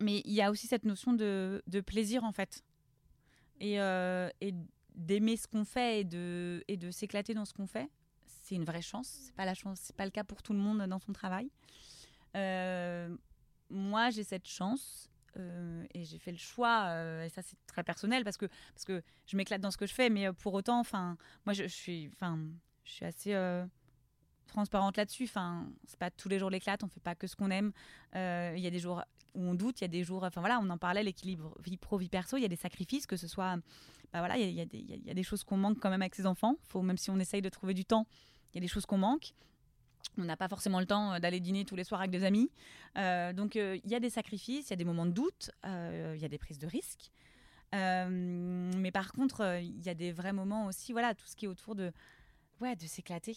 mais 0.00 0.20
il 0.24 0.32
y 0.32 0.42
a 0.42 0.50
aussi 0.50 0.66
cette 0.66 0.84
notion 0.84 1.12
de, 1.12 1.62
de 1.66 1.80
plaisir 1.80 2.24
en 2.24 2.32
fait 2.32 2.64
et, 3.60 3.74
et 3.76 4.54
d'aimer 4.94 5.36
ce 5.36 5.46
qu'on 5.46 5.64
fait 5.64 6.00
et 6.00 6.04
de 6.04 6.64
et 6.68 6.76
de 6.76 6.90
s'éclater 6.90 7.34
dans 7.34 7.44
ce 7.44 7.52
qu'on 7.52 7.66
fait. 7.66 7.90
C'est 8.26 8.54
une 8.54 8.64
vraie 8.64 8.82
chance. 8.82 9.08
C'est 9.08 9.34
pas 9.34 9.44
la 9.44 9.54
chance, 9.54 9.78
c'est 9.82 9.94
pas 9.94 10.04
le 10.04 10.10
cas 10.10 10.24
pour 10.24 10.42
tout 10.42 10.52
le 10.52 10.58
monde 10.58 10.82
dans 10.86 10.98
son 10.98 11.12
travail 11.12 11.50
moi, 13.72 14.10
j'ai 14.10 14.24
cette 14.24 14.46
chance 14.46 15.10
euh, 15.38 15.84
et 15.94 16.04
j'ai 16.04 16.18
fait 16.18 16.30
le 16.30 16.38
choix, 16.38 16.84
euh, 16.88 17.24
et 17.24 17.28
ça 17.30 17.40
c'est 17.42 17.56
très 17.66 17.82
personnel 17.82 18.22
parce 18.22 18.36
que, 18.36 18.46
parce 18.74 18.84
que 18.84 19.02
je 19.26 19.36
m'éclate 19.36 19.62
dans 19.62 19.70
ce 19.70 19.78
que 19.78 19.86
je 19.86 19.94
fais, 19.94 20.10
mais 20.10 20.26
euh, 20.26 20.32
pour 20.32 20.52
autant, 20.52 20.78
enfin, 20.78 21.16
moi 21.46 21.54
je, 21.54 21.64
suis, 21.64 22.10
enfin, 22.12 22.38
je 22.84 22.92
suis 22.92 23.04
assez 23.06 23.64
transparente 24.46 24.96
là-dessus. 24.98 25.24
Enfin, 25.24 25.66
c'est 25.86 25.98
pas 25.98 26.10
tous 26.10 26.28
les 26.28 26.38
jours 26.38 26.50
l'éclate, 26.50 26.82
on 26.84 26.88
fait 26.88 27.00
pas 27.00 27.14
que 27.14 27.26
ce 27.26 27.34
qu'on 27.34 27.50
aime. 27.50 27.72
Il 28.14 28.60
y 28.60 28.66
a 28.66 28.70
des 28.70 28.78
jours 28.78 29.02
où 29.34 29.42
on 29.42 29.54
doute, 29.54 29.80
il 29.80 29.84
y 29.84 29.86
a 29.86 29.88
des 29.88 30.04
jours, 30.04 30.24
enfin 30.24 30.42
voilà, 30.42 30.60
on 30.60 30.68
en 30.68 30.76
parlait, 30.76 31.02
l'équilibre 31.02 31.56
vie 31.62 31.78
pro 31.78 31.96
vie 31.96 32.10
perso, 32.10 32.36
il 32.36 32.42
y 32.42 32.44
a 32.44 32.48
des 32.48 32.56
sacrifices, 32.56 33.06
que 33.06 33.16
ce 33.16 33.26
soit, 33.26 33.56
bah 34.12 34.18
voilà, 34.18 34.36
il 34.36 34.50
y, 34.50 34.60
a, 34.60 34.64
y, 34.64 35.02
y 35.06 35.10
a 35.10 35.14
des 35.14 35.22
choses 35.22 35.42
qu'on 35.44 35.56
manque 35.56 35.80
quand 35.80 35.88
même 35.88 36.02
avec 36.02 36.14
ses 36.14 36.26
enfants. 36.26 36.56
Faut 36.68 36.82
même 36.82 36.98
si 36.98 37.08
on 37.08 37.18
essaye 37.18 37.40
de 37.40 37.48
trouver 37.48 37.72
du 37.72 37.86
temps, 37.86 38.06
il 38.52 38.56
y 38.56 38.58
a 38.58 38.60
des 38.60 38.68
choses 38.68 38.84
qu'on 38.84 38.98
manque. 38.98 39.32
On 40.18 40.24
n'a 40.24 40.36
pas 40.36 40.48
forcément 40.48 40.80
le 40.80 40.86
temps 40.86 41.14
euh, 41.14 41.18
d'aller 41.18 41.40
dîner 41.40 41.64
tous 41.64 41.76
les 41.76 41.84
soirs 41.84 42.00
avec 42.00 42.10
des 42.10 42.24
amis. 42.24 42.50
Euh, 42.98 43.32
donc 43.32 43.56
euh, 43.56 43.78
il 43.84 43.90
y 43.90 43.94
a 43.94 44.00
des 44.00 44.10
sacrifices, 44.10 44.68
il 44.68 44.70
y 44.70 44.74
a 44.74 44.76
des 44.76 44.84
moments 44.84 45.06
de 45.06 45.12
doute, 45.12 45.50
il 45.64 46.18
y 46.18 46.24
a 46.24 46.28
des 46.28 46.38
prises 46.38 46.58
de 46.58 46.66
risques. 46.66 47.10
mais 47.72 48.90
par 48.92 49.12
contre, 49.12 49.60
il 49.62 49.82
y 49.82 49.88
a 49.88 49.94
des 49.94 50.12
vrais 50.12 50.32
moments 50.32 50.66
aussi, 50.66 50.92
voilà, 50.92 51.14
tout 51.14 51.26
ce 51.26 51.36
qui 51.36 51.46
est 51.46 51.48
autour 51.48 51.74
de, 51.74 51.92
ouais, 52.60 52.76
de 52.76 52.86
s'éclater. 52.86 53.36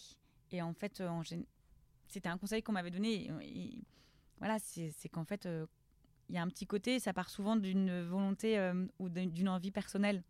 Et 0.52 0.62
en 0.62 0.74
fait, 0.74 1.02
c'était 2.08 2.28
un 2.28 2.38
conseil 2.38 2.62
qu'on 2.62 2.72
m'avait 2.72 2.90
donné. 2.90 3.30
voilà, 4.38 4.58
c'est 4.58 5.08
qu'en 5.08 5.24
fait, 5.24 5.48
il 6.28 6.34
y 6.34 6.38
a 6.38 6.42
un 6.42 6.48
petit 6.48 6.66
côté, 6.66 6.98
ça 6.98 7.14
part 7.14 7.30
souvent 7.30 7.56
d'une 7.56 8.02
volonté 8.02 8.72
ou 8.98 9.08
d'une 9.08 9.48
envie 9.48 9.70
personnelle. 9.70 10.22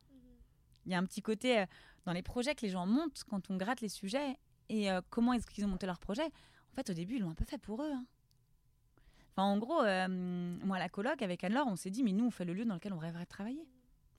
Il 0.85 0.93
y 0.93 0.95
a 0.95 0.99
un 0.99 1.05
petit 1.05 1.23
côté 1.23 1.65
dans 2.05 2.13
les 2.13 2.23
projets 2.23 2.55
que 2.55 2.63
les 2.63 2.71
gens 2.71 2.87
montent 2.87 3.25
quand 3.29 3.51
on 3.51 3.57
gratte 3.57 3.81
les 3.81 3.89
sujets 3.89 4.39
et 4.69 4.91
euh, 4.91 5.01
comment 5.11 5.33
est-ce 5.33 5.47
qu'ils 5.47 5.65
ont 5.65 5.69
monté 5.69 5.87
leur 5.87 5.99
projet? 5.99 6.25
En 6.25 6.75
fait, 6.75 6.91
au 6.91 6.95
début, 6.95 7.17
ils 7.17 7.23
l'ont 7.23 7.31
un 7.31 7.35
peu 7.35 7.45
fait 7.45 7.59
pour 7.59 7.83
eux. 7.83 7.91
Hein. 7.93 8.05
Enfin, 9.33 9.45
en 9.45 9.59
gros, 9.59 9.83
euh, 9.83 10.09
moi, 10.09 10.77
à 10.77 10.81
la 10.81 10.89
coloc, 10.89 11.21
avec 11.23 11.45
Anne-Laure, 11.45 11.67
on 11.69 11.77
s'est 11.77 11.91
dit, 11.91 12.03
mais 12.03 12.13
nous, 12.13 12.27
on 12.27 12.31
fait 12.31 12.45
le 12.45 12.55
lieu 12.55 12.65
dans 12.65 12.75
lequel 12.75 12.93
on 12.93 12.99
rêverait 12.99 13.25
de 13.25 13.29
travailler. 13.29 13.67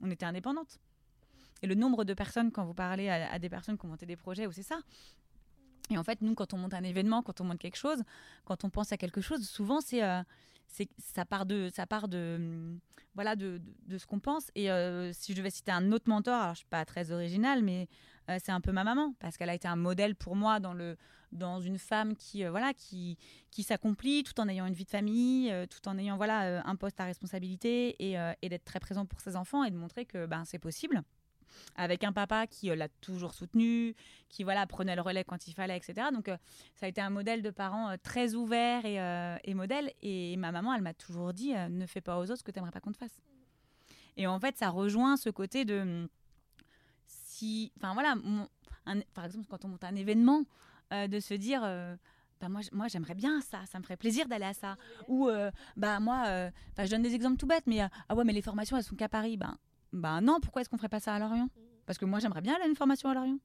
On 0.02 0.12
était 0.12 0.26
indépendante. 0.26 0.80
Et 1.64 1.68
le 1.68 1.76
nombre 1.76 2.04
de 2.04 2.14
personnes, 2.14 2.52
quand 2.52 2.66
vous 2.66 2.76
parlez 2.76 3.10
à, 3.10 3.40
des 3.40 3.50
personnes 3.50 3.78
qui 3.78 3.86
ont 3.86 3.90
monté 3.90 4.06
des 4.06 4.16
projets, 4.16 4.48
c'est 4.52 4.64
ça. 4.64 4.80
Et 5.90 5.98
en 5.98 6.04
fait, 6.04 6.22
nous, 6.22 6.36
quand 6.36 6.54
on 6.54 6.58
monte 6.58 6.74
un 6.74 6.84
événement, 6.84 7.24
quand 7.24 7.42
on 7.42 7.46
monte 7.46 7.58
quelque 7.58 7.78
chose, 7.78 8.04
quand 8.46 8.64
on 8.64 8.70
pense 8.70 8.92
à 8.92 8.98
quelque 8.98 9.22
chose, 9.22 9.48
souvent, 9.48 9.82
c'est 9.82 10.04
euh, 10.04 10.22
ça 11.00 11.26
part 11.26 11.46
de 11.46 11.70
ça 11.74 11.88
part 11.88 12.08
de 12.08 12.78
voilà 13.16 13.36
de, 13.36 13.62
de, 13.88 13.98
ce 13.98 14.06
qu'on 14.06 14.20
pense 14.20 14.52
et 14.54 14.68
si 15.14 15.32
je 15.32 15.38
devais 15.38 15.50
citer 15.50 15.72
un 15.72 15.92
autre 15.92 16.08
mentor 16.10 16.36
alors 16.36 16.54
je 16.54 16.60
suis 16.60 16.68
pas 16.68 16.86
très 16.86 17.12
originale 17.12 17.64
mais 17.64 17.88
euh, 18.30 18.38
c'est 18.44 18.52
un 18.52 18.62
peu 18.62 18.72
ma 18.72 18.84
maman 18.84 19.14
parce 19.20 19.38
qu'elle 19.38 19.50
a 19.50 19.56
été 19.56 19.68
un 19.68 19.76
modèle 19.76 20.16
pour 20.16 20.36
moi 20.36 20.60
dans 20.60 20.74
le 20.74 20.98
dans 21.32 21.60
une 21.60 21.78
femme 21.78 22.16
qui 22.16 22.44
euh, 22.44 22.52
voilà 22.52 22.74
qui 22.74 23.18
qui 23.52 23.64
s'accomplit 23.64 24.24
tout 24.24 24.40
en 24.40 24.48
ayant 24.48 24.66
une 24.66 24.74
vie 24.74 24.86
de 24.86 24.90
famille, 24.90 25.52
euh, 25.52 25.66
tout 25.66 25.88
en 25.88 25.98
ayant 25.98 26.18
voilà 26.18 26.66
un 26.66 26.76
poste 26.76 27.00
à 27.00 27.06
responsabilité 27.06 27.96
et, 28.00 28.50
d'être 28.50 28.66
très 28.66 28.80
présent 28.80 29.06
pour 29.06 29.22
ses 29.22 29.36
enfants 29.36 29.64
et 29.64 29.72
de 29.72 29.78
montrer 29.78 30.06
que 30.06 30.26
ben 30.26 30.44
c'est 30.46 30.60
possible 30.60 31.04
avec 31.76 32.04
un 32.04 32.12
papa 32.12 32.46
qui 32.46 32.68
l'a 32.68 32.90
toujours 32.90 33.34
soutenu, 33.34 33.96
qui 34.30 34.44
voilà 34.44 34.68
prenait 34.68 34.96
le 34.96 35.02
relais 35.02 35.24
quand 35.24 35.48
il 35.48 35.54
fallait, 35.54 35.78
etc. 35.78 36.10
Donc 36.14 36.30
ça 36.76 36.86
a 36.86 36.90
été 36.90 37.00
un 37.02 37.10
modèle 37.10 37.42
de 37.42 37.50
parents 37.50 37.96
très 38.04 38.36
ouvert 38.36 38.86
et, 38.86 38.98
et, 39.50 39.54
modèle. 39.54 39.92
Et 40.02 40.36
ma 40.38 40.52
maman, 40.52 40.74
elle 40.74 40.82
m'a 40.82 40.94
toujours 40.94 41.34
dit 41.34 41.54
ne 41.54 41.86
fais 41.86 42.02
pas 42.02 42.20
aux 42.20 42.24
autres 42.24 42.38
ce 42.40 42.44
que 42.44 42.52
tu 42.52 42.60
n'aimerais 42.60 42.72
pas 42.72 42.82
qu'on 42.82 42.92
te 42.92 42.98
fasse. 42.98 43.22
Et 44.18 44.28
en 44.28 44.40
fait, 44.40 44.58
ça 44.58 44.70
rejoint 44.70 45.16
ce 45.16 45.30
côté 45.30 45.64
de 45.64 46.10
enfin 47.78 47.94
voilà, 47.94 48.16
par 49.14 49.26
exemple, 49.26 49.46
quand 49.50 49.66
on 49.66 49.70
monte 49.70 49.84
un 49.84 49.96
événement, 49.96 50.44
euh, 50.94 51.08
de 51.08 51.20
se 51.20 51.34
dire. 51.34 51.62
Euh, 51.64 51.96
bah 52.40 52.50
moi, 52.50 52.62
moi 52.72 52.88
j'aimerais 52.88 53.16
bien 53.16 53.42
ça, 53.42 53.66
ça 53.66 53.80
me 53.80 53.84
ferait 53.84 53.98
plaisir 53.98 54.28
d'aller 54.28 54.46
à 54.46 54.54
ça. 54.54 54.78
Ou 55.08 55.28
euh, 55.28 55.50
bah 55.76 56.00
moi, 56.00 56.52
je 56.78 56.90
donne 56.90 57.02
des 57.02 57.16
exemples 57.16 57.38
tout 57.38 57.48
bêtes, 57.48 57.66
mais 57.66 57.80
ah 57.82 58.16
ouais, 58.16 58.24
mais 58.24 58.34
les 58.34 58.44
formations 58.44 58.78
elles 58.78 58.84
sont 58.84 58.96
qu'à 58.96 59.10
Paris. 59.10 59.38
Ben 59.38 59.58
bah 59.92 60.22
non, 60.22 60.40
pourquoi 60.40 60.62
est-ce 60.62 60.70
qu'on 60.70 60.78
ferait 60.78 60.88
pas 60.88 61.00
ça 61.00 61.16
à 61.16 61.20
Lorient? 61.20 61.50
Parce 61.88 61.98
que 61.98 62.06
moi 62.06 62.20
j'aimerais 62.20 62.42
bien 62.42 62.54
aller 62.54 62.66
à 62.66 62.68
une 62.68 62.76
formation 62.76 63.10
à 63.10 63.16
Lorient. 63.16 63.40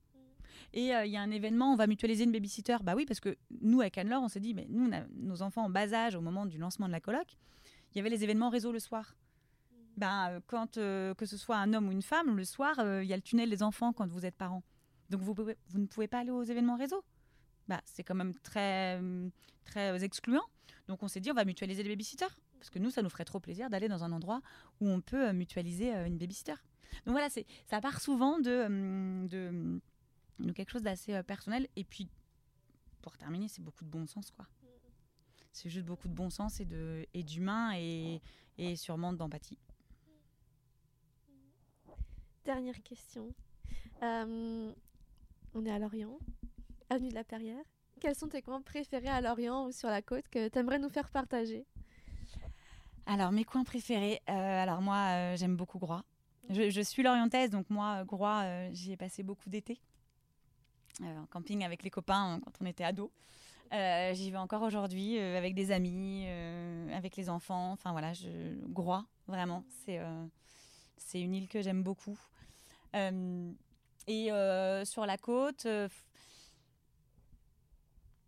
Et 0.75 0.89
il 0.89 1.11
y 1.11 1.17
a 1.17 1.23
un 1.23 1.31
événement, 1.31 1.73
on 1.73 1.77
va 1.77 1.87
mutualiser 1.87 2.25
une 2.25 2.33
babysitter. 2.33 2.77
Bah 2.83 2.93
oui, 2.95 3.07
parce 3.07 3.21
que 3.21 3.37
nous, 3.63 3.81
avec 3.81 3.97
Anne-Laure, 3.97 4.23
on 4.23 4.29
s'est 4.29 4.41
dit, 4.41 4.53
mais 4.53 4.67
nous, 4.69 4.89
on 4.89 4.93
a 4.93 5.01
nos 5.17 5.41
enfants 5.41 5.65
en 5.65 5.71
bas 5.71 5.93
âge 5.95 6.15
au 6.15 6.21
moment 6.21 6.45
du 6.45 6.59
lancement 6.59 6.87
de 6.87 6.93
la 6.93 7.01
coloc. 7.01 7.37
Il 7.93 7.99
y 7.99 8.01
avait 8.01 8.11
les 8.11 8.25
événements 8.25 8.51
réseau 8.51 8.73
le 8.73 8.79
soir 8.79 9.15
ben, 10.03 10.31
euh, 10.31 10.41
quand 10.49 10.79
euh, 10.79 11.15
que 11.15 11.27
ce 11.27 11.37
soit 11.37 11.57
un 11.59 11.73
homme 11.75 11.87
ou 11.87 11.93
une 11.93 12.03
femme, 12.03 12.37
le 12.37 12.45
soir, 12.45 12.77
euh, 12.81 13.05
il 13.05 13.09
y 13.09 13.13
a 13.13 13.17
le 13.17 13.23
tunnel 13.23 13.49
des 13.49 13.63
enfants 13.63 13.93
quand 13.93 14.09
vous 14.09 14.27
êtes 14.27 14.35
parent. 14.35 14.65
Donc 15.11 15.21
vous, 15.21 15.33
vous 15.33 15.79
ne 15.79 15.87
pouvez 15.87 16.09
pas 16.09 16.19
aller 16.19 16.33
aux 16.33 16.43
événements 16.43 16.77
réseau. 16.77 17.05
Bah, 17.69 17.81
c'est 17.85 18.03
quand 18.03 18.17
même 18.17 18.35
très, 18.41 19.01
très 19.65 20.03
excluant. 20.03 20.43
Donc 20.89 21.05
on 21.05 21.09
s'est 21.09 21.21
dit, 21.21 21.31
on 21.31 21.35
va 21.35 21.45
mutualiser 21.45 21.85
les 21.85 21.91
babysitters. 21.91 22.35
Parce 22.59 22.69
que 22.69 22.81
nous, 22.81 22.91
ça 22.91 23.03
nous 23.03 23.11
ferait 23.11 23.25
trop 23.25 23.39
plaisir 23.39 23.71
d'aller 23.71 23.87
dans 23.87 24.03
un 24.03 24.11
endroit 24.11 24.41
où 24.81 24.89
on 24.89 25.01
peut 25.01 25.33
mutualiser 25.33 25.93
une 25.93 26.19
babysitter. 26.19 26.55
Donc 27.07 27.13
voilà, 27.13 27.29
ça 27.31 27.81
part 27.81 28.01
souvent 28.01 28.41
de, 28.41 29.29
de, 29.29 29.81
quelque 30.53 30.71
chose 30.71 30.83
d'assez 30.83 31.23
personnel. 31.23 31.69
Et 31.77 31.85
puis, 31.85 32.09
pour 33.03 33.17
terminer, 33.17 33.47
c'est 33.47 33.63
beaucoup 33.63 33.85
de 33.85 33.91
bon 33.91 34.09
sens. 34.09 34.33
quoi. 34.33 34.47
C'est 35.53 35.71
juste 35.71 35.87
beaucoup 35.87 36.09
de 36.09 36.15
bon 36.15 36.31
sens 36.31 36.61
et 36.61 37.23
d'humain 37.23 37.73
et, 37.77 38.21
et 38.59 38.75
sûrement 38.75 39.13
d'empathie. 39.13 39.59
Dernière 42.45 42.83
question. 42.83 43.33
Euh, 44.03 44.73
on 45.55 45.65
est 45.65 45.71
à 45.71 45.79
Lorient, 45.79 46.19
avenue 46.91 47.09
de 47.09 47.15
la 47.15 47.23
Perrière. 47.23 47.65
Quels 48.01 48.17
sont 48.17 48.27
tes 48.27 48.43
coins 48.43 48.61
préférés 48.61 49.09
à 49.09 49.21
Lorient 49.21 49.67
ou 49.67 49.71
sur 49.71 49.89
la 49.89 50.03
côte 50.03 50.29
que 50.29 50.49
tu 50.49 50.59
aimerais 50.59 50.81
nous 50.81 50.89
faire 50.89 51.09
partager? 51.11 51.65
Alors, 53.07 53.31
mes 53.31 53.45
coins 53.45 53.63
préférés. 53.63 54.21
Euh, 54.29 54.63
alors, 54.63 54.81
moi, 54.81 54.97
euh, 55.11 55.37
j'aime 55.37 55.57
beaucoup 55.57 55.79
Groix. 55.79 56.05
Je, 56.51 56.81
suis 56.81 57.05
lorientaise, 57.05 57.51
donc 57.51 57.71
moi, 57.71 58.03
Groix, 58.05 58.45
j'y 58.73 58.93
ai 58.93 58.97
passé 58.97 59.23
beaucoup 59.23 59.49
d'été. 59.49 59.81
en 61.01 61.27
camping 61.27 61.63
avec 61.63 61.85
les 61.85 61.91
copains 61.91 62.41
quand 62.45 62.53
on 62.61 62.67
était 62.67 62.83
ados. 62.83 63.11
j'y 63.71 64.33
vais 64.33 64.39
encore 64.39 64.63
aujourd'hui 64.63 65.17
avec 65.17 65.55
des 65.55 65.71
amis, 65.71 66.27
avec 66.93 67.15
les 67.17 67.31
enfants. 67.31 67.71
Enfin 67.71 67.93
voilà. 67.93 68.13
Groix, 68.69 69.07
vraiment, 69.29 69.65
c'est 69.85 70.01
c'est 70.97 71.21
une 71.21 71.35
île 71.35 71.49
que 71.49 71.63
j'aime 71.63 71.83
beaucoup. 71.83 72.19
Euh, 72.95 73.53
et 74.07 74.33
euh, 74.33 74.85
sur 74.85 75.07
la 75.07 75.17
côte, 75.17 75.67
euh, 75.67 75.89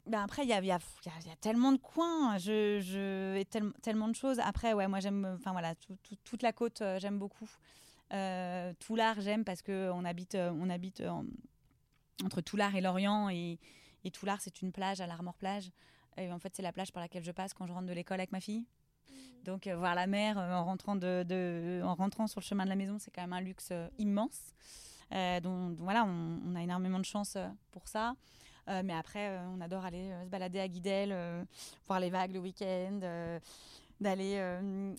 ben 0.07 0.23
après, 0.23 0.43
il 0.43 0.49
y 0.49 0.53
a, 0.53 0.61
y, 0.61 0.67
y 0.67 0.71
a, 0.71 1.37
tellement 1.41 1.73
de 1.73 1.79
coins, 1.79 2.37
je, 2.39 2.81
je, 2.81 3.37
et 3.37 3.45
tellement 3.83 4.09
de 4.09 4.15
choses. 4.15 4.39
Après, 4.41 4.73
ouais, 4.73 4.87
moi 4.87 5.01
j'aime, 5.01 5.39
voilà, 5.45 5.75
toute 6.25 6.43
la 6.43 6.53
côte, 6.53 6.83
j'aime 6.99 7.19
beaucoup. 7.19 7.49
Toulard, 8.81 9.21
j'aime 9.21 9.45
parce 9.45 9.62
qu'on 9.62 10.05
habite, 10.05 10.37
on 10.37 10.69
habite 10.71 11.03
entre 12.23 12.41
Toulard 12.43 12.77
et 12.77 12.81
Lorient. 12.81 13.31
Et, 13.31 13.59
et 14.05 14.11
Toulard, 14.11 14.41
c'est 14.41 14.61
une 14.61 14.73
plage 14.73 15.01
à 15.01 15.07
l'Armor 15.07 15.35
Plage. 15.35 15.71
Et 16.19 16.31
en 16.31 16.39
fait, 16.39 16.55
c'est 16.55 16.62
la 16.62 16.73
plage 16.73 16.93
par 16.93 17.03
laquelle 17.03 17.25
je 17.25 17.33
passe 17.33 17.55
quand 17.55 17.67
je 17.67 17.73
rentre 17.73 17.87
de 17.87 17.93
l'école 17.93 18.21
avec 18.21 18.31
ma 18.31 18.41
fille. 18.41 18.67
Mmh. 19.09 19.45
Donc, 19.45 19.69
voir 19.69 19.95
la 19.95 20.07
mer 20.07 20.39
en, 20.39 20.65
rentrant 20.65 20.97
de, 20.97 21.83
en 21.85 21.95
rentrant 21.95 22.27
sur 22.27 22.41
le 22.41 22.45
chemin 22.45 22.65
de 22.65 22.71
la 22.71 22.77
maison, 22.77 22.99
c'est 22.99 23.11
quand 23.11 23.23
même 23.23 23.33
un 23.33 23.41
luxe 23.41 23.73
immense. 23.99 24.55
donc, 25.43 25.77
voilà, 25.79 26.05
on, 26.05 26.41
on, 26.47 26.55
a 26.57 26.63
énormément 26.63 26.99
de 26.99 27.05
chance 27.05 27.37
pour 27.71 27.89
ça. 27.89 28.15
Euh, 28.69 28.83
mais 28.85 28.95
après, 28.95 29.29
euh, 29.29 29.47
on 29.55 29.61
adore 29.61 29.85
aller 29.85 30.11
euh, 30.11 30.25
se 30.25 30.31
balader 30.31 30.61
à 30.61 30.69
Guidel, 30.69 31.15
voir 31.87 32.01
les 32.01 32.11
vagues 32.11 32.33
le 32.33 32.41
week-end 32.41 33.01
d'aller 34.01 34.43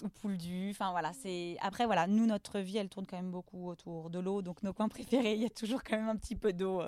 au 0.03 0.09
poule 0.09 0.37
du. 0.37 0.69
Enfin 0.71 0.91
voilà, 0.91 1.11
c'est 1.13 1.57
après 1.61 1.85
voilà, 1.85 2.07
nous 2.07 2.25
notre 2.25 2.59
vie 2.59 2.77
elle 2.77 2.89
tourne 2.89 3.05
quand 3.05 3.17
même 3.17 3.31
beaucoup 3.31 3.67
autour 3.67 4.09
de 4.09 4.19
l'eau, 4.19 4.41
donc 4.41 4.63
nos 4.63 4.73
coins 4.73 4.87
préférés, 4.87 5.33
il 5.35 5.41
y 5.41 5.45
a 5.45 5.49
toujours 5.49 5.83
quand 5.83 5.97
même 5.97 6.09
un 6.09 6.15
petit 6.15 6.35
peu 6.35 6.53
d'eau 6.53 6.81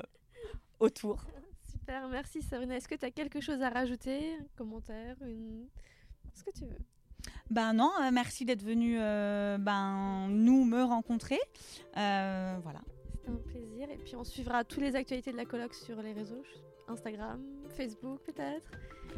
autour. 0.80 1.24
Super, 1.70 2.07
merci 2.07 2.41
Sabrina. 2.41 2.78
Est-ce 2.78 2.88
que 2.88 2.95
tu 2.95 3.05
as 3.05 3.11
quelque 3.11 3.41
chose 3.41 3.61
à 3.61 3.70
rajouter, 3.70 4.36
un 4.36 4.45
commentaire, 4.55 5.18
une... 5.22 5.68
ce 6.34 6.43
que 6.43 6.51
tu 6.51 6.65
veux? 6.65 6.80
Ben 7.49 7.73
non, 7.73 7.91
merci 8.11 8.45
d'être 8.45 8.63
venu 8.63 8.97
ben, 8.97 10.28
nous 10.30 10.65
me 10.65 10.84
rencontrer. 10.84 11.39
voilà. 11.93 12.82
C'était 13.11 13.32
un 13.32 13.36
plaisir. 13.36 13.89
Et 13.91 13.97
puis 13.97 14.15
on 14.15 14.23
suivra 14.23 14.63
toutes 14.63 14.84
les 14.84 14.95
actualités 14.95 15.32
de 15.32 15.38
la 15.38 15.45
colloque 15.45 15.73
sur 15.73 16.01
les 16.01 16.13
réseaux. 16.13 16.43
Instagram, 16.89 17.41
Facebook 17.75 18.21
peut-être, 18.25 18.71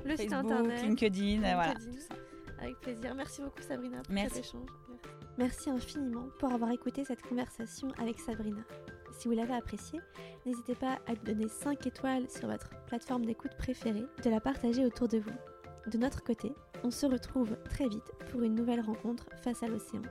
le 0.04 0.18
site 0.18 0.34
internet, 0.34 0.82
LinkedIn, 0.82 1.40
voilà. 1.40 1.76
Tout 1.76 2.00
ça. 2.00 2.16
Avec 2.60 2.80
plaisir. 2.80 3.14
Merci 3.14 3.42
beaucoup 3.42 3.62
Sabrina 3.62 4.02
pour 4.02 4.18
cet 4.18 4.38
échange. 4.38 4.70
Merci 5.38 5.70
infiniment 5.70 6.26
pour 6.40 6.52
avoir 6.52 6.72
écouté 6.72 7.06
cette 7.06 7.22
conversation 7.22 7.90
avec 7.98 8.20
Sabrina. 8.20 8.62
Si 9.18 9.28
vous 9.28 9.34
l'avez 9.36 9.54
appréciée, 9.54 10.00
n'hésitez 10.46 10.76
pas 10.76 11.00
à 11.08 11.16
donner 11.16 11.48
5 11.48 11.86
étoiles 11.88 12.30
sur 12.30 12.48
votre 12.48 12.70
plateforme 12.88 13.26
d'écoute 13.26 13.56
préférée, 13.58 14.06
de 14.24 14.30
la 14.30 14.40
partager 14.40 14.84
autour 14.84 15.08
de 15.08 15.20
vous. 15.20 15.32
De 15.88 15.98
notre 15.98 16.24
côté, 16.24 16.54
on 16.84 16.92
se 16.92 17.06
retrouve 17.06 17.56
très 17.64 17.88
vite 17.88 18.12
pour 18.32 18.42
une 18.42 18.56
nouvelle 18.56 18.82
rencontre 18.82 19.26
face 19.42 19.64
à 19.64 19.68
l'océan. 19.68 20.02